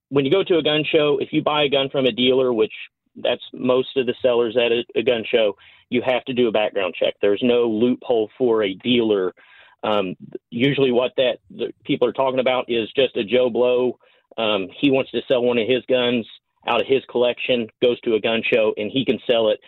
when 0.08 0.24
you 0.24 0.30
go 0.30 0.42
to 0.42 0.56
a 0.56 0.62
gun 0.62 0.84
show. 0.90 1.18
If 1.20 1.32
you 1.32 1.42
buy 1.42 1.64
a 1.64 1.68
gun 1.68 1.90
from 1.90 2.06
a 2.06 2.12
dealer, 2.12 2.50
which 2.50 2.72
that's 3.14 3.42
most 3.52 3.94
of 3.98 4.06
the 4.06 4.14
sellers 4.22 4.56
at 4.56 4.72
a, 4.72 4.84
a 4.98 5.02
gun 5.02 5.22
show, 5.30 5.56
you 5.90 6.00
have 6.00 6.24
to 6.24 6.32
do 6.32 6.48
a 6.48 6.52
background 6.52 6.94
check. 6.98 7.14
There's 7.20 7.42
no 7.42 7.68
loophole 7.68 8.30
for 8.38 8.62
a 8.62 8.72
dealer. 8.72 9.34
Um, 9.82 10.14
usually, 10.48 10.92
what 10.92 11.12
that 11.18 11.40
people 11.84 12.08
are 12.08 12.14
talking 12.14 12.40
about 12.40 12.70
is 12.70 12.90
just 12.96 13.18
a 13.18 13.24
Joe 13.24 13.50
Blow. 13.50 13.98
Um, 14.38 14.68
he 14.80 14.90
wants 14.90 15.10
to 15.10 15.20
sell 15.28 15.42
one 15.42 15.58
of 15.58 15.68
his 15.68 15.84
guns 15.90 16.26
out 16.66 16.80
of 16.80 16.86
his 16.86 17.02
collection, 17.10 17.68
goes 17.80 18.00
to 18.00 18.14
a 18.14 18.20
gun 18.20 18.42
show, 18.42 18.72
and 18.76 18.90
he 18.90 19.04
can 19.04 19.18
sell 19.28 19.48
it, 19.48 19.60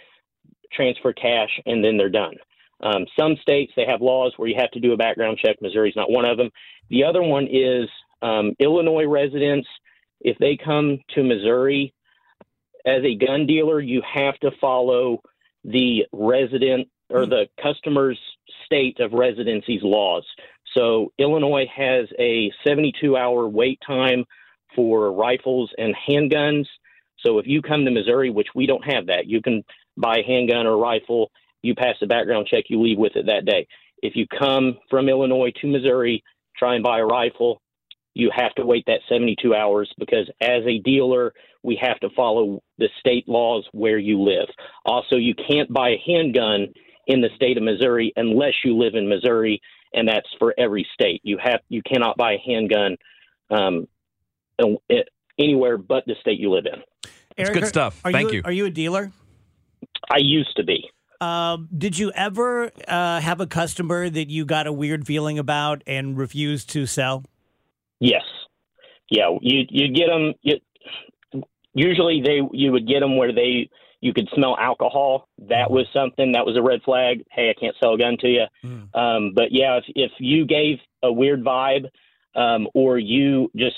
transfer 0.72 1.12
cash, 1.12 1.60
and 1.66 1.84
then 1.84 1.96
they're 1.96 2.08
done. 2.08 2.34
Um, 2.80 3.06
some 3.18 3.36
states 3.40 3.72
they 3.76 3.86
have 3.86 4.02
laws 4.02 4.34
where 4.36 4.48
you 4.48 4.56
have 4.58 4.70
to 4.72 4.80
do 4.80 4.92
a 4.92 4.96
background 4.96 5.38
check. 5.44 5.56
Missouri's 5.60 5.96
not 5.96 6.10
one 6.10 6.24
of 6.24 6.36
them. 6.36 6.50
The 6.90 7.04
other 7.04 7.22
one 7.22 7.48
is 7.50 7.88
um, 8.20 8.52
Illinois 8.58 9.06
residents. 9.06 9.68
If 10.20 10.38
they 10.38 10.56
come 10.62 10.98
to 11.14 11.22
Missouri 11.22 11.94
as 12.84 13.02
a 13.04 13.16
gun 13.16 13.46
dealer, 13.46 13.80
you 13.80 14.02
have 14.02 14.38
to 14.40 14.50
follow 14.60 15.22
the 15.64 16.04
resident 16.12 16.88
or 17.08 17.26
the 17.26 17.46
customer's 17.62 18.18
state 18.64 19.00
of 19.00 19.12
residency's 19.12 19.82
laws. 19.82 20.24
So 20.74 21.12
Illinois 21.18 21.66
has 21.74 22.08
a 22.18 22.50
72 22.66 23.16
hour 23.16 23.48
wait 23.48 23.78
time 23.86 24.24
for 24.74 25.12
rifles 25.12 25.70
and 25.78 25.94
handguns. 26.08 26.66
So 27.24 27.38
if 27.38 27.46
you 27.46 27.62
come 27.62 27.84
to 27.84 27.90
Missouri, 27.90 28.30
which 28.30 28.48
we 28.54 28.66
don't 28.66 28.84
have 28.84 29.06
that, 29.06 29.26
you 29.26 29.40
can 29.40 29.64
buy 29.96 30.18
a 30.18 30.26
handgun 30.26 30.66
or 30.66 30.74
a 30.74 30.76
rifle, 30.76 31.30
you 31.62 31.74
pass 31.74 31.96
the 32.00 32.06
background 32.06 32.46
check, 32.50 32.64
you 32.68 32.80
leave 32.82 32.98
with 32.98 33.16
it 33.16 33.26
that 33.26 33.46
day. 33.46 33.66
If 34.02 34.16
you 34.16 34.26
come 34.26 34.78
from 34.90 35.08
Illinois 35.08 35.52
to 35.60 35.66
Missouri, 35.66 36.22
try 36.56 36.74
and 36.74 36.84
buy 36.84 36.98
a 37.00 37.06
rifle, 37.06 37.62
you 38.14 38.30
have 38.34 38.54
to 38.54 38.64
wait 38.64 38.84
that 38.86 39.00
72 39.08 39.54
hours 39.54 39.92
because 39.98 40.30
as 40.40 40.62
a 40.66 40.78
dealer, 40.78 41.32
we 41.62 41.78
have 41.80 41.98
to 42.00 42.10
follow 42.10 42.62
the 42.78 42.88
state 43.00 43.28
laws 43.28 43.66
where 43.72 43.98
you 43.98 44.22
live. 44.22 44.46
Also, 44.84 45.16
you 45.16 45.34
can't 45.34 45.72
buy 45.72 45.90
a 45.90 46.02
handgun 46.06 46.68
in 47.06 47.20
the 47.20 47.30
state 47.34 47.56
of 47.56 47.62
Missouri 47.62 48.12
unless 48.16 48.52
you 48.64 48.76
live 48.76 48.94
in 48.94 49.08
Missouri, 49.08 49.60
and 49.92 50.08
that's 50.08 50.28
for 50.38 50.54
every 50.56 50.86
state. 50.94 51.20
You 51.24 51.38
have 51.42 51.60
you 51.68 51.82
cannot 51.82 52.16
buy 52.16 52.34
a 52.34 52.42
handgun 52.46 52.96
um, 53.50 53.86
anywhere 55.38 55.76
but 55.76 56.04
the 56.06 56.14
state 56.20 56.38
you 56.38 56.50
live 56.50 56.66
in. 56.66 56.80
It's 57.36 57.50
good 57.50 57.66
stuff. 57.66 58.00
Thank 58.00 58.30
you, 58.30 58.38
you. 58.38 58.42
Are 58.44 58.52
you 58.52 58.66
a 58.66 58.70
dealer? 58.70 59.12
I 60.10 60.18
used 60.18 60.56
to 60.56 60.64
be. 60.64 60.88
Um, 61.20 61.68
did 61.76 61.98
you 61.98 62.12
ever 62.12 62.70
uh, 62.86 63.20
have 63.20 63.40
a 63.40 63.46
customer 63.46 64.10
that 64.10 64.28
you 64.30 64.44
got 64.44 64.66
a 64.66 64.72
weird 64.72 65.06
feeling 65.06 65.38
about 65.38 65.82
and 65.86 66.16
refused 66.18 66.70
to 66.70 66.86
sell? 66.86 67.24
Yes. 68.00 68.22
Yeah, 69.10 69.36
you 69.40 69.64
you 69.68 69.92
get 69.92 70.08
them. 70.08 70.34
You, 70.42 70.56
usually, 71.74 72.22
they 72.22 72.40
you 72.52 72.72
would 72.72 72.86
get 72.88 73.00
them 73.00 73.16
where 73.16 73.32
they 73.32 73.68
you 74.00 74.12
could 74.12 74.28
smell 74.34 74.56
alcohol. 74.58 75.28
That 75.48 75.70
was 75.70 75.86
something 75.92 76.32
that 76.32 76.44
was 76.44 76.56
a 76.56 76.62
red 76.62 76.82
flag. 76.82 77.24
Hey, 77.30 77.50
I 77.50 77.58
can't 77.58 77.76
sell 77.82 77.94
a 77.94 77.98
gun 77.98 78.16
to 78.20 78.28
you. 78.28 78.44
Mm. 78.64 78.94
Um, 78.94 79.32
but 79.34 79.48
yeah, 79.50 79.78
if 79.78 79.84
if 79.94 80.12
you 80.18 80.46
gave 80.46 80.78
a 81.02 81.12
weird 81.12 81.44
vibe, 81.44 81.86
um, 82.34 82.66
or 82.74 82.98
you 82.98 83.50
just 83.56 83.76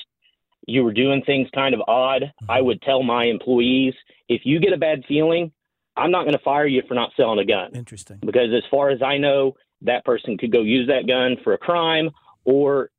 you 0.67 0.85
were 0.85 0.93
doing 0.93 1.23
things 1.25 1.49
kind 1.55 1.75
of 1.75 1.81
odd. 1.87 2.33
I 2.49 2.61
would 2.61 2.83
tell 2.83 3.03
my 3.03 3.25
employees 3.25 3.95
if 4.29 4.43
you 4.45 4.61
get 4.61 4.73
a 4.73 4.79
bad 4.79 5.05
feeling, 5.07 5.53
I'm 5.97 6.11
not 6.11 6.23
going 6.23 6.37
to 6.37 6.43
fire 6.45 6.67
you 6.67 6.83
for 6.87 6.95
not 6.95 7.13
selling 7.17 7.39
a 7.39 7.45
gun. 7.45 7.71
Interesting. 7.75 8.19
Because 8.21 8.51
as 8.55 8.65
far 8.71 8.91
as 8.91 9.01
I 9.03 9.17
know, 9.17 9.55
that 9.83 10.05
person 10.05 10.37
could 10.37 10.53
go 10.53 10.63
use 10.63 10.89
that 10.89 11.07
gun 11.07 11.37
for 11.43 11.53
a 11.53 11.59
crime 11.59 12.11
or 12.45 12.91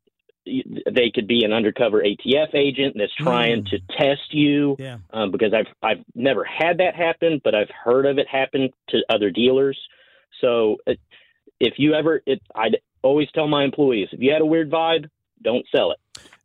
they 0.46 1.12
could 1.14 1.28
be 1.28 1.44
an 1.44 1.52
undercover 1.52 2.02
ATF 2.02 2.56
agent 2.56 2.96
that's 2.98 3.14
trying 3.16 3.64
mm. 3.64 3.70
to 3.70 3.80
test 3.98 4.34
you. 4.34 4.76
Yeah. 4.80 4.98
Um, 5.12 5.32
because 5.32 5.54
I've 5.54 5.68
I've 5.84 6.04
never 6.16 6.46
had 6.46 6.78
that 6.78 6.96
happen, 6.96 7.42
but 7.44 7.54
I've 7.54 7.70
heard 7.70 8.06
of 8.06 8.18
it 8.18 8.28
happen 8.28 8.70
to 8.90 9.04
other 9.10 9.30
dealers. 9.30 9.78
So 10.42 10.78
uh, 10.88 10.94
if 11.60 11.74
you 11.78 11.94
ever, 11.94 12.22
it, 12.26 12.42
I'd 12.56 12.78
always 13.02 13.28
tell 13.34 13.48
my 13.48 13.64
employees 13.64 14.10
if 14.12 14.22
you 14.22 14.32
had 14.32 14.42
a 14.42 14.46
weird 14.46 14.72
vibe, 14.72 15.10
don't 15.44 15.66
sell 15.76 15.92
it. 15.92 15.98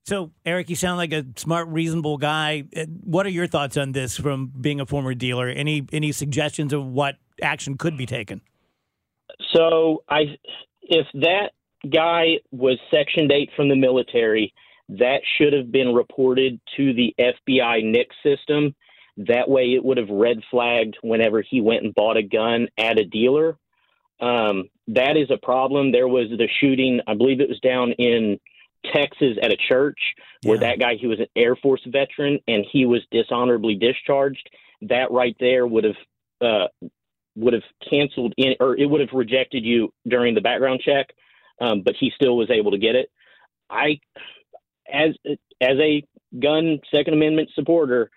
So, 0.04 0.32
Eric, 0.44 0.68
you 0.68 0.76
sound 0.76 0.98
like 0.98 1.12
a 1.12 1.24
smart, 1.36 1.68
reasonable 1.68 2.18
guy. 2.18 2.64
Uh, 2.76 2.86
what 3.04 3.24
are 3.24 3.30
your 3.30 3.46
thoughts 3.46 3.76
on 3.76 3.92
this 3.92 4.16
from 4.16 4.52
being 4.60 4.80
a 4.80 4.86
former 4.86 5.14
dealer? 5.14 5.48
Any 5.48 5.86
any 5.92 6.10
suggestions 6.10 6.72
of 6.72 6.84
what 6.84 7.16
action 7.40 7.78
could 7.78 7.96
be 7.96 8.06
taken? 8.06 8.40
So, 9.52 10.02
I 10.08 10.36
if 10.82 11.06
that 11.14 11.52
guy 11.88 12.38
was 12.50 12.78
Section 12.90 13.30
8 13.30 13.50
from 13.54 13.68
the 13.68 13.76
military, 13.76 14.52
that 14.88 15.20
should 15.38 15.52
have 15.52 15.70
been 15.70 15.94
reported 15.94 16.60
to 16.76 16.92
the 16.92 17.14
FBI 17.18 17.84
NICS 17.84 18.16
system. 18.22 18.74
That 19.16 19.48
way, 19.48 19.74
it 19.74 19.84
would 19.84 19.98
have 19.98 20.08
red 20.08 20.38
flagged 20.50 20.96
whenever 21.02 21.42
he 21.42 21.60
went 21.60 21.84
and 21.84 21.94
bought 21.94 22.16
a 22.16 22.22
gun 22.22 22.68
at 22.76 22.98
a 22.98 23.04
dealer. 23.04 23.56
Um, 24.20 24.68
that 24.88 25.16
is 25.16 25.30
a 25.30 25.44
problem. 25.44 25.92
There 25.92 26.08
was 26.08 26.28
the 26.30 26.48
shooting, 26.60 27.00
I 27.06 27.14
believe 27.14 27.40
it 27.40 27.48
was 27.48 27.60
down 27.60 27.92
in 27.92 28.38
Texas 28.92 29.36
at 29.42 29.52
a 29.52 29.56
church 29.68 29.98
where 30.42 30.60
yeah. 30.60 30.70
that 30.70 30.80
guy, 30.80 30.96
he 31.00 31.06
was 31.06 31.20
an 31.20 31.26
Air 31.36 31.56
Force 31.56 31.82
veteran 31.86 32.40
and 32.48 32.64
he 32.70 32.86
was 32.86 33.00
dishonorably 33.10 33.74
discharged. 33.74 34.48
That 34.82 35.10
right 35.10 35.36
there 35.38 35.66
would 35.66 35.84
have 35.84 35.96
uh, 36.40 36.88
would 37.36 37.54
have 37.54 37.62
canceled 37.88 38.34
in, 38.36 38.54
or 38.60 38.76
it 38.76 38.86
would 38.86 39.00
have 39.00 39.12
rejected 39.12 39.64
you 39.64 39.92
during 40.06 40.34
the 40.34 40.40
background 40.40 40.82
check. 40.84 41.08
Um, 41.60 41.82
but 41.82 41.94
he 41.98 42.10
still 42.14 42.36
was 42.36 42.50
able 42.50 42.72
to 42.72 42.78
get 42.78 42.96
it. 42.96 43.10
I, 43.70 44.00
as 44.92 45.10
as 45.60 45.76
a 45.78 46.02
gun 46.38 46.80
Second 46.92 47.14
Amendment 47.14 47.50
supporter, 47.54 48.10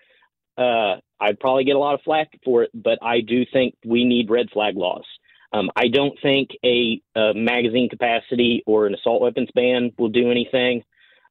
uh, 0.58 0.96
I'd 1.20 1.38
probably 1.38 1.64
get 1.64 1.76
a 1.76 1.78
lot 1.78 1.94
of 1.94 2.02
flack 2.02 2.28
for 2.44 2.64
it, 2.64 2.70
but 2.74 2.98
I 3.02 3.20
do 3.20 3.44
think 3.52 3.74
we 3.84 4.04
need 4.04 4.30
red 4.30 4.50
flag 4.50 4.76
laws. 4.76 5.04
Um, 5.52 5.70
I 5.76 5.88
don't 5.88 6.18
think 6.22 6.50
a, 6.64 7.00
a, 7.14 7.32
magazine 7.34 7.88
capacity 7.88 8.62
or 8.66 8.86
an 8.86 8.94
assault 8.94 9.22
weapons 9.22 9.48
ban 9.54 9.92
will 9.98 10.08
do 10.08 10.30
anything. 10.30 10.82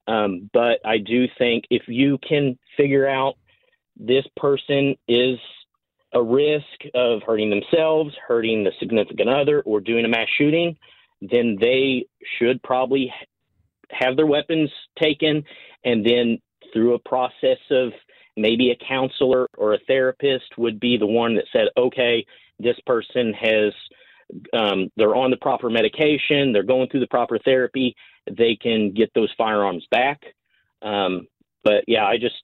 Um, 0.07 0.49
but 0.53 0.79
I 0.85 0.99
do 0.99 1.25
think 1.37 1.65
if 1.69 1.83
you 1.87 2.17
can 2.27 2.57
figure 2.77 3.07
out 3.07 3.35
this 3.97 4.25
person 4.37 4.95
is 5.07 5.37
a 6.13 6.21
risk 6.21 6.65
of 6.93 7.21
hurting 7.23 7.49
themselves, 7.49 8.13
hurting 8.27 8.63
the 8.63 8.71
significant 8.79 9.29
other, 9.29 9.61
or 9.61 9.81
doing 9.81 10.05
a 10.05 10.07
mass 10.07 10.27
shooting, 10.37 10.77
then 11.21 11.57
they 11.59 12.05
should 12.37 12.61
probably 12.63 13.11
have 13.91 14.15
their 14.15 14.25
weapons 14.25 14.69
taken 15.01 15.43
and 15.83 16.05
then 16.05 16.39
through 16.73 16.93
a 16.93 16.99
process 16.99 17.59
of 17.71 17.91
maybe 18.37 18.71
a 18.71 18.85
counselor 18.87 19.47
or 19.57 19.73
a 19.73 19.79
therapist 19.87 20.57
would 20.57 20.79
be 20.79 20.97
the 20.97 21.05
one 21.05 21.35
that 21.35 21.45
said, 21.51 21.67
okay, 21.77 22.25
this 22.59 22.77
person 22.85 23.33
has 23.33 23.73
um, 24.53 24.89
they're 24.97 25.15
on 25.15 25.31
the 25.31 25.37
proper 25.37 25.69
medication, 25.69 26.51
they're 26.51 26.63
going 26.63 26.89
through 26.89 27.01
the 27.01 27.07
proper 27.07 27.37
therapy, 27.39 27.95
they 28.29 28.57
can 28.59 28.91
get 28.91 29.11
those 29.13 29.33
firearms 29.37 29.85
back. 29.91 30.21
Um, 30.81 31.27
but 31.63 31.83
yeah, 31.87 32.05
I 32.05 32.17
just 32.17 32.35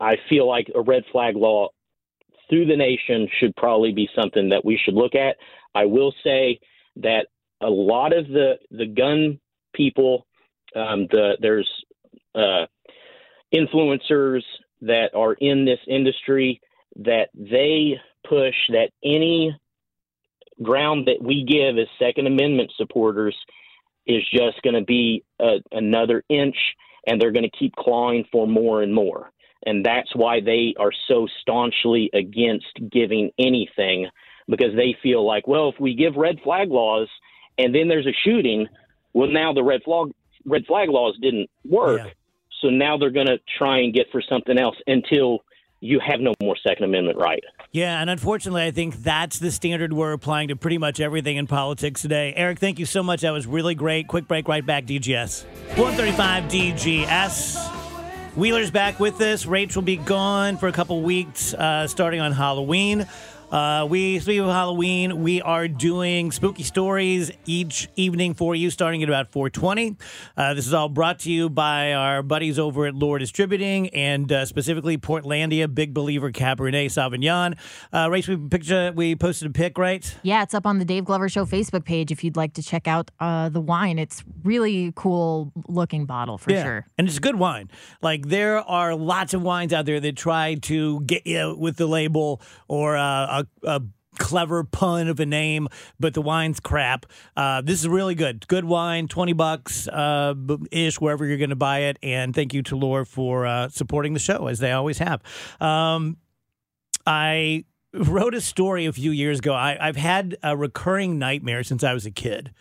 I 0.00 0.16
feel 0.28 0.48
like 0.48 0.70
a 0.74 0.80
red 0.80 1.04
flag 1.12 1.36
law 1.36 1.68
through 2.48 2.66
the 2.66 2.76
nation 2.76 3.28
should 3.38 3.54
probably 3.56 3.92
be 3.92 4.08
something 4.18 4.48
that 4.50 4.64
we 4.64 4.80
should 4.82 4.94
look 4.94 5.14
at. 5.14 5.36
I 5.74 5.84
will 5.84 6.14
say 6.24 6.60
that 6.96 7.26
a 7.60 7.68
lot 7.68 8.16
of 8.16 8.28
the 8.28 8.58
the 8.70 8.86
gun 8.86 9.40
people, 9.74 10.26
um, 10.74 11.06
the 11.10 11.36
there's 11.40 11.68
uh, 12.34 12.66
influencers 13.54 14.42
that 14.82 15.10
are 15.14 15.34
in 15.34 15.64
this 15.64 15.80
industry 15.86 16.60
that 16.96 17.28
they 17.34 17.98
push 18.28 18.54
that 18.68 18.90
any 19.04 19.56
ground 20.62 21.06
that 21.06 21.22
we 21.22 21.44
give 21.44 21.78
as 21.78 21.88
Second 21.98 22.26
Amendment 22.26 22.72
supporters 22.76 23.36
is 24.06 24.22
just 24.32 24.60
going 24.62 24.74
to 24.74 24.84
be 24.84 25.24
a, 25.40 25.56
another 25.72 26.24
inch, 26.28 26.56
and 27.06 27.20
they're 27.20 27.32
going 27.32 27.48
to 27.48 27.58
keep 27.58 27.74
clawing 27.76 28.24
for 28.32 28.46
more 28.46 28.82
and 28.82 28.94
more. 28.94 29.30
And 29.66 29.84
that's 29.84 30.14
why 30.14 30.40
they 30.40 30.74
are 30.78 30.92
so 31.08 31.26
staunchly 31.42 32.10
against 32.14 32.66
giving 32.90 33.30
anything 33.38 34.08
because 34.48 34.74
they 34.74 34.96
feel 35.02 35.26
like, 35.26 35.46
well, 35.46 35.68
if 35.68 35.80
we 35.80 35.94
give 35.94 36.16
red 36.16 36.38
flag 36.42 36.70
laws 36.70 37.08
and 37.58 37.74
then 37.74 37.88
there's 37.88 38.06
a 38.06 38.16
shooting, 38.24 38.66
well, 39.12 39.28
now 39.28 39.52
the 39.52 39.62
red 39.64 39.82
flag 39.84 40.12
red 40.46 40.64
flag 40.66 40.88
laws 40.88 41.18
didn't 41.20 41.50
work, 41.64 42.00
Yeah. 42.02 42.10
so 42.62 42.68
now 42.70 42.96
they're 42.96 43.10
going 43.10 43.26
to 43.26 43.38
try 43.58 43.80
and 43.80 43.92
get 43.92 44.06
for 44.10 44.22
something 44.22 44.56
else 44.58 44.76
until 44.86 45.40
you 45.80 46.00
have 46.00 46.20
no 46.20 46.32
more 46.42 46.56
Second 46.66 46.84
Amendment 46.84 47.18
right. 47.18 47.42
Yeah, 47.72 48.00
and 48.00 48.10
unfortunately, 48.10 48.62
I 48.62 48.70
think 48.70 48.96
that's 48.96 49.38
the 49.38 49.50
standard 49.50 49.92
we're 49.92 50.12
applying 50.12 50.48
to 50.48 50.56
pretty 50.56 50.78
much 50.78 51.00
everything 51.00 51.36
in 51.36 51.46
politics 51.46 52.02
today. 52.02 52.32
Eric, 52.36 52.58
thank 52.58 52.78
you 52.78 52.86
so 52.86 53.02
much. 53.02 53.20
That 53.20 53.30
was 53.30 53.46
really 53.46 53.74
great. 53.74 54.08
Quick 54.08 54.26
break, 54.26 54.48
right 54.48 54.64
back, 54.64 54.86
DGS. 54.86 55.44
135 55.76 56.44
DGS. 56.44 58.36
Wheeler's 58.36 58.70
back 58.70 59.00
with 59.00 59.20
us. 59.20 59.46
Rach 59.46 59.74
will 59.74 59.82
be 59.82 59.96
gone 59.96 60.56
for 60.56 60.68
a 60.68 60.72
couple 60.72 61.00
weeks, 61.02 61.54
uh, 61.54 61.86
starting 61.86 62.20
on 62.20 62.32
Halloween. 62.32 63.06
Uh, 63.50 63.86
we 63.88 64.18
speaking 64.18 64.42
of 64.42 64.50
Halloween, 64.50 65.22
we 65.22 65.40
are 65.40 65.68
doing 65.68 66.30
spooky 66.32 66.62
stories 66.62 67.30
each 67.46 67.88
evening 67.96 68.34
for 68.34 68.54
you, 68.54 68.68
starting 68.68 69.02
at 69.02 69.08
about 69.08 69.32
4:20. 69.32 69.96
Uh, 70.36 70.52
this 70.52 70.66
is 70.66 70.74
all 70.74 70.90
brought 70.90 71.20
to 71.20 71.32
you 71.32 71.48
by 71.48 71.94
our 71.94 72.22
buddies 72.22 72.58
over 72.58 72.84
at 72.86 72.94
Lohr 72.94 73.18
Distributing, 73.18 73.88
and 73.90 74.30
uh, 74.30 74.44
specifically 74.44 74.98
Portlandia 74.98 75.72
Big 75.74 75.94
Believer 75.94 76.30
Cabernet 76.30 76.86
Sauvignon. 76.86 77.56
Uh, 77.90 78.08
Rach, 78.08 78.28
we 78.28 78.36
picture 78.36 78.92
we 78.94 79.16
posted 79.16 79.48
a 79.48 79.52
pic, 79.52 79.78
right? 79.78 80.14
Yeah, 80.22 80.42
it's 80.42 80.52
up 80.52 80.66
on 80.66 80.78
the 80.78 80.84
Dave 80.84 81.06
Glover 81.06 81.30
Show 81.30 81.46
Facebook 81.46 81.86
page 81.86 82.12
if 82.12 82.22
you'd 82.22 82.36
like 82.36 82.52
to 82.54 82.62
check 82.62 82.86
out 82.86 83.10
uh, 83.18 83.48
the 83.48 83.62
wine. 83.62 83.98
It's 83.98 84.24
really 84.44 84.92
cool 84.94 85.52
looking 85.68 86.04
bottle 86.04 86.36
for 86.36 86.50
sure. 86.50 86.86
And 86.98 87.08
it's 87.08 87.16
a 87.16 87.20
good 87.20 87.36
wine. 87.36 87.70
Like 88.02 88.26
there 88.28 88.58
are 88.58 88.94
lots 88.94 89.32
of 89.32 89.40
wines 89.40 89.72
out 89.72 89.86
there 89.86 90.00
that 90.00 90.16
try 90.16 90.56
to 90.56 91.00
get 91.00 91.26
you 91.26 91.56
with 91.58 91.76
the 91.76 91.86
label 91.86 92.42
or 92.68 92.96
uh, 92.96 93.37
a, 93.62 93.82
clever 94.18 94.64
pun 94.64 95.08
of 95.08 95.20
a 95.20 95.26
name, 95.26 95.68
but 95.98 96.12
the 96.12 96.20
wine's 96.20 96.60
crap. 96.60 97.06
Uh, 97.36 97.60
this 97.60 97.80
is 97.80 97.88
really 97.88 98.14
good. 98.14 98.46
Good 98.48 98.64
wine, 98.64 99.08
20 99.08 99.32
bucks 99.32 99.88
uh, 99.88 100.34
ish, 100.70 101.00
wherever 101.00 101.24
you're 101.24 101.38
going 101.38 101.50
to 101.50 101.56
buy 101.56 101.80
it. 101.80 101.98
And 102.02 102.34
thank 102.34 102.52
you 102.52 102.62
to 102.64 102.76
Lohr 102.76 103.04
for 103.04 103.46
uh, 103.46 103.68
supporting 103.68 104.14
the 104.14 104.18
show, 104.18 104.48
as 104.48 104.58
they 104.58 104.72
always 104.72 104.98
have. 104.98 105.22
Um, 105.60 106.16
I 107.06 107.64
wrote 107.94 108.34
a 108.34 108.40
story 108.40 108.86
a 108.86 108.92
few 108.92 109.10
years 109.10 109.38
ago. 109.38 109.54
I, 109.54 109.78
I've 109.80 109.96
had 109.96 110.36
a 110.42 110.56
recurring 110.56 111.18
nightmare 111.18 111.62
since 111.62 111.82
I 111.82 111.94
was 111.94 112.04
a 112.04 112.10
kid. 112.10 112.52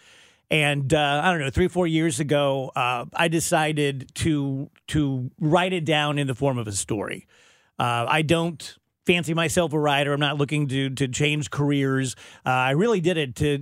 And 0.49 0.93
uh, 0.93 1.21
I 1.23 1.31
don't 1.31 1.41
know, 1.41 1.49
three, 1.49 1.67
four 1.67 1.87
years 1.87 2.21
ago, 2.21 2.71
uh, 2.73 3.05
I 3.13 3.27
decided 3.27 4.09
to 4.15 4.69
to 4.87 5.29
write 5.41 5.73
it 5.73 5.83
down 5.83 6.17
in 6.17 6.27
the 6.27 6.35
form 6.35 6.57
of 6.57 6.67
a 6.69 6.71
story. 6.71 7.27
Uh, 7.77 8.05
I 8.07 8.21
don't 8.21 8.77
fancy 9.07 9.33
myself 9.33 9.73
a 9.73 9.79
writer. 9.79 10.13
I'm 10.13 10.19
not 10.19 10.37
looking 10.37 10.67
to 10.67 10.89
to 10.91 11.07
change 11.07 11.49
careers. 11.49 12.15
Uh, 12.45 12.49
I 12.49 12.71
really 12.71 13.01
did 13.01 13.17
it 13.17 13.35
to, 13.37 13.57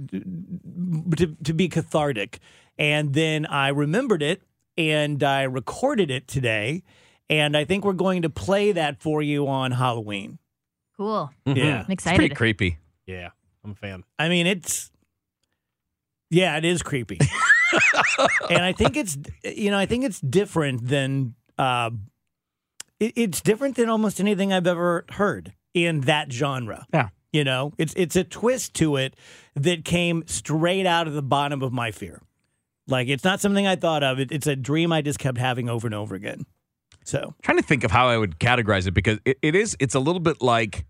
to 1.16 1.38
to 1.44 1.54
be 1.54 1.70
cathartic. 1.70 2.40
And 2.78 3.14
then 3.14 3.46
I 3.46 3.70
remembered 3.70 4.22
it 4.22 4.42
and 4.78 5.24
I 5.24 5.44
recorded 5.44 6.12
it 6.12 6.28
today. 6.28 6.84
And 7.30 7.56
I 7.56 7.64
think 7.64 7.86
we're 7.86 7.94
going 7.94 8.24
to 8.24 8.30
play 8.30 8.74
that 8.74 9.02
for 9.02 9.22
you 9.22 9.48
on 9.48 9.72
Halloween. 9.72 10.40
Cool. 10.98 11.32
Yeah. 11.46 11.86
I'm 11.88 11.92
It's 11.92 12.04
pretty 12.04 12.30
creepy. 12.30 12.78
Yeah, 13.06 13.30
I'm 13.64 13.72
a 13.72 13.76
fan. 13.76 14.04
I 14.18 14.30
mean, 14.30 14.48
it's 14.48 14.92
yeah, 16.30 16.58
it 16.58 16.66
is 16.66 16.82
creepy, 16.82 17.20
and 18.50 18.64
I 18.64 18.72
think 18.72 18.98
it's 18.98 19.18
you 19.44 19.70
know 19.70 19.78
I 19.78 19.86
think 19.86 20.06
it's 20.06 20.20
different 20.20 20.88
than 20.88 21.36
uh, 21.58 21.92
it, 23.00 23.14
it's 23.16 23.42
different 23.42 23.76
than 23.76 23.90
almost 23.90 24.20
anything 24.20 24.54
I've 24.54 24.68
ever 24.68 25.06
heard 25.12 25.54
in 25.74 26.02
that 26.02 26.32
genre. 26.32 26.86
Yeah. 26.94 27.10
you 27.32 27.44
know, 27.44 27.74
it's 27.78 27.94
it's 27.96 28.16
a 28.16 28.24
twist 28.24 28.74
to 28.76 28.96
it 28.96 29.16
that 29.56 29.86
came 29.86 30.24
straight 30.28 30.86
out 30.86 31.08
of 31.08 31.14
the 31.14 31.22
bottom 31.22 31.62
of 31.62 31.74
my 31.74 31.92
fear. 31.92 32.22
Like 32.88 33.08
it's 33.08 33.24
not 33.24 33.42
something 33.42 33.66
I 33.66 33.76
thought 33.76 34.04
of. 34.04 34.20
It, 34.20 34.32
it's 34.32 34.48
a 34.48 34.56
dream 34.56 34.92
I 34.92 35.02
just 35.02 35.20
kept 35.20 35.38
having 35.38 35.70
over 35.70 35.88
and 35.88 35.96
over 35.96 36.16
again. 36.16 36.46
So 37.04 37.36
trying 37.42 37.58
to 37.58 37.64
think 37.64 37.84
of 37.84 37.92
how 37.92 38.08
I 38.08 38.18
would 38.18 38.40
categorize 38.40 38.88
it 38.88 38.92
because 38.92 39.20
it, 39.26 39.38
it 39.42 39.56
is 39.56 39.76
it's 39.80 39.96
a 39.96 40.00
little 40.00 40.20
bit 40.20 40.42
like 40.42 40.86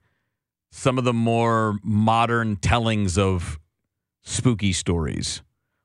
some 0.72 0.98
of 0.98 1.04
the 1.04 1.14
more 1.14 1.78
modern 1.84 2.58
tellings 2.58 3.18
of 3.18 3.60
spooky 4.24 4.74
stories. 4.74 5.42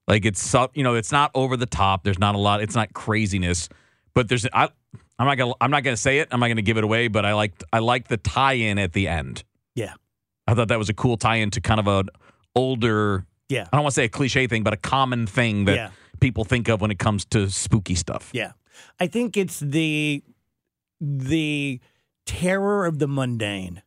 Like 0.09 0.25
it's 0.25 0.55
you 0.75 0.83
know 0.83 0.95
it's 0.95 1.13
not 1.13 1.31
over 1.35 1.57
the 1.57 1.67
top. 1.67 2.05
There's 2.05 2.19
not 2.19 2.35
a 2.35 2.39
lot. 2.39 2.61
It's 2.61 2.75
not 2.75 2.93
craziness, 2.93 3.69
but 4.15 4.29
there's 4.29 4.47
I 4.53 4.69
I'm 5.21 5.27
not 5.27 5.37
gonna 5.37 5.53
I'm 5.61 5.71
not 5.71 5.85
gonna 5.85 5.97
say 5.97 6.19
it. 6.19 6.29
I'm 6.33 6.41
not 6.41 6.49
gonna 6.49 6.63
give 6.63 6.79
it 6.79 6.85
away. 6.85 7.07
But 7.09 7.25
I 7.27 7.35
like 7.35 7.53
I 7.73 7.79
like 7.79 8.09
the 8.09 8.17
tie-in 8.17 8.79
at 8.79 8.93
the 8.95 9.07
end. 9.07 9.45
yeah, 9.75 9.95
I 10.49 10.55
thought 10.55 10.69
that 10.69 10.79
was 10.79 10.89
a 10.89 10.95
cool 10.95 11.17
tie-in 11.17 11.51
to 11.53 11.61
kind 11.61 11.79
of 11.79 11.87
an 11.87 12.09
older. 12.57 13.27
yeah, 13.49 13.69
I 13.73 13.77
don't 13.77 13.83
want 13.85 13.93
to 13.95 14.01
say 14.01 14.05
a 14.07 14.09
cliche 14.09 14.47
thing, 14.47 14.63
but 14.65 14.73
a 14.73 14.77
common 14.79 15.27
thing 15.27 15.67
that 15.67 15.75
Yeah. 15.77 15.91
people 16.21 16.45
think 16.45 16.69
of 16.69 16.81
when 16.81 16.91
it 16.91 16.99
comes 16.99 17.25
to 17.27 17.49
spooky 17.51 17.95
stuff. 17.95 18.31
yeah. 18.33 18.53
I 18.99 19.07
think 19.09 19.37
it's 19.37 19.61
the 19.61 20.25
the 21.01 21.81
terror 22.27 22.87
of 22.87 22.99
the 22.99 23.07
mundane, 23.09 23.83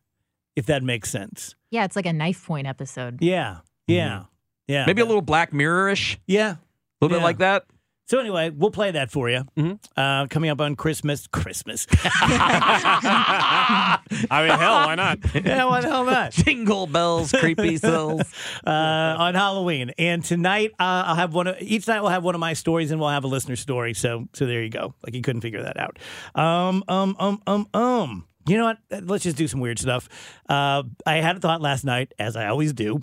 if 0.56 0.66
that 0.66 0.82
makes 0.82 1.10
sense. 1.10 1.54
Yeah, 1.70 1.84
it's 1.84 1.96
like 1.96 2.06
a 2.06 2.12
knife 2.12 2.46
point 2.46 2.66
episode. 2.66 3.18
Yeah, 3.22 3.58
yeah, 3.86 4.08
mm-hmm. 4.08 4.24
yeah. 4.68 4.86
Maybe 4.86 5.02
a 5.02 5.04
little 5.04 5.22
Black 5.22 5.52
Mirror-ish, 5.52 6.18
Yeah. 6.26 6.52
a 6.52 6.58
little 7.00 7.16
Yeah. 7.16 7.20
bit 7.20 7.24
like 7.24 7.38
that. 7.38 7.64
So 8.06 8.18
anyway, 8.18 8.50
we'll 8.50 8.70
play 8.70 8.90
that 8.90 9.10
for 9.10 9.30
you. 9.30 9.44
Mhm. 9.56 9.78
Uh, 9.96 10.26
coming 10.28 10.50
up 10.50 10.60
on 10.60 10.76
Christmas. 10.76 11.26
Christmas. 11.26 11.86
I 11.94 13.98
mean, 14.30 14.50
hell, 14.58 14.86
why 14.86 14.94
not? 14.94 15.18
yeah, 15.34 15.64
why 15.64 15.80
the 15.80 15.88
hell 15.88 16.04
not? 16.04 16.32
Jingle 16.32 16.86
bells, 16.86 17.32
creepy 17.32 17.76
souls. 17.78 18.22
Uh, 18.66 18.70
on 18.70 19.34
Halloween, 19.34 19.92
and 19.98 20.24
tonight 20.24 20.72
uh, 20.78 21.04
I'll 21.06 21.14
have 21.14 21.34
one. 21.34 21.46
Of, 21.46 21.56
each 21.60 21.86
night 21.88 22.00
we'll 22.00 22.10
have 22.10 22.24
one 22.24 22.34
of 22.34 22.40
my 22.40 22.52
stories, 22.52 22.90
and 22.90 23.00
we'll 23.00 23.08
have 23.10 23.24
a 23.24 23.28
listener 23.28 23.56
story. 23.56 23.94
So, 23.94 24.26
so 24.34 24.46
there 24.46 24.62
you 24.62 24.70
go. 24.70 24.94
Like 25.04 25.14
you 25.14 25.22
couldn't 25.22 25.42
figure 25.42 25.62
that 25.62 25.78
out. 25.78 25.98
Um, 26.34 26.84
um, 26.88 27.16
um, 27.18 27.40
um, 27.46 27.66
um. 27.74 28.26
You 28.46 28.58
know 28.58 28.64
what? 28.64 28.78
Let's 29.08 29.24
just 29.24 29.38
do 29.38 29.48
some 29.48 29.60
weird 29.60 29.78
stuff. 29.78 30.08
Uh, 30.48 30.82
I 31.06 31.16
had 31.16 31.38
a 31.38 31.40
thought 31.40 31.62
last 31.62 31.84
night, 31.84 32.12
as 32.18 32.36
I 32.36 32.48
always 32.48 32.74
do, 32.74 33.00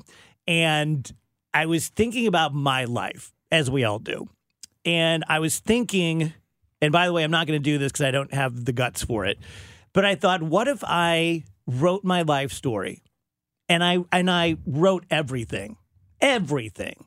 and 0.48 1.12
I 1.54 1.66
was 1.66 1.90
thinking 1.90 2.28
about 2.28 2.54
my 2.54 2.86
life, 2.86 3.34
as 3.52 3.72
we 3.72 3.84
all 3.84 3.98
do. 3.98 4.30
And 4.86 5.24
I 5.28 5.40
was 5.40 5.60
thinking, 5.60 6.34
and 6.82 6.92
by 6.92 7.06
the 7.06 7.14
way, 7.14 7.24
I'm 7.24 7.32
not 7.32 7.48
going 7.48 7.60
to 7.60 7.64
do 7.64 7.78
this 7.78 7.92
because 7.92 8.06
I 8.06 8.12
don't 8.12 8.34
have 8.34 8.66
the 8.66 8.74
guts 8.74 9.04
for 9.04 9.26
it. 9.26 9.38
But 9.94 10.06
I 10.06 10.16
thought, 10.16 10.42
what 10.42 10.68
if 10.68 10.84
I 10.84 11.44
wrote 11.68 12.04
my 12.04 12.24
life 12.24 12.52
story 12.52 13.04
and 13.70 13.84
I 13.84 14.00
and 14.12 14.30
I 14.30 14.58
wrote 14.66 15.06
everything, 15.10 15.78
everything, 16.20 17.06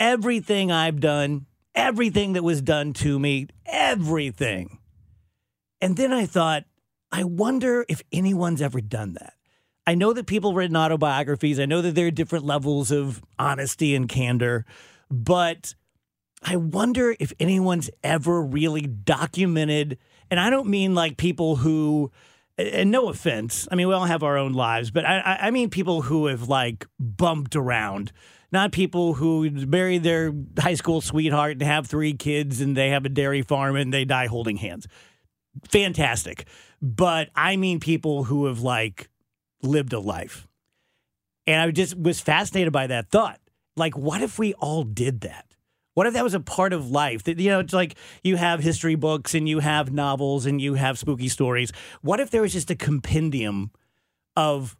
everything 0.00 0.72
I've 0.72 1.00
done, 1.00 1.46
everything 1.74 2.32
that 2.34 2.42
was 2.42 2.62
done 2.62 2.92
to 2.94 3.18
me, 3.18 3.48
everything. 3.66 4.78
And 5.80 5.96
then 5.96 6.12
I 6.12 6.26
thought, 6.26 6.64
I 7.12 7.24
wonder 7.24 7.84
if 7.88 8.02
anyone's 8.12 8.62
ever 8.62 8.80
done 8.80 9.14
that. 9.14 9.34
I 9.86 9.94
know 9.94 10.12
that 10.12 10.26
people 10.26 10.54
written 10.54 10.76
autobiographies. 10.76 11.60
I 11.60 11.66
know 11.66 11.80
that 11.82 11.94
there 11.94 12.08
are 12.08 12.10
different 12.10 12.44
levels 12.44 12.90
of 12.90 13.22
honesty 13.38 13.94
and 13.94 14.08
candor, 14.08 14.64
but 15.10 15.74
I 16.42 16.56
wonder 16.56 17.16
if 17.18 17.32
anyone's 17.40 17.90
ever 18.04 18.42
really 18.42 18.82
documented. 18.82 19.98
And 20.30 20.38
I 20.38 20.50
don't 20.50 20.68
mean 20.68 20.94
like 20.94 21.16
people 21.16 21.56
who, 21.56 22.10
and 22.58 22.90
no 22.90 23.08
offense, 23.08 23.66
I 23.70 23.74
mean, 23.74 23.88
we 23.88 23.94
all 23.94 24.04
have 24.04 24.22
our 24.22 24.36
own 24.36 24.52
lives, 24.52 24.90
but 24.90 25.04
I, 25.04 25.38
I- 25.42 25.50
mean 25.50 25.70
people 25.70 26.02
who 26.02 26.26
have 26.26 26.48
like 26.48 26.86
bumped 26.98 27.56
around, 27.56 28.12
not 28.52 28.72
people 28.72 29.14
who 29.14 29.50
marry 29.50 29.98
their 29.98 30.32
high 30.58 30.74
school 30.74 31.00
sweetheart 31.00 31.52
and 31.52 31.62
have 31.62 31.86
three 31.86 32.12
kids 32.14 32.60
and 32.60 32.76
they 32.76 32.90
have 32.90 33.04
a 33.04 33.08
dairy 33.08 33.42
farm 33.42 33.76
and 33.76 33.92
they 33.92 34.04
die 34.04 34.26
holding 34.26 34.56
hands. 34.56 34.86
Fantastic. 35.70 36.46
But 36.82 37.30
I 37.34 37.56
mean 37.56 37.80
people 37.80 38.24
who 38.24 38.46
have 38.46 38.60
like 38.60 39.08
lived 39.62 39.92
a 39.92 39.98
life. 40.00 40.46
And 41.46 41.60
I 41.60 41.70
just 41.70 41.98
was 41.98 42.20
fascinated 42.20 42.72
by 42.72 42.88
that 42.88 43.08
thought. 43.10 43.40
Like, 43.76 43.96
what 43.96 44.20
if 44.20 44.38
we 44.38 44.52
all 44.54 44.82
did 44.82 45.20
that? 45.22 45.46
What 45.96 46.06
if 46.06 46.12
that 46.12 46.22
was 46.24 46.34
a 46.34 46.40
part 46.40 46.74
of 46.74 46.90
life? 46.90 47.22
That 47.24 47.38
you 47.40 47.48
know, 47.48 47.60
it's 47.60 47.72
like 47.72 47.94
you 48.22 48.36
have 48.36 48.60
history 48.60 48.96
books 48.96 49.34
and 49.34 49.48
you 49.48 49.60
have 49.60 49.90
novels 49.94 50.44
and 50.44 50.60
you 50.60 50.74
have 50.74 50.98
spooky 50.98 51.28
stories. 51.28 51.72
What 52.02 52.20
if 52.20 52.28
there 52.30 52.42
was 52.42 52.52
just 52.52 52.70
a 52.70 52.76
compendium 52.76 53.70
of 54.36 54.76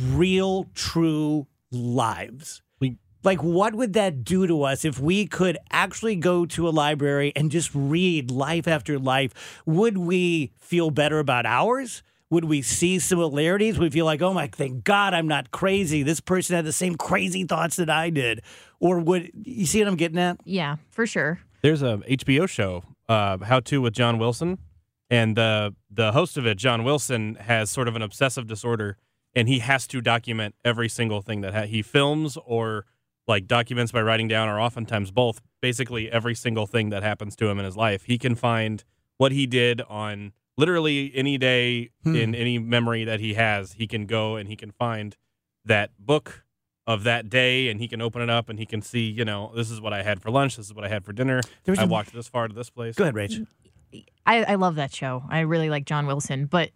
real, 0.00 0.66
true 0.76 1.48
lives? 1.72 2.62
We- 2.78 2.98
Like, 3.24 3.42
what 3.42 3.74
would 3.74 3.94
that 3.94 4.22
do 4.22 4.46
to 4.46 4.62
us 4.62 4.84
if 4.84 5.00
we 5.00 5.26
could 5.26 5.58
actually 5.72 6.14
go 6.14 6.46
to 6.46 6.68
a 6.68 6.70
library 6.70 7.32
and 7.34 7.50
just 7.50 7.72
read 7.74 8.30
life 8.30 8.68
after 8.68 8.96
life? 8.96 9.34
Would 9.66 9.98
we 9.98 10.52
feel 10.60 10.90
better 10.92 11.18
about 11.18 11.46
ours? 11.46 12.04
Would 12.30 12.44
we 12.44 12.62
see 12.62 12.98
similarities? 13.00 13.78
Would 13.78 13.86
we 13.86 13.90
feel 13.90 14.04
like, 14.06 14.22
oh 14.22 14.32
my, 14.32 14.46
thank 14.46 14.84
God 14.84 15.14
I'm 15.14 15.26
not 15.26 15.50
crazy. 15.50 16.02
This 16.04 16.20
person 16.20 16.54
had 16.56 16.64
the 16.64 16.72
same 16.72 16.94
crazy 16.94 17.44
thoughts 17.44 17.76
that 17.76 17.90
I 17.90 18.10
did. 18.10 18.42
Or 18.78 19.00
would 19.00 19.30
you 19.34 19.66
see 19.66 19.80
what 19.80 19.88
I'm 19.88 19.96
getting 19.96 20.18
at? 20.18 20.38
Yeah, 20.44 20.76
for 20.90 21.06
sure. 21.06 21.40
There's 21.62 21.82
a 21.82 21.98
HBO 22.08 22.48
show, 22.48 22.84
uh, 23.08 23.38
How 23.38 23.60
to 23.60 23.82
with 23.82 23.92
John 23.92 24.18
Wilson, 24.18 24.58
and 25.10 25.36
the 25.36 25.74
the 25.90 26.12
host 26.12 26.36
of 26.38 26.46
it, 26.46 26.56
John 26.56 26.84
Wilson, 26.84 27.34
has 27.34 27.68
sort 27.68 27.88
of 27.88 27.96
an 27.96 28.02
obsessive 28.02 28.46
disorder, 28.46 28.96
and 29.34 29.48
he 29.48 29.58
has 29.58 29.86
to 29.88 30.00
document 30.00 30.54
every 30.64 30.88
single 30.88 31.20
thing 31.20 31.40
that 31.42 31.52
ha- 31.52 31.66
he 31.66 31.82
films 31.82 32.38
or 32.46 32.86
like 33.26 33.46
documents 33.46 33.92
by 33.92 34.00
writing 34.00 34.28
down, 34.28 34.48
or 34.48 34.58
oftentimes 34.58 35.10
both. 35.10 35.40
Basically, 35.60 36.10
every 36.10 36.34
single 36.34 36.66
thing 36.66 36.90
that 36.90 37.02
happens 37.02 37.36
to 37.36 37.48
him 37.48 37.58
in 37.58 37.64
his 37.64 37.76
life, 37.76 38.04
he 38.04 38.16
can 38.16 38.34
find 38.34 38.84
what 39.18 39.32
he 39.32 39.46
did 39.46 39.82
on 39.82 40.32
literally 40.60 41.10
any 41.14 41.38
day 41.38 41.90
hmm. 42.04 42.14
in 42.14 42.34
any 42.34 42.58
memory 42.58 43.04
that 43.04 43.18
he 43.18 43.34
has. 43.34 43.72
He 43.72 43.86
can 43.86 44.06
go 44.06 44.36
and 44.36 44.48
he 44.48 44.54
can 44.54 44.70
find 44.70 45.16
that 45.64 45.90
book 45.98 46.44
of 46.86 47.04
that 47.04 47.28
day 47.28 47.68
and 47.68 47.80
he 47.80 47.88
can 47.88 48.00
open 48.00 48.22
it 48.22 48.30
up 48.30 48.48
and 48.48 48.58
he 48.58 48.66
can 48.66 48.82
see, 48.82 49.08
you 49.08 49.24
know, 49.24 49.52
this 49.54 49.70
is 49.70 49.80
what 49.80 49.92
I 49.92 50.02
had 50.02 50.20
for 50.20 50.30
lunch, 50.30 50.56
this 50.56 50.66
is 50.66 50.74
what 50.74 50.84
I 50.84 50.88
had 50.88 51.04
for 51.04 51.12
dinner. 51.12 51.40
There 51.64 51.72
was 51.72 51.78
I 51.78 51.84
a- 51.84 51.86
walked 51.86 52.12
this 52.12 52.28
far 52.28 52.46
to 52.46 52.54
this 52.54 52.70
place. 52.70 52.94
Go 52.94 53.04
ahead, 53.04 53.14
Rach. 53.14 53.46
Mm, 53.92 54.04
I, 54.26 54.44
I 54.44 54.54
love 54.56 54.76
that 54.76 54.94
show. 54.94 55.24
I 55.28 55.40
really 55.40 55.70
like 55.70 55.84
John 55.84 56.06
Wilson, 56.06 56.46
but 56.46 56.70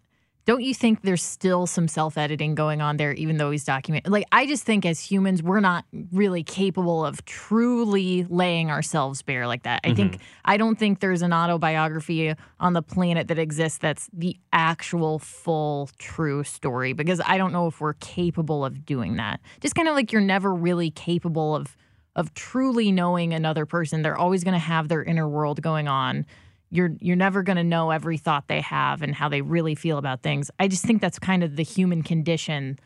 don't 0.45 0.61
you 0.61 0.75
think 0.75 1.01
there's 1.01 1.23
still 1.23 1.65
some 1.65 1.87
self 1.87 2.17
editing 2.17 2.53
going 2.53 2.79
on 2.79 2.97
there, 2.97 3.13
even 3.13 3.37
though 3.37 3.49
he's 3.49 3.65
documenting? 3.65 4.09
Like, 4.09 4.25
I 4.31 4.45
just 4.45 4.63
think 4.63 4.85
as 4.85 4.99
humans, 4.99 5.41
we're 5.41 5.59
not 5.59 5.85
really 6.11 6.43
capable 6.43 7.03
of 7.03 7.25
truly 7.25 8.25
laying 8.25 8.69
ourselves 8.69 9.23
bare 9.23 9.47
like 9.47 9.63
that. 9.63 9.81
I 9.83 9.93
think, 9.93 10.13
mm-hmm. 10.13 10.23
I 10.45 10.57
don't 10.57 10.77
think 10.77 10.99
there's 10.99 11.23
an 11.23 11.33
autobiography 11.33 12.35
on 12.59 12.73
the 12.73 12.83
planet 12.83 13.27
that 13.29 13.39
exists 13.39 13.79
that's 13.79 14.07
the 14.13 14.37
actual 14.53 15.17
full 15.17 15.89
true 15.97 16.43
story 16.43 16.93
because 16.93 17.19
I 17.25 17.37
don't 17.37 17.51
know 17.51 17.65
if 17.65 17.81
we're 17.81 17.93
capable 17.93 18.63
of 18.63 18.85
doing 18.85 19.15
that. 19.15 19.41
Just 19.61 19.73
kind 19.73 19.87
of 19.87 19.95
like 19.95 20.11
you're 20.11 20.21
never 20.21 20.53
really 20.53 20.91
capable 20.91 21.55
of 21.55 21.75
of 22.15 22.33
truly 22.33 22.93
knowing 22.93 23.33
another 23.33 23.65
person. 23.65 24.01
They're 24.01 24.17
always 24.17 24.45
going 24.45 24.53
to 24.53 24.59
have 24.59 24.87
their 24.87 25.03
inner 25.03 25.27
world 25.27 25.61
going 25.61 25.89
on 25.89 26.25
you're 26.71 26.91
you're 26.99 27.15
never 27.15 27.43
going 27.43 27.57
to 27.57 27.63
know 27.63 27.91
every 27.91 28.17
thought 28.17 28.47
they 28.47 28.61
have 28.61 29.01
and 29.01 29.13
how 29.15 29.29
they 29.29 29.41
really 29.41 29.75
feel 29.75 29.97
about 29.97 30.21
things. 30.23 30.49
I 30.59 30.67
just 30.67 30.83
think 30.85 31.01
that's 31.01 31.19
kind 31.19 31.43
of 31.43 31.55
the 31.55 31.63
human 31.63 32.01
condition 32.03 32.79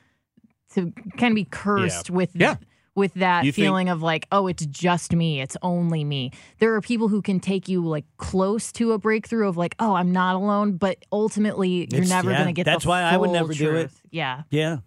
to 0.73 0.91
kind 1.17 1.31
of 1.31 1.35
be 1.35 1.45
cursed 1.45 2.09
with 2.09 2.31
Yeah. 2.35 2.55
with 2.95 3.13
that 3.15 3.45
You 3.45 3.51
think- 3.51 3.65
feeling 3.65 3.89
of 3.89 4.01
like, 4.03 4.27
oh, 4.31 4.47
it's 4.47 4.65
just 4.65 5.15
me, 5.15 5.41
it's 5.41 5.55
only 5.61 6.03
me. 6.03 6.31
There 6.59 6.75
are 6.75 6.81
people 6.81 7.07
who 7.07 7.21
can 7.21 7.39
take 7.39 7.67
you 7.67 7.85
like 7.85 8.05
close 8.17 8.71
to 8.73 8.91
a 8.91 8.99
breakthrough 8.99 9.47
of 9.47 9.57
like, 9.57 9.73
oh, 9.79 9.93
I'm 9.95 10.11
not 10.11 10.35
alone, 10.35 10.73
but 10.77 10.97
ultimately 11.11 11.69
you're 11.69 11.83
It's- 12.03 12.09
never 12.09 12.29
yeah, 12.31 12.37
going 12.37 12.47
to 12.47 12.53
get. 12.53 12.65
that's 12.65 12.83
the 12.83 12.89
why 12.89 13.01
I 13.01 13.17
would 13.17 13.27
full 13.27 13.33
never 13.33 13.53
do 13.53 13.75
it. 13.75 13.91
Yeah, 14.11 14.43
Yeah. 14.51 14.77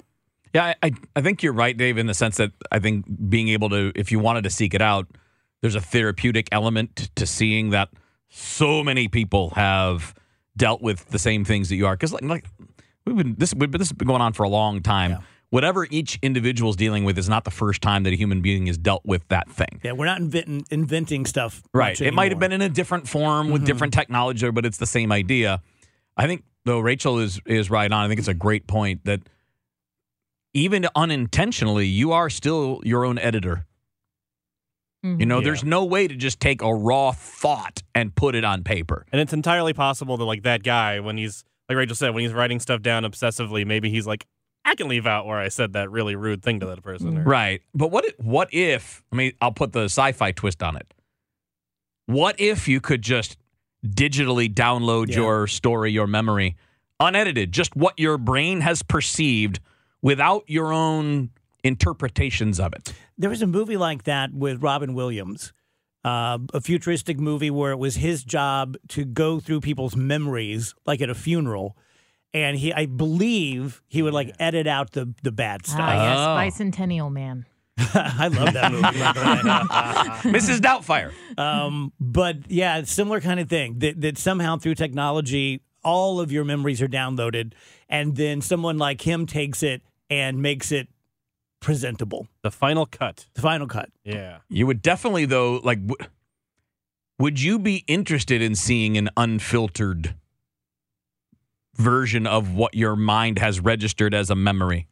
Yeah, 0.54 0.74
I, 0.82 0.88
I 0.88 0.92
I 1.16 1.20
think 1.22 1.42
you're 1.42 1.54
right, 1.54 1.74
Dave, 1.74 1.96
in 1.96 2.06
the 2.06 2.12
sense 2.12 2.36
that 2.36 2.52
I 2.70 2.78
think 2.78 3.06
being 3.30 3.48
able 3.48 3.70
to, 3.70 3.90
if 3.94 4.12
you 4.12 4.18
wanted 4.18 4.44
to 4.44 4.50
seek 4.50 4.74
it 4.74 4.82
out, 4.82 5.06
there's 5.62 5.74
a 5.74 5.80
therapeutic 5.80 6.48
element 6.52 7.08
to 7.16 7.26
seeing 7.26 7.70
that 7.70 7.88
so 8.34 8.82
many 8.82 9.08
people 9.08 9.50
have 9.50 10.14
dealt 10.56 10.80
with 10.80 11.06
the 11.10 11.18
same 11.18 11.44
things 11.44 11.68
that 11.68 11.76
you 11.76 11.86
are. 11.86 11.94
Because 11.94 12.12
like, 12.12 12.22
like 12.22 12.46
we've 13.04 13.16
been 13.16 13.34
this 13.36 13.54
we've 13.54 13.70
this 13.70 13.88
has 13.88 13.92
been 13.92 14.08
going 14.08 14.22
on 14.22 14.32
for 14.32 14.42
a 14.42 14.48
long 14.48 14.82
time. 14.82 15.18
Whatever 15.50 15.86
each 15.90 16.18
individual 16.22 16.70
is 16.70 16.76
dealing 16.76 17.04
with 17.04 17.18
is 17.18 17.28
not 17.28 17.44
the 17.44 17.50
first 17.50 17.82
time 17.82 18.04
that 18.04 18.12
a 18.14 18.16
human 18.16 18.40
being 18.40 18.68
has 18.68 18.78
dealt 18.78 19.02
with 19.04 19.28
that 19.28 19.50
thing. 19.50 19.80
Yeah, 19.84 19.92
we're 19.92 20.06
not 20.06 20.18
inventing 20.18 20.64
inventing 20.70 21.26
stuff. 21.26 21.62
Right. 21.74 22.00
It 22.00 22.14
might 22.14 22.32
have 22.32 22.38
been 22.38 22.52
in 22.52 22.62
a 22.62 22.70
different 22.70 23.06
form 23.06 23.50
with 23.50 23.60
mm-hmm. 23.60 23.66
different 23.66 23.92
technology, 23.92 24.50
but 24.50 24.64
it's 24.64 24.78
the 24.78 24.86
same 24.86 25.12
idea. 25.12 25.60
I 26.16 26.26
think 26.26 26.44
though 26.64 26.80
Rachel 26.80 27.18
is 27.18 27.38
is 27.44 27.70
right 27.70 27.92
on. 27.92 28.04
I 28.04 28.08
think 28.08 28.18
it's 28.18 28.28
a 28.28 28.34
great 28.34 28.66
point 28.66 29.04
that 29.04 29.20
even 30.54 30.86
unintentionally, 30.96 31.86
you 31.86 32.12
are 32.12 32.30
still 32.30 32.80
your 32.82 33.04
own 33.04 33.18
editor. 33.18 33.66
You 35.02 35.08
know, 35.10 35.16
mm-hmm. 35.16 35.30
Yeah. 35.30 35.44
there's 35.44 35.64
no 35.64 35.84
way 35.84 36.06
to 36.06 36.14
just 36.14 36.38
take 36.38 36.62
a 36.62 36.72
raw 36.72 37.10
thought 37.10 37.82
and 37.92 38.14
put 38.14 38.36
it 38.36 38.44
on 38.44 38.62
paper. 38.62 39.04
And 39.10 39.20
it's 39.20 39.32
entirely 39.32 39.72
possible 39.72 40.16
that 40.16 40.24
like 40.24 40.44
that 40.44 40.62
guy, 40.62 41.00
when 41.00 41.16
he's 41.16 41.44
like 41.68 41.76
Rachel 41.76 41.96
said, 41.96 42.14
when 42.14 42.22
he's 42.22 42.32
writing 42.32 42.60
stuff 42.60 42.82
down 42.82 43.02
obsessively, 43.02 43.66
maybe 43.66 43.90
he's 43.90 44.06
like, 44.06 44.26
I 44.64 44.76
can 44.76 44.86
leave 44.86 45.06
out 45.06 45.26
where 45.26 45.38
I 45.38 45.48
said 45.48 45.72
that 45.72 45.90
really 45.90 46.14
rude 46.14 46.42
thing 46.42 46.60
to 46.60 46.66
that 46.66 46.82
person. 46.82 47.18
Or, 47.18 47.24
Right. 47.24 47.62
But 47.74 47.90
what 47.90 48.04
if, 48.04 48.18
what 48.20 48.48
if, 48.52 49.02
I 49.12 49.16
mean, 49.16 49.32
I'll 49.40 49.52
put 49.52 49.72
the 49.72 49.84
sci-fi 49.84 50.30
twist 50.32 50.62
on 50.62 50.76
it. 50.76 50.94
What 52.06 52.38
if 52.38 52.68
you 52.68 52.80
could 52.80 53.02
just 53.02 53.36
digitally 53.84 54.52
download 54.52 55.08
Yeah. 55.08 55.16
your 55.16 55.46
story, 55.48 55.90
your 55.90 56.06
memory, 56.06 56.56
unedited, 57.00 57.50
just 57.50 57.74
what 57.74 57.98
your 57.98 58.18
brain 58.18 58.60
has 58.60 58.82
perceived 58.84 59.58
without 60.00 60.44
your 60.46 60.72
own 60.72 61.30
interpretations 61.64 62.60
of 62.60 62.72
it? 62.72 62.92
There 63.18 63.30
was 63.30 63.42
a 63.42 63.46
movie 63.46 63.76
like 63.76 64.04
that 64.04 64.32
with 64.32 64.62
Robin 64.62 64.94
Williams, 64.94 65.52
uh, 66.04 66.38
a 66.52 66.60
futuristic 66.60 67.18
movie 67.18 67.50
where 67.50 67.72
it 67.72 67.78
was 67.78 67.96
his 67.96 68.24
job 68.24 68.76
to 68.88 69.04
go 69.04 69.38
through 69.40 69.60
people's 69.60 69.94
memories, 69.96 70.74
like 70.86 71.00
at 71.00 71.10
a 71.10 71.14
funeral, 71.14 71.76
and 72.34 72.56
he, 72.56 72.72
I 72.72 72.86
believe, 72.86 73.82
he 73.88 74.02
would 74.02 74.14
like 74.14 74.34
edit 74.38 74.66
out 74.66 74.92
the 74.92 75.14
the 75.22 75.32
bad 75.32 75.66
stuff. 75.66 75.80
ah, 75.80 76.36
yes, 76.38 76.54
bicentennial 76.54 77.12
man. 77.12 77.46
I 77.78 78.28
love 78.28 78.52
that 78.52 78.70
movie. 78.70 78.82
by 78.82 79.12
the 79.12 80.28
way. 80.28 80.32
Mrs. 80.38 80.58
Doubtfire. 80.58 81.12
Um, 81.38 81.92
but 81.98 82.50
yeah, 82.50 82.82
similar 82.84 83.20
kind 83.20 83.40
of 83.40 83.48
thing 83.48 83.78
that, 83.78 84.00
that 84.02 84.18
somehow 84.18 84.58
through 84.58 84.74
technology, 84.74 85.62
all 85.82 86.20
of 86.20 86.30
your 86.30 86.44
memories 86.44 86.82
are 86.82 86.88
downloaded, 86.88 87.54
and 87.88 88.14
then 88.16 88.40
someone 88.40 88.78
like 88.78 89.00
him 89.00 89.26
takes 89.26 89.62
it 89.62 89.82
and 90.10 90.42
makes 90.42 90.70
it 90.70 90.88
presentable. 91.62 92.28
The 92.42 92.50
final 92.50 92.84
cut. 92.84 93.26
The 93.34 93.40
final 93.40 93.66
cut. 93.66 93.88
Yeah. 94.04 94.38
You 94.50 94.66
would 94.66 94.82
definitely, 94.82 95.24
though, 95.24 95.60
like, 95.64 95.86
w- 95.86 96.10
would 97.18 97.40
you 97.40 97.58
be 97.58 97.84
interested 97.86 98.42
in 98.42 98.54
seeing 98.54 98.98
an 98.98 99.08
unfiltered 99.16 100.14
version 101.76 102.26
of 102.26 102.54
what 102.54 102.74
your 102.74 102.96
mind 102.96 103.38
has 103.38 103.60
registered 103.60 104.12
as 104.12 104.28
a 104.28 104.34
memory? 104.34 104.88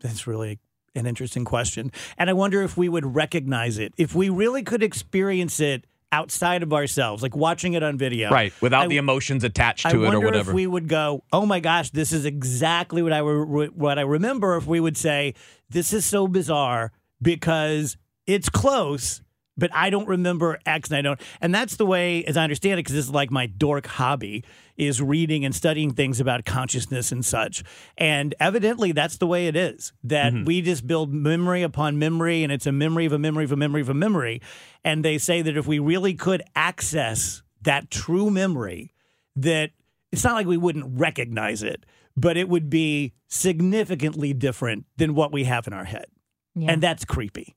That's 0.00 0.26
really 0.26 0.58
an 0.94 1.06
interesting 1.06 1.44
question. 1.44 1.90
And 2.18 2.28
I 2.28 2.32
wonder 2.32 2.62
if 2.62 2.76
we 2.76 2.88
would 2.88 3.14
recognize 3.14 3.78
it. 3.78 3.94
If 3.96 4.14
we 4.14 4.28
really 4.28 4.62
could 4.62 4.82
experience 4.82 5.60
it 5.60 5.86
outside 6.12 6.62
of 6.62 6.72
ourselves, 6.72 7.22
like 7.22 7.34
watching 7.36 7.74
it 7.74 7.82
on 7.82 7.98
video. 7.98 8.30
Right. 8.30 8.52
Without 8.60 8.84
I- 8.84 8.88
the 8.88 8.96
emotions 8.96 9.44
attached 9.44 9.86
I 9.86 9.90
to 9.92 9.98
it 9.98 10.02
wonder 10.04 10.18
or 10.18 10.20
whatever. 10.24 10.50
if 10.50 10.54
we 10.54 10.66
would 10.66 10.88
go, 10.88 11.24
"Oh 11.32 11.44
my 11.46 11.60
gosh, 11.60 11.90
this 11.90 12.12
is 12.12 12.24
exactly 12.24 13.02
what 13.02 13.12
I 13.12 13.18
re- 13.18 13.66
what 13.68 13.98
I 13.98 14.02
remember." 14.02 14.56
If 14.56 14.66
we 14.66 14.80
would 14.80 14.96
say, 14.96 15.34
"This 15.68 15.92
is 15.92 16.04
so 16.06 16.28
bizarre 16.28 16.92
because 17.20 17.96
it's 18.26 18.48
close, 18.48 19.20
but 19.56 19.70
I 19.74 19.90
don't 19.90 20.06
remember 20.08 20.58
X 20.64 20.90
and 20.90 20.98
I 20.98 21.02
don't." 21.02 21.20
And 21.40 21.54
that's 21.54 21.76
the 21.76 21.86
way, 21.86 22.24
as 22.24 22.36
I 22.36 22.44
understand 22.44 22.74
it, 22.74 22.84
because 22.84 22.94
this 22.94 23.04
is 23.06 23.10
like 23.10 23.30
my 23.30 23.46
dork 23.46 23.86
hobby, 23.86 24.44
is 24.76 25.00
reading 25.00 25.44
and 25.44 25.54
studying 25.54 25.92
things 25.92 26.20
about 26.20 26.44
consciousness 26.44 27.12
and 27.12 27.24
such. 27.24 27.64
And 27.96 28.34
evidently, 28.40 28.92
that's 28.92 29.16
the 29.18 29.26
way 29.26 29.46
it 29.46 29.56
is. 29.56 29.92
That 30.04 30.32
mm-hmm. 30.32 30.44
we 30.44 30.62
just 30.62 30.86
build 30.86 31.12
memory 31.12 31.62
upon 31.62 31.98
memory, 31.98 32.42
and 32.42 32.52
it's 32.52 32.66
a 32.66 32.72
memory 32.72 33.06
of 33.06 33.12
a 33.12 33.18
memory 33.18 33.44
of 33.44 33.52
a 33.52 33.56
memory 33.56 33.80
of 33.80 33.88
a 33.88 33.94
memory. 33.94 34.40
And 34.84 35.04
they 35.04 35.18
say 35.18 35.42
that 35.42 35.56
if 35.56 35.66
we 35.66 35.78
really 35.78 36.14
could 36.14 36.42
access 36.54 37.42
that 37.62 37.90
true 37.90 38.30
memory 38.30 38.92
that 39.34 39.70
it's 40.12 40.24
not 40.24 40.34
like 40.34 40.46
we 40.46 40.56
wouldn't 40.56 40.98
recognize 40.98 41.62
it, 41.62 41.84
but 42.16 42.36
it 42.36 42.48
would 42.48 42.70
be 42.70 43.12
significantly 43.28 44.32
different 44.32 44.86
than 44.96 45.14
what 45.14 45.32
we 45.32 45.44
have 45.44 45.66
in 45.66 45.72
our 45.72 45.84
head. 45.84 46.06
Yeah. 46.54 46.72
And 46.72 46.82
that's 46.82 47.04
creepy. 47.04 47.54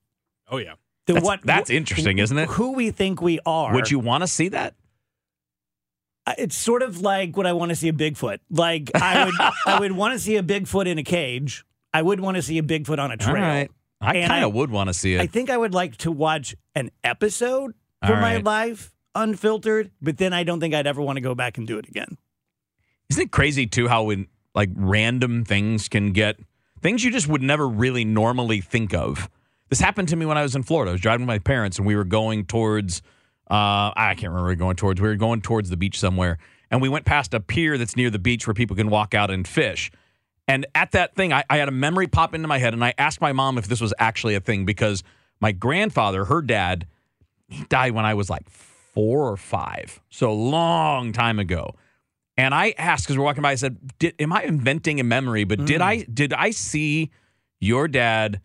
Oh 0.50 0.58
yeah. 0.58 0.74
That's- 1.06 1.24
what 1.24 1.40
that's 1.42 1.70
interesting, 1.70 2.18
isn't 2.18 2.36
it? 2.36 2.48
Who 2.50 2.72
we 2.72 2.90
think 2.90 3.20
we 3.22 3.40
are. 3.46 3.72
Would 3.74 3.90
you 3.90 3.98
want 3.98 4.22
to 4.22 4.28
see 4.28 4.48
that? 4.48 4.74
It's 6.38 6.56
sort 6.56 6.82
of 6.82 7.00
like 7.00 7.36
what 7.36 7.46
I 7.46 7.52
want 7.52 7.70
to 7.70 7.76
see 7.76 7.88
a 7.88 7.92
Bigfoot. 7.92 8.38
Like 8.50 8.90
I 8.94 9.24
would 9.24 9.34
I 9.66 9.80
would 9.80 9.92
want 9.92 10.14
to 10.14 10.18
see 10.18 10.36
a 10.36 10.42
Bigfoot 10.42 10.86
in 10.86 10.98
a 10.98 11.02
cage. 11.02 11.64
I 11.92 12.02
would 12.02 12.20
want 12.20 12.36
to 12.36 12.42
see 12.42 12.58
a 12.58 12.62
Bigfoot 12.62 12.98
on 12.98 13.10
a 13.10 13.16
trail. 13.16 13.34
Right. 13.34 13.70
I 14.00 14.12
kind 14.26 14.44
of 14.44 14.54
would 14.54 14.70
want 14.70 14.88
to 14.88 14.94
see 14.94 15.14
it. 15.14 15.20
I 15.20 15.26
think 15.26 15.50
I 15.50 15.56
would 15.56 15.74
like 15.74 15.96
to 15.98 16.10
watch 16.10 16.56
an 16.74 16.90
episode 17.04 17.74
for 18.06 18.16
my 18.16 18.38
life 18.38 18.94
unfiltered, 19.14 19.90
but 20.00 20.16
then 20.16 20.32
I 20.32 20.42
don't 20.42 20.58
think 20.58 20.74
I'd 20.74 20.86
ever 20.86 21.02
want 21.02 21.16
to 21.16 21.20
go 21.20 21.34
back 21.34 21.58
and 21.58 21.66
do 21.66 21.76
it 21.76 21.86
again. 21.86 22.16
Isn't 23.10 23.24
it 23.24 23.30
crazy 23.30 23.66
too 23.66 23.88
how 23.88 24.04
when 24.04 24.28
like 24.54 24.70
random 24.74 25.44
things 25.44 25.88
can 25.88 26.12
get 26.12 26.38
things 26.80 27.04
you 27.04 27.10
just 27.10 27.28
would 27.28 27.42
never 27.42 27.68
really 27.68 28.04
normally 28.04 28.60
think 28.60 28.94
of. 28.94 29.28
This 29.68 29.80
happened 29.80 30.08
to 30.08 30.16
me 30.16 30.26
when 30.26 30.38
I 30.38 30.42
was 30.42 30.56
in 30.56 30.62
Florida. 30.62 30.90
I 30.90 30.92
was 30.92 31.00
driving 31.00 31.26
with 31.26 31.28
my 31.28 31.38
parents 31.38 31.78
and 31.78 31.86
we 31.86 31.94
were 31.94 32.04
going 32.04 32.44
towards 32.44 33.02
uh 33.50 33.92
I 33.96 34.14
can't 34.16 34.32
remember 34.32 34.48
we 34.48 34.52
were 34.52 34.56
going 34.56 34.76
towards. 34.76 35.00
We 35.00 35.08
were 35.08 35.16
going 35.16 35.42
towards 35.42 35.70
the 35.70 35.76
beach 35.76 35.98
somewhere. 35.98 36.38
And 36.70 36.80
we 36.80 36.88
went 36.88 37.04
past 37.04 37.34
a 37.34 37.40
pier 37.40 37.76
that's 37.76 37.96
near 37.96 38.10
the 38.10 38.18
beach 38.18 38.46
where 38.46 38.54
people 38.54 38.76
can 38.76 38.90
walk 38.90 39.12
out 39.12 39.30
and 39.30 39.46
fish. 39.46 39.90
And 40.46 40.66
at 40.74 40.92
that 40.92 41.16
thing, 41.16 41.32
I, 41.32 41.44
I 41.50 41.56
had 41.56 41.68
a 41.68 41.72
memory 41.72 42.06
pop 42.06 42.34
into 42.34 42.46
my 42.46 42.58
head 42.58 42.74
and 42.74 42.84
I 42.84 42.94
asked 42.96 43.20
my 43.20 43.32
mom 43.32 43.58
if 43.58 43.66
this 43.66 43.80
was 43.80 43.92
actually 43.98 44.36
a 44.36 44.40
thing 44.40 44.64
because 44.64 45.02
my 45.40 45.52
grandfather, 45.52 46.26
her 46.26 46.42
dad, 46.42 46.86
he 47.48 47.64
died 47.64 47.92
when 47.92 48.04
I 48.04 48.14
was 48.14 48.30
like 48.30 48.48
four 48.48 49.28
or 49.28 49.36
five. 49.36 50.00
So 50.10 50.32
long 50.32 51.12
time 51.12 51.38
ago. 51.38 51.74
And 52.36 52.54
I 52.54 52.74
asked 52.78 53.04
because 53.04 53.18
we're 53.18 53.24
walking 53.24 53.42
by. 53.42 53.50
I 53.52 53.56
said, 53.56 53.98
did, 53.98 54.14
"Am 54.18 54.32
I 54.32 54.44
inventing 54.44 54.98
a 54.98 55.04
memory? 55.04 55.44
But 55.44 55.66
did 55.66 55.82
I 55.82 56.02
did 56.04 56.32
I 56.32 56.52
see 56.52 57.10
your 57.60 57.86
dad 57.86 58.40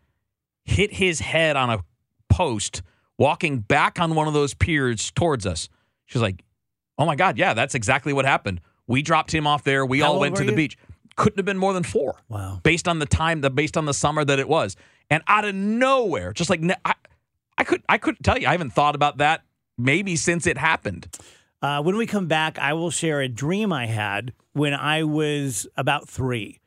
hit 0.66 0.92
his 0.92 1.22
head 1.22 1.56
on 1.56 1.70
a 1.70 1.84
post 2.30 2.82
walking 3.18 3.60
back 3.60 4.00
on 4.00 4.16
one 4.16 4.28
of 4.28 4.34
those 4.34 4.54
piers 4.54 5.12
towards 5.12 5.46
us?" 5.46 5.70
She's 6.06 6.22
like, 6.22 6.44
"Oh 6.98 7.06
my 7.06 7.16
god, 7.16 7.38
yeah, 7.38 7.54
that's 7.54 7.76
exactly 7.76 8.14
what 8.14 8.26
happened. 8.26 8.62
We 8.88 9.02
dropped 9.02 9.34
him 9.34 9.48
off 9.48 9.64
there. 9.64 9.86
We 9.86 10.00
How 10.00 10.14
all 10.14 10.20
went 10.20 10.36
to 10.38 10.44
the 10.44 10.52
you? 10.52 10.56
beach. 10.56 10.78
Couldn't 11.16 11.38
have 11.38 11.46
been 11.46 11.58
more 11.58 11.74
than 11.74 11.84
four. 11.84 12.22
Wow. 12.28 12.60
Based 12.62 12.88
on 12.88 13.00
the 13.00 13.06
time, 13.06 13.42
the 13.42 13.50
based 13.50 13.78
on 13.78 13.86
the 13.86 13.94
summer 13.94 14.26
that 14.26 14.38
it 14.40 14.48
was, 14.48 14.76
and 15.10 15.24
out 15.28 15.46
of 15.46 15.56
nowhere, 15.56 16.34
just 16.34 16.50
like 16.50 16.62
I, 16.84 16.94
I 17.58 17.64
could 17.64 17.84
I 17.88 17.98
couldn't 17.98 18.24
tell 18.24 18.38
you. 18.38 18.48
I 18.48 18.52
haven't 18.52 18.72
thought 18.72 18.96
about 18.96 19.18
that 19.18 19.42
maybe 19.78 20.16
since 20.16 20.48
it 20.48 20.58
happened. 20.58 21.08
Uh, 21.62 21.82
when 21.82 21.98
we 21.98 22.06
come 22.06 22.28
back, 22.28 22.60
I 22.60 22.74
will 22.74 22.92
share 22.92 23.22
a 23.22 23.28
dream 23.28 23.74
I 23.74 23.88
had 23.88 24.34
when 24.54 24.74
I 24.74 25.04
was 25.04 25.68
about 25.76 26.08
three 26.08 26.60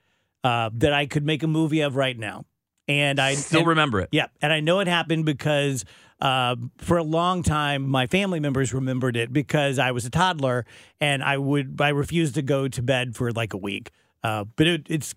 uh, 0.42 0.70
that 0.74 0.92
I 0.92 1.06
could 1.06 1.24
make 1.24 1.42
a 1.42 1.46
movie 1.46 1.80
of 1.80 1.96
right 1.96 2.18
now. 2.18 2.44
And 2.88 3.20
I 3.20 3.34
Still 3.34 3.60
and- 3.60 3.68
remember 3.68 4.00
it. 4.00 4.08
Yeah, 4.12 4.26
and 4.40 4.52
I 4.52 4.60
know 4.60 4.80
it 4.80 4.88
happened 4.88 5.26
because 5.26 5.84
uh, 6.20 6.56
for 6.78 6.96
a 6.96 7.02
long 7.02 7.42
time 7.42 7.86
my 7.88 8.06
family 8.06 8.40
members 8.40 8.72
remembered 8.74 9.16
it 9.16 9.32
because 9.32 9.78
I 9.78 9.92
was 9.92 10.04
a 10.04 10.10
toddler 10.10 10.66
and 11.00 11.22
I 11.22 11.36
would 11.38 11.76
I 11.80 11.90
refused 11.90 12.34
to 12.36 12.42
go 12.42 12.66
to 12.66 12.82
bed 12.82 13.14
for 13.14 13.30
like 13.30 13.52
a 13.52 13.58
week. 13.58 13.90
Uh, 14.24 14.44
but 14.56 14.66
it, 14.66 14.86
it's 14.88 15.14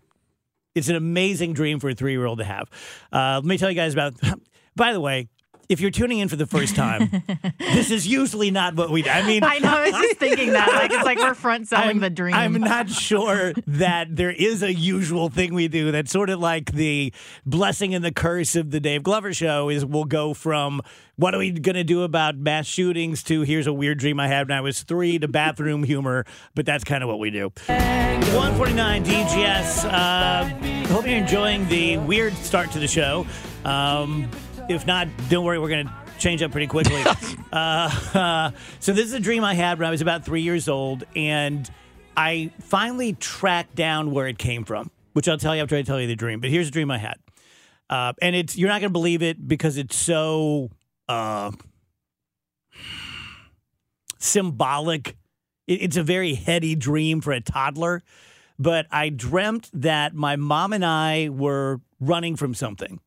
it's 0.75 0.89
an 0.89 0.95
amazing 0.95 1.53
dream 1.53 1.79
for 1.79 1.89
a 1.89 1.95
three 1.95 2.11
year 2.11 2.25
old 2.25 2.37
to 2.39 2.45
have. 2.45 2.69
Uh, 3.11 3.35
let 3.35 3.45
me 3.45 3.57
tell 3.57 3.69
you 3.69 3.75
guys 3.75 3.93
about. 3.93 4.13
By 4.75 4.93
the 4.93 5.01
way, 5.01 5.27
if 5.71 5.79
you're 5.79 5.89
tuning 5.89 6.19
in 6.19 6.27
for 6.27 6.35
the 6.35 6.45
first 6.45 6.75
time, 6.75 7.23
this 7.57 7.91
is 7.91 8.05
usually 8.05 8.51
not 8.51 8.75
what 8.75 8.89
we 8.89 9.03
do. 9.03 9.09
I 9.09 9.25
mean, 9.25 9.41
I 9.45 9.59
know. 9.59 9.69
I 9.69 9.89
was 9.89 10.01
just 10.01 10.17
thinking 10.17 10.51
that. 10.51 10.67
Like 10.67 10.91
it's 10.91 11.05
like 11.05 11.17
we're 11.17 11.33
front 11.33 11.69
selling 11.69 11.89
I'm, 11.89 11.99
the 11.99 12.09
dream. 12.09 12.35
I'm 12.35 12.59
not 12.59 12.89
sure 12.89 13.53
that 13.67 14.13
there 14.13 14.31
is 14.31 14.63
a 14.63 14.73
usual 14.73 15.29
thing 15.29 15.53
we 15.53 15.69
do 15.69 15.91
that's 15.91 16.11
sort 16.11 16.29
of 16.29 16.41
like 16.41 16.73
the 16.73 17.13
blessing 17.45 17.95
and 17.95 18.03
the 18.03 18.11
curse 18.11 18.57
of 18.57 18.71
the 18.71 18.81
Dave 18.81 19.03
Glover 19.03 19.33
show 19.33 19.69
is 19.69 19.85
we'll 19.85 20.03
go 20.03 20.33
from 20.33 20.81
what 21.15 21.33
are 21.33 21.37
we 21.37 21.51
going 21.51 21.75
to 21.75 21.85
do 21.85 22.03
about 22.03 22.35
mass 22.35 22.65
shootings 22.65 23.23
to 23.23 23.43
here's 23.43 23.67
a 23.67 23.73
weird 23.73 23.97
dream 23.97 24.19
I 24.19 24.27
had 24.27 24.49
when 24.49 24.57
I 24.57 24.61
was 24.61 24.83
three 24.83 25.19
to 25.19 25.29
bathroom 25.29 25.83
humor, 25.83 26.25
but 26.53 26.65
that's 26.65 26.83
kind 26.83 27.01
of 27.01 27.07
what 27.07 27.19
we 27.19 27.29
do. 27.29 27.51
149 27.67 29.05
DGS. 29.05 29.85
Uh, 29.85 30.87
hope 30.87 31.07
you're 31.07 31.15
enjoying 31.15 31.65
the 31.69 31.97
weird 31.97 32.33
start 32.33 32.71
to 32.71 32.79
the 32.79 32.87
show. 32.87 33.25
Um, 33.63 34.29
if 34.71 34.87
not, 34.87 35.07
don't 35.29 35.45
worry, 35.45 35.59
we're 35.59 35.69
going 35.69 35.87
to 35.87 35.93
change 36.17 36.41
up 36.41 36.51
pretty 36.51 36.67
quickly. 36.67 37.03
uh, 37.51 38.51
so 38.79 38.93
this 38.93 39.05
is 39.05 39.13
a 39.13 39.19
dream 39.19 39.43
I 39.43 39.53
had 39.53 39.79
when 39.79 39.87
I 39.87 39.91
was 39.91 40.01
about 40.01 40.25
three 40.25 40.41
years 40.41 40.67
old, 40.67 41.03
and 41.15 41.69
I 42.15 42.51
finally 42.61 43.13
tracked 43.13 43.75
down 43.75 44.11
where 44.11 44.27
it 44.27 44.37
came 44.37 44.63
from, 44.63 44.91
which 45.13 45.27
I'll 45.27 45.37
tell 45.37 45.55
you 45.55 45.61
after 45.61 45.75
I 45.75 45.81
tell 45.81 45.99
you 45.99 46.07
the 46.07 46.15
dream. 46.15 46.39
But 46.39 46.49
here's 46.49 46.69
a 46.69 46.71
dream 46.71 46.89
I 46.89 46.97
had, 46.97 47.17
uh, 47.89 48.13
and 48.21 48.35
it's 48.35 48.57
you're 48.57 48.69
not 48.69 48.81
going 48.81 48.89
to 48.89 48.93
believe 48.93 49.21
it 49.21 49.47
because 49.47 49.77
it's 49.77 49.95
so 49.95 50.69
uh, 51.09 51.51
symbolic. 54.17 55.17
It, 55.67 55.81
it's 55.81 55.97
a 55.97 56.03
very 56.03 56.33
heady 56.35 56.75
dream 56.75 57.21
for 57.21 57.33
a 57.33 57.41
toddler. 57.41 58.03
But 58.59 58.85
I 58.91 59.09
dreamt 59.09 59.71
that 59.73 60.13
my 60.13 60.35
mom 60.35 60.71
and 60.71 60.85
I 60.85 61.29
were 61.29 61.81
running 61.99 62.35
from 62.35 62.53
something 62.53 62.99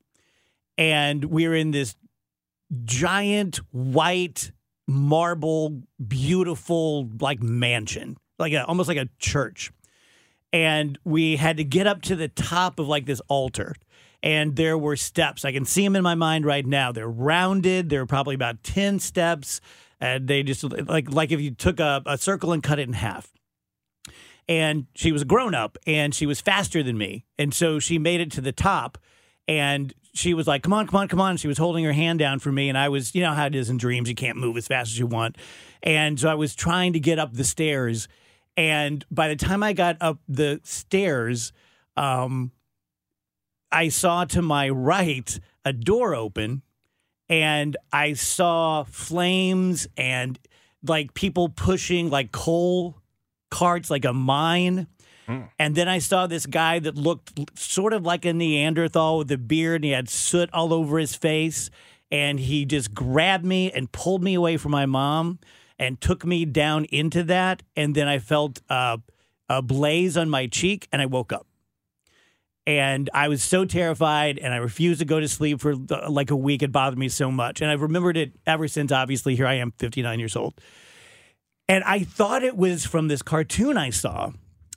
and 0.76 1.24
we're 1.24 1.54
in 1.54 1.70
this 1.70 1.96
giant 2.84 3.56
white 3.70 4.52
marble 4.86 5.82
beautiful 6.06 7.08
like 7.20 7.42
mansion 7.42 8.16
like 8.38 8.52
a, 8.52 8.64
almost 8.64 8.88
like 8.88 8.98
a 8.98 9.08
church. 9.18 9.72
And 10.52 10.98
we 11.04 11.36
had 11.36 11.56
to 11.56 11.64
get 11.64 11.86
up 11.86 12.02
to 12.02 12.16
the 12.16 12.28
top 12.28 12.78
of 12.78 12.86
like 12.86 13.06
this 13.06 13.20
altar 13.28 13.74
and 14.22 14.56
there 14.56 14.78
were 14.78 14.96
steps. 14.96 15.44
I 15.44 15.52
can 15.52 15.64
see 15.64 15.82
them 15.82 15.96
in 15.96 16.02
my 16.02 16.14
mind 16.14 16.46
right 16.46 16.64
now. 16.64 16.92
They're 16.92 17.08
rounded. 17.08 17.90
They're 17.90 18.06
probably 18.06 18.34
about 18.34 18.62
10 18.62 19.00
steps 19.00 19.60
and 20.00 20.28
they 20.28 20.42
just 20.42 20.64
like 20.88 21.12
like 21.12 21.32
if 21.32 21.40
you 21.40 21.50
took 21.52 21.80
a, 21.80 22.02
a 22.06 22.18
circle 22.18 22.52
and 22.52 22.62
cut 22.62 22.78
it 22.78 22.86
in 22.86 22.94
half. 22.94 23.32
And 24.46 24.86
she 24.94 25.10
was 25.10 25.22
a 25.22 25.24
grown 25.24 25.54
up 25.54 25.78
and 25.86 26.14
she 26.14 26.26
was 26.26 26.40
faster 26.40 26.82
than 26.82 26.98
me 26.98 27.24
and 27.38 27.52
so 27.52 27.78
she 27.78 27.98
made 27.98 28.20
it 28.20 28.30
to 28.32 28.40
the 28.40 28.52
top 28.52 28.98
and 29.48 29.92
she 30.14 30.32
was 30.32 30.46
like 30.46 30.62
come 30.62 30.72
on 30.72 30.86
come 30.86 31.00
on 31.00 31.08
come 31.08 31.20
on 31.20 31.36
she 31.36 31.48
was 31.48 31.58
holding 31.58 31.84
her 31.84 31.92
hand 31.92 32.18
down 32.18 32.38
for 32.38 32.50
me 32.50 32.68
and 32.68 32.78
i 32.78 32.88
was 32.88 33.14
you 33.14 33.20
know 33.20 33.32
how 33.32 33.46
it 33.46 33.54
is 33.54 33.68
in 33.68 33.76
dreams 33.76 34.08
you 34.08 34.14
can't 34.14 34.38
move 34.38 34.56
as 34.56 34.66
fast 34.66 34.90
as 34.90 34.98
you 34.98 35.06
want 35.06 35.36
and 35.82 36.18
so 36.18 36.28
i 36.28 36.34
was 36.34 36.54
trying 36.54 36.92
to 36.92 37.00
get 37.00 37.18
up 37.18 37.32
the 37.34 37.44
stairs 37.44 38.08
and 38.56 39.04
by 39.10 39.28
the 39.28 39.36
time 39.36 39.62
i 39.62 39.72
got 39.72 39.96
up 40.00 40.18
the 40.28 40.60
stairs 40.62 41.52
um, 41.96 42.50
i 43.70 43.88
saw 43.88 44.24
to 44.24 44.40
my 44.40 44.68
right 44.68 45.38
a 45.64 45.72
door 45.72 46.14
open 46.14 46.62
and 47.28 47.76
i 47.92 48.12
saw 48.12 48.84
flames 48.84 49.86
and 49.96 50.38
like 50.86 51.14
people 51.14 51.48
pushing 51.48 52.10
like 52.10 52.30
coal 52.30 52.96
carts 53.54 53.88
like 53.88 54.04
a 54.04 54.12
mine. 54.12 54.88
And 55.58 55.74
then 55.74 55.88
I 55.88 55.98
saw 55.98 56.26
this 56.26 56.46
guy 56.46 56.78
that 56.80 56.96
looked 56.96 57.58
sort 57.58 57.92
of 57.92 58.04
like 58.04 58.24
a 58.24 58.32
Neanderthal 58.32 59.18
with 59.18 59.30
a 59.32 59.38
beard 59.38 59.76
and 59.76 59.84
he 59.84 59.90
had 59.90 60.08
soot 60.08 60.50
all 60.52 60.72
over 60.72 60.98
his 60.98 61.14
face. 61.14 61.70
And 62.10 62.38
he 62.38 62.64
just 62.64 62.94
grabbed 62.94 63.44
me 63.44 63.72
and 63.72 63.90
pulled 63.90 64.22
me 64.22 64.34
away 64.34 64.56
from 64.56 64.72
my 64.72 64.86
mom 64.86 65.38
and 65.78 66.00
took 66.00 66.24
me 66.24 66.44
down 66.44 66.84
into 66.86 67.22
that. 67.24 67.62
And 67.74 67.94
then 67.94 68.06
I 68.06 68.18
felt 68.18 68.60
uh, 68.68 68.98
a 69.48 69.62
blaze 69.62 70.16
on 70.16 70.30
my 70.30 70.46
cheek 70.46 70.88
and 70.92 71.02
I 71.02 71.06
woke 71.06 71.32
up. 71.32 71.46
And 72.66 73.10
I 73.12 73.28
was 73.28 73.42
so 73.42 73.64
terrified 73.64 74.38
and 74.38 74.54
I 74.54 74.56
refused 74.56 75.00
to 75.00 75.04
go 75.04 75.20
to 75.20 75.28
sleep 75.28 75.60
for 75.60 75.74
like 75.74 76.30
a 76.30 76.36
week. 76.36 76.62
It 76.62 76.72
bothered 76.72 76.98
me 76.98 77.08
so 77.08 77.30
much. 77.30 77.60
And 77.60 77.70
I've 77.70 77.82
remembered 77.82 78.16
it 78.16 78.32
ever 78.46 78.68
since, 78.68 78.90
obviously. 78.90 79.36
Here 79.36 79.46
I 79.46 79.54
am, 79.54 79.72
59 79.72 80.18
years 80.18 80.34
old. 80.36 80.54
And 81.68 81.84
I 81.84 82.00
thought 82.00 82.42
it 82.42 82.56
was 82.56 82.86
from 82.86 83.08
this 83.08 83.22
cartoon 83.22 83.76
I 83.76 83.90
saw 83.90 84.32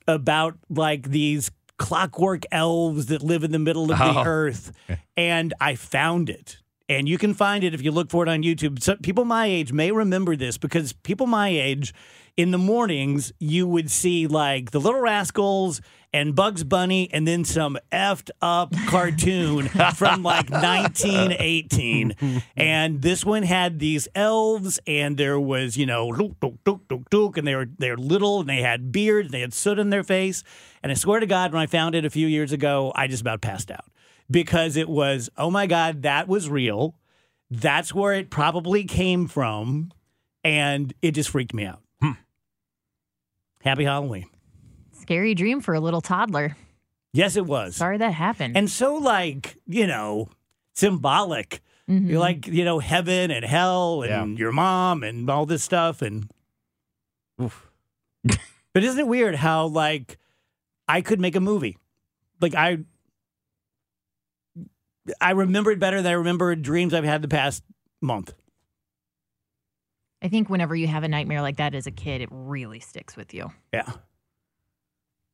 about 0.08 0.58
like 0.70 1.10
these 1.10 1.52
clockwork 1.78 2.44
elves 2.52 3.08
that 3.08 3.22
live 3.22 3.44
in 3.44 3.52
the 3.52 3.60
middle 3.60 3.92
of 3.92 3.98
the 3.98 4.04
Oh. 4.20 4.24
earth. 4.26 4.72
And 5.18 5.54
I 5.60 5.76
found 5.76 6.30
it. 6.30 6.58
And 6.90 7.10
you 7.10 7.18
can 7.18 7.34
find 7.34 7.64
it 7.64 7.74
if 7.74 7.82
you 7.82 7.92
look 7.92 8.10
for 8.12 8.24
it 8.24 8.30
on 8.30 8.44
YouTube. 8.44 8.82
So 8.82 8.96
people 8.96 9.26
my 9.26 9.48
age 9.48 9.74
may 9.74 9.92
remember 9.92 10.36
this 10.36 10.58
because 10.58 10.94
people 10.94 11.26
my 11.28 11.50
age 11.50 11.94
in 12.38 12.52
the 12.52 12.58
mornings 12.58 13.34
you 13.40 13.68
would 13.68 13.90
see 13.90 14.28
like 14.28 14.70
the 14.70 14.80
Little 14.80 15.02
Rascals 15.02 15.82
and 16.14 16.36
Bugs 16.36 16.64
Bunny 16.64 17.10
and 17.12 17.28
then 17.28 17.44
some 17.44 17.78
effed 17.92 18.30
up 18.42 18.74
cartoon 18.88 19.68
from 19.96 20.24
like 20.24 20.50
1918. 20.52 22.44
And 22.56 23.02
this 23.02 23.26
one 23.26 23.44
had 23.44 23.80
these 23.80 24.08
elves 24.16 24.80
and 24.88 25.18
there 25.18 25.40
was, 25.40 25.78
you 25.78 25.86
know, 25.86 26.08
look, 26.08 26.36
look, 26.42 26.56
look, 26.66 26.82
look, 26.90 27.04
look, 27.12 27.38
and 27.38 27.48
they 27.48 27.56
were 27.56 27.68
they're 27.78 27.98
little 27.98 28.40
and 28.40 28.48
they 28.48 28.62
had 28.62 28.92
beards, 28.92 29.28
and 29.28 29.34
they 29.34 29.42
had 29.42 29.54
soot 29.54 29.80
in 29.80 29.90
their 29.90 30.04
face. 30.04 30.44
And 30.84 30.92
I 30.92 30.96
swear 30.96 31.20
to 31.20 31.26
God, 31.26 31.52
when 31.52 31.62
I 31.62 31.66
found 31.66 31.96
it 31.96 32.06
a 32.06 32.10
few 32.10 32.28
years 32.28 32.52
ago, 32.52 32.94
I 32.96 33.08
just 33.08 33.22
about 33.22 33.42
passed 33.42 33.72
out 33.72 33.86
because 34.30 34.78
it 34.78 34.88
was, 34.88 35.30
oh 35.38 35.50
my 35.50 35.66
God, 35.66 36.04
that 36.04 36.28
was 36.28 36.50
real. 36.50 36.96
That's 37.50 37.94
where 37.94 38.14
it 38.14 38.30
probably 38.30 38.84
came 38.84 39.28
from. 39.28 39.92
And 40.44 40.94
it 41.02 41.12
just 41.12 41.30
freaked 41.30 41.54
me 41.54 41.66
out. 41.66 41.82
Happy 43.68 43.84
Halloween. 43.84 44.30
Scary 44.94 45.36
dream 45.36 45.60
for 45.60 45.74
a 45.74 45.80
little 45.80 46.00
toddler. 46.00 46.56
Yes, 47.12 47.36
it 47.36 47.46
was. 47.46 47.76
Sorry 47.76 47.98
that 47.98 48.14
happened. 48.14 48.56
And 48.56 48.70
so, 48.70 48.96
like, 48.96 49.58
you 49.68 49.88
know, 49.88 50.30
symbolic. 50.74 51.62
Mhm. 51.90 52.10
You're 52.10 52.20
like, 52.20 52.48
you 52.48 52.64
know, 52.64 52.80
heaven 52.80 53.30
and 53.30 53.44
hell 53.44 54.04
and 54.04 54.40
your 54.40 54.52
mom 54.52 55.04
and 55.04 55.30
all 55.30 55.46
this 55.46 55.64
stuff. 55.64 56.02
And, 56.02 56.32
oof. 57.42 57.70
but 58.74 58.84
isn't 58.84 59.00
it 59.00 59.08
weird 59.08 59.36
how, 59.36 59.68
like, 59.68 60.18
I 60.88 61.02
could 61.02 61.20
make 61.20 61.36
a 61.36 61.42
movie? 61.42 61.78
Like, 62.40 62.56
I. 62.56 62.80
I 65.22 65.32
remember 65.32 65.72
it 65.72 65.80
better 65.80 66.02
than 66.02 66.12
I 66.12 66.16
remember 66.16 66.54
dreams 66.56 66.94
I've 66.94 67.06
had 67.06 67.22
the 67.22 67.30
past 67.30 67.64
month. 68.02 68.34
I 70.22 70.30
think 70.30 70.50
whenever 70.50 70.76
you 70.76 70.88
have 70.88 71.04
a 71.04 71.08
nightmare 71.08 71.42
like 71.42 71.58
that 71.58 71.76
as 71.76 71.88
a 71.88 71.92
kid, 71.92 72.22
it 72.22 72.30
really 72.32 72.80
sticks 72.80 73.16
with 73.16 73.34
you. 73.34 73.52
Yeah. 73.74 73.92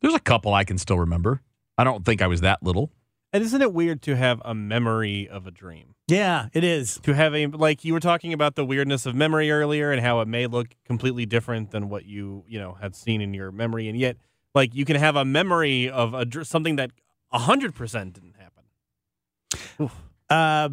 There's 0.02 0.14
a 0.14 0.20
couple 0.20 0.54
I 0.54 0.64
can 0.66 0.78
still 0.78 1.00
remember. 1.00 1.42
I 1.78 1.84
don't 1.84 2.06
think 2.06 2.22
I 2.22 2.28
was 2.28 2.42
that 2.42 2.62
little. 2.62 2.92
And 3.32 3.44
isn't 3.44 3.62
it 3.62 3.74
weird 3.74 4.02
to 4.04 4.16
have 4.16 4.42
a 4.46 4.54
memory 4.54 5.28
of 5.28 5.48
a 5.48 5.52
dream? 5.52 5.96
Yeah, 6.08 6.50
it 6.54 6.64
is. 6.64 7.00
To 7.04 7.14
have 7.16 7.34
a 7.34 7.48
like 7.48 7.84
you 7.84 7.94
were 7.94 8.00
talking 8.00 8.32
about 8.32 8.56
the 8.56 8.64
weirdness 8.64 9.08
of 9.08 9.16
memory 9.16 9.50
earlier 9.50 9.92
and 9.92 10.02
how 10.02 10.20
it 10.20 10.28
may 10.28 10.46
look 10.46 10.76
completely 10.86 11.26
different 11.26 11.72
than 11.72 11.90
what 11.90 12.06
you 12.06 12.44
you 12.48 12.60
know 12.60 12.74
had 12.80 12.96
seen 12.96 13.22
in 13.22 13.34
your 13.34 13.52
memory, 13.52 13.88
and 13.88 13.98
yet 13.98 14.18
like 14.54 14.76
you 14.76 14.86
can 14.86 14.98
have 14.98 15.16
a 15.16 15.26
memory 15.26 15.90
of 15.90 16.14
a 16.14 16.46
something 16.46 16.76
that 16.76 16.92
hundred 17.32 17.74
percent 17.74 18.14
didn't 18.14 18.36
happen. 18.36 19.90
Uh, 20.30 20.70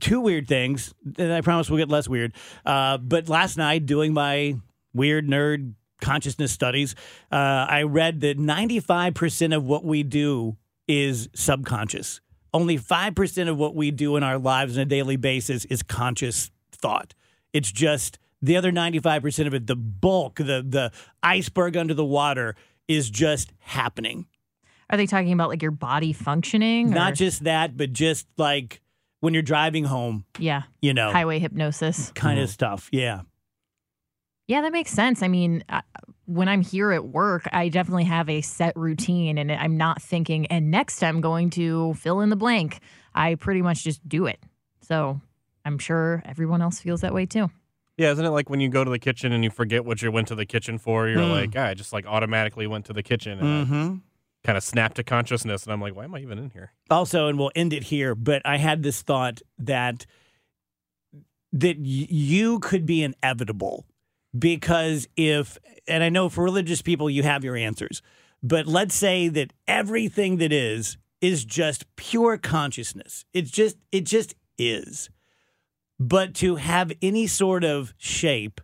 two 0.00 0.20
weird 0.20 0.48
things, 0.48 0.94
and 1.18 1.32
I 1.32 1.40
promise 1.40 1.70
we'll 1.70 1.78
get 1.78 1.88
less 1.88 2.08
weird. 2.08 2.34
Uh, 2.64 2.98
but 2.98 3.28
last 3.28 3.56
night, 3.56 3.86
doing 3.86 4.12
my 4.12 4.56
weird 4.94 5.26
nerd 5.26 5.74
consciousness 6.02 6.52
studies. 6.52 6.94
Uh, 7.30 7.66
I 7.68 7.84
read 7.84 8.20
that 8.20 8.38
95% 8.38 9.56
of 9.56 9.64
what 9.64 9.84
we 9.84 10.02
do 10.02 10.56
is 10.86 11.30
subconscious. 11.34 12.20
Only 12.52 12.78
5% 12.78 13.48
of 13.48 13.56
what 13.56 13.74
we 13.74 13.90
do 13.90 14.16
in 14.16 14.22
our 14.22 14.38
lives 14.38 14.76
on 14.76 14.82
a 14.82 14.84
daily 14.84 15.16
basis 15.16 15.64
is 15.66 15.82
conscious 15.82 16.50
thought. 16.70 17.14
It's 17.54 17.72
just 17.72 18.18
the 18.42 18.56
other 18.56 18.72
95% 18.72 19.46
of 19.46 19.54
it, 19.54 19.66
the 19.66 19.76
bulk, 19.76 20.36
the, 20.36 20.64
the 20.68 20.92
iceberg 21.22 21.76
under 21.76 21.94
the 21.94 22.04
water, 22.04 22.56
is 22.88 23.08
just 23.08 23.52
happening. 23.60 24.26
Are 24.90 24.98
they 24.98 25.06
talking 25.06 25.32
about 25.32 25.48
like 25.48 25.62
your 25.62 25.70
body 25.70 26.12
functioning? 26.12 26.90
Not 26.90 27.14
just 27.14 27.44
that, 27.44 27.78
but 27.78 27.94
just 27.94 28.26
like 28.36 28.81
when 29.22 29.32
you're 29.32 29.42
driving 29.42 29.84
home, 29.84 30.24
yeah, 30.38 30.64
you 30.82 30.92
know, 30.92 31.10
highway 31.10 31.38
hypnosis. 31.38 32.12
kind 32.14 32.38
of 32.38 32.50
stuff. 32.50 32.88
Yeah. 32.92 33.22
Yeah, 34.48 34.60
that 34.62 34.72
makes 34.72 34.90
sense. 34.90 35.22
I 35.22 35.28
mean, 35.28 35.64
I, 35.68 35.82
when 36.26 36.48
I'm 36.48 36.60
here 36.60 36.92
at 36.92 37.04
work, 37.06 37.48
I 37.52 37.68
definitely 37.68 38.04
have 38.04 38.28
a 38.28 38.40
set 38.42 38.76
routine 38.76 39.38
and 39.38 39.50
I'm 39.50 39.76
not 39.76 40.02
thinking, 40.02 40.46
and 40.48 40.70
next 40.70 41.02
I'm 41.02 41.20
going 41.20 41.50
to 41.50 41.94
fill 41.94 42.20
in 42.20 42.28
the 42.28 42.36
blank. 42.36 42.80
I 43.14 43.36
pretty 43.36 43.62
much 43.62 43.84
just 43.84 44.06
do 44.08 44.26
it. 44.26 44.40
So 44.80 45.20
I'm 45.64 45.78
sure 45.78 46.22
everyone 46.26 46.60
else 46.60 46.80
feels 46.80 47.02
that 47.02 47.14
way 47.14 47.24
too. 47.24 47.50
Yeah, 47.96 48.10
isn't 48.10 48.24
it 48.24 48.30
like 48.30 48.50
when 48.50 48.58
you 48.60 48.68
go 48.68 48.82
to 48.82 48.90
the 48.90 48.98
kitchen 48.98 49.32
and 49.32 49.44
you 49.44 49.50
forget 49.50 49.84
what 49.84 50.02
you 50.02 50.10
went 50.10 50.28
to 50.28 50.34
the 50.34 50.46
kitchen 50.46 50.78
for? 50.78 51.06
You're 51.08 51.20
Mm. 51.20 51.30
like, 51.30 51.52
ah, 51.56 51.66
I 51.68 51.74
just 51.74 51.92
like 51.92 52.06
automatically 52.06 52.66
went 52.66 52.86
to 52.86 52.92
the 52.92 53.02
kitchen 53.02 53.38
and 53.38 53.66
Mm-hmm. 53.66 53.94
Kind 54.44 54.56
of 54.56 54.64
snapped 54.64 54.96
to 54.96 55.04
consciousness, 55.04 55.64
and 55.64 55.72
I'm 55.72 55.80
like, 55.80 55.94
why 55.94 56.04
am 56.04 56.14
I 56.14 56.18
even 56.20 56.38
in 56.38 56.50
here? 56.50 56.72
also 56.90 57.28
and 57.28 57.38
we'll 57.38 57.50
end 57.54 57.72
it 57.72 57.84
here 57.84 58.14
but 58.14 58.42
i 58.44 58.58
had 58.58 58.82
this 58.82 59.00
thought 59.00 59.40
that 59.58 60.04
that 61.50 61.78
you 61.78 62.58
could 62.58 62.84
be 62.84 63.02
inevitable 63.02 63.86
because 64.38 65.08
if 65.16 65.56
and 65.88 66.04
i 66.04 66.10
know 66.10 66.28
for 66.28 66.44
religious 66.44 66.82
people 66.82 67.08
you 67.08 67.22
have 67.22 67.42
your 67.44 67.56
answers 67.56 68.02
but 68.42 68.66
let's 68.66 68.94
say 68.94 69.28
that 69.28 69.52
everything 69.66 70.38
that 70.38 70.52
is 70.52 70.98
is 71.20 71.44
just 71.44 71.84
pure 71.96 72.36
consciousness. 72.36 73.24
It's 73.32 73.50
just 73.50 73.76
it 73.92 74.04
just 74.04 74.34
is. 74.58 75.08
But 75.98 76.34
to 76.36 76.56
have 76.56 76.92
any 77.00 77.28
sort 77.28 77.64
of 77.64 77.94
shape 77.96 78.60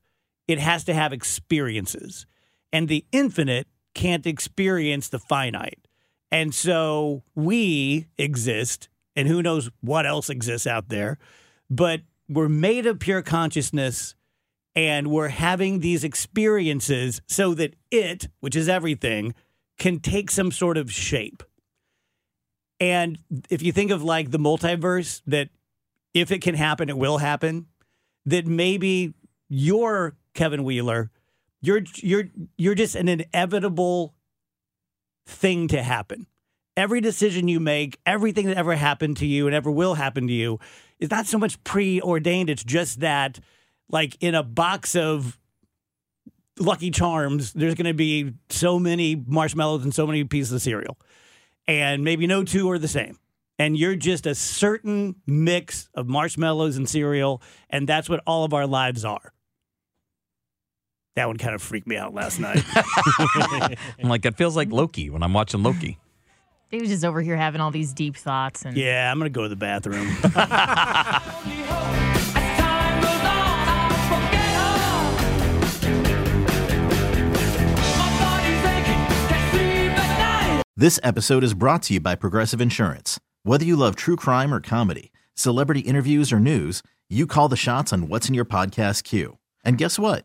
it 0.48 0.58
has 0.58 0.82
to 0.84 0.94
have 0.94 1.12
experiences. 1.12 2.26
And 2.72 2.88
the 2.88 3.04
infinite 3.12 3.68
can't 3.98 4.26
experience 4.26 5.08
the 5.08 5.18
finite 5.18 5.88
and 6.30 6.54
so 6.54 7.22
we 7.34 8.06
exist, 8.18 8.88
and 9.16 9.28
who 9.28 9.42
knows 9.42 9.70
what 9.80 10.06
else 10.06 10.28
exists 10.28 10.66
out 10.66 10.88
there, 10.88 11.18
but 11.70 12.02
we're 12.28 12.48
made 12.48 12.86
of 12.86 12.98
pure 12.98 13.22
consciousness 13.22 14.14
and 14.76 15.08
we're 15.08 15.28
having 15.28 15.80
these 15.80 16.04
experiences 16.04 17.20
so 17.26 17.54
that 17.54 17.74
it, 17.90 18.28
which 18.40 18.54
is 18.54 18.68
everything, 18.68 19.34
can 19.78 19.98
take 19.98 20.30
some 20.30 20.52
sort 20.52 20.76
of 20.76 20.92
shape. 20.92 21.42
And 22.78 23.18
if 23.50 23.62
you 23.62 23.72
think 23.72 23.90
of 23.90 24.02
like 24.02 24.30
the 24.30 24.38
multiverse, 24.38 25.22
that 25.26 25.48
if 26.14 26.30
it 26.30 26.42
can 26.42 26.54
happen, 26.54 26.88
it 26.88 26.98
will 26.98 27.18
happen, 27.18 27.66
that 28.26 28.46
maybe 28.46 29.14
you're 29.48 30.14
Kevin 30.34 30.62
Wheeler, 30.62 31.10
you're 31.60 31.82
you're 31.96 32.24
you're 32.56 32.74
just 32.74 32.94
an 32.94 33.08
inevitable 33.08 34.14
thing 35.26 35.68
to 35.68 35.82
happen. 35.82 36.26
Every 36.76 37.00
decision 37.00 37.48
you 37.48 37.58
make, 37.58 37.98
everything 38.06 38.46
that 38.46 38.56
ever 38.56 38.74
happened 38.74 39.16
to 39.18 39.26
you 39.26 39.46
and 39.46 39.54
ever 39.54 39.70
will 39.70 39.94
happen 39.94 40.28
to 40.28 40.32
you 40.32 40.60
is 41.00 41.10
not 41.10 41.26
so 41.26 41.38
much 41.38 41.62
preordained. 41.64 42.50
It's 42.50 42.62
just 42.62 43.00
that, 43.00 43.40
like 43.90 44.16
in 44.20 44.34
a 44.34 44.42
box 44.44 44.94
of 44.94 45.38
Lucky 46.58 46.90
Charms, 46.90 47.52
there's 47.52 47.74
going 47.74 47.86
to 47.86 47.94
be 47.94 48.32
so 48.48 48.78
many 48.78 49.16
marshmallows 49.16 49.84
and 49.84 49.94
so 49.94 50.06
many 50.06 50.24
pieces 50.24 50.52
of 50.52 50.62
cereal. 50.62 50.98
And 51.66 52.04
maybe 52.04 52.26
no 52.26 52.44
two 52.44 52.70
are 52.70 52.78
the 52.78 52.88
same. 52.88 53.18
And 53.58 53.76
you're 53.76 53.96
just 53.96 54.26
a 54.26 54.34
certain 54.34 55.16
mix 55.26 55.88
of 55.94 56.08
marshmallows 56.08 56.76
and 56.76 56.88
cereal. 56.88 57.42
And 57.68 57.88
that's 57.88 58.08
what 58.08 58.22
all 58.26 58.44
of 58.44 58.54
our 58.54 58.66
lives 58.66 59.04
are. 59.04 59.32
That 61.18 61.26
one 61.26 61.36
kind 61.36 61.52
of 61.52 61.60
freaked 61.60 61.88
me 61.88 61.96
out 61.96 62.14
last 62.14 62.38
night. 62.38 62.62
I'm 63.98 64.08
like, 64.08 64.24
it 64.24 64.36
feels 64.36 64.54
like 64.54 64.70
Loki 64.70 65.10
when 65.10 65.24
I'm 65.24 65.32
watching 65.32 65.64
Loki. 65.64 65.98
He 66.70 66.78
was 66.78 66.90
just 66.90 67.02
over 67.02 67.22
here 67.22 67.34
having 67.34 67.62
all 67.62 67.70
these 67.70 67.94
deep 67.94 68.14
thoughts 68.14 68.66
and 68.66 68.76
yeah, 68.76 69.10
I'm 69.10 69.18
going 69.18 69.32
to 69.32 69.34
go 69.34 69.42
to 69.42 69.48
the 69.48 69.56
bathroom. 69.56 70.06
This 80.76 81.00
episode 81.02 81.42
is 81.42 81.54
brought 81.54 81.82
to 81.84 81.94
you 81.94 82.00
by 82.00 82.14
Progressive 82.14 82.60
Insurance. 82.60 83.18
Whether 83.42 83.64
you 83.64 83.74
love 83.74 83.96
true 83.96 84.14
crime 84.14 84.54
or 84.54 84.60
comedy, 84.60 85.10
celebrity 85.34 85.80
interviews 85.80 86.32
or 86.32 86.38
news, 86.38 86.84
you 87.08 87.26
call 87.26 87.48
the 87.48 87.56
shots 87.56 87.92
on 87.92 88.08
what's 88.08 88.28
in 88.28 88.34
your 88.34 88.44
podcast 88.44 89.02
queue. 89.02 89.38
And 89.64 89.78
guess 89.78 89.98
what? 89.98 90.24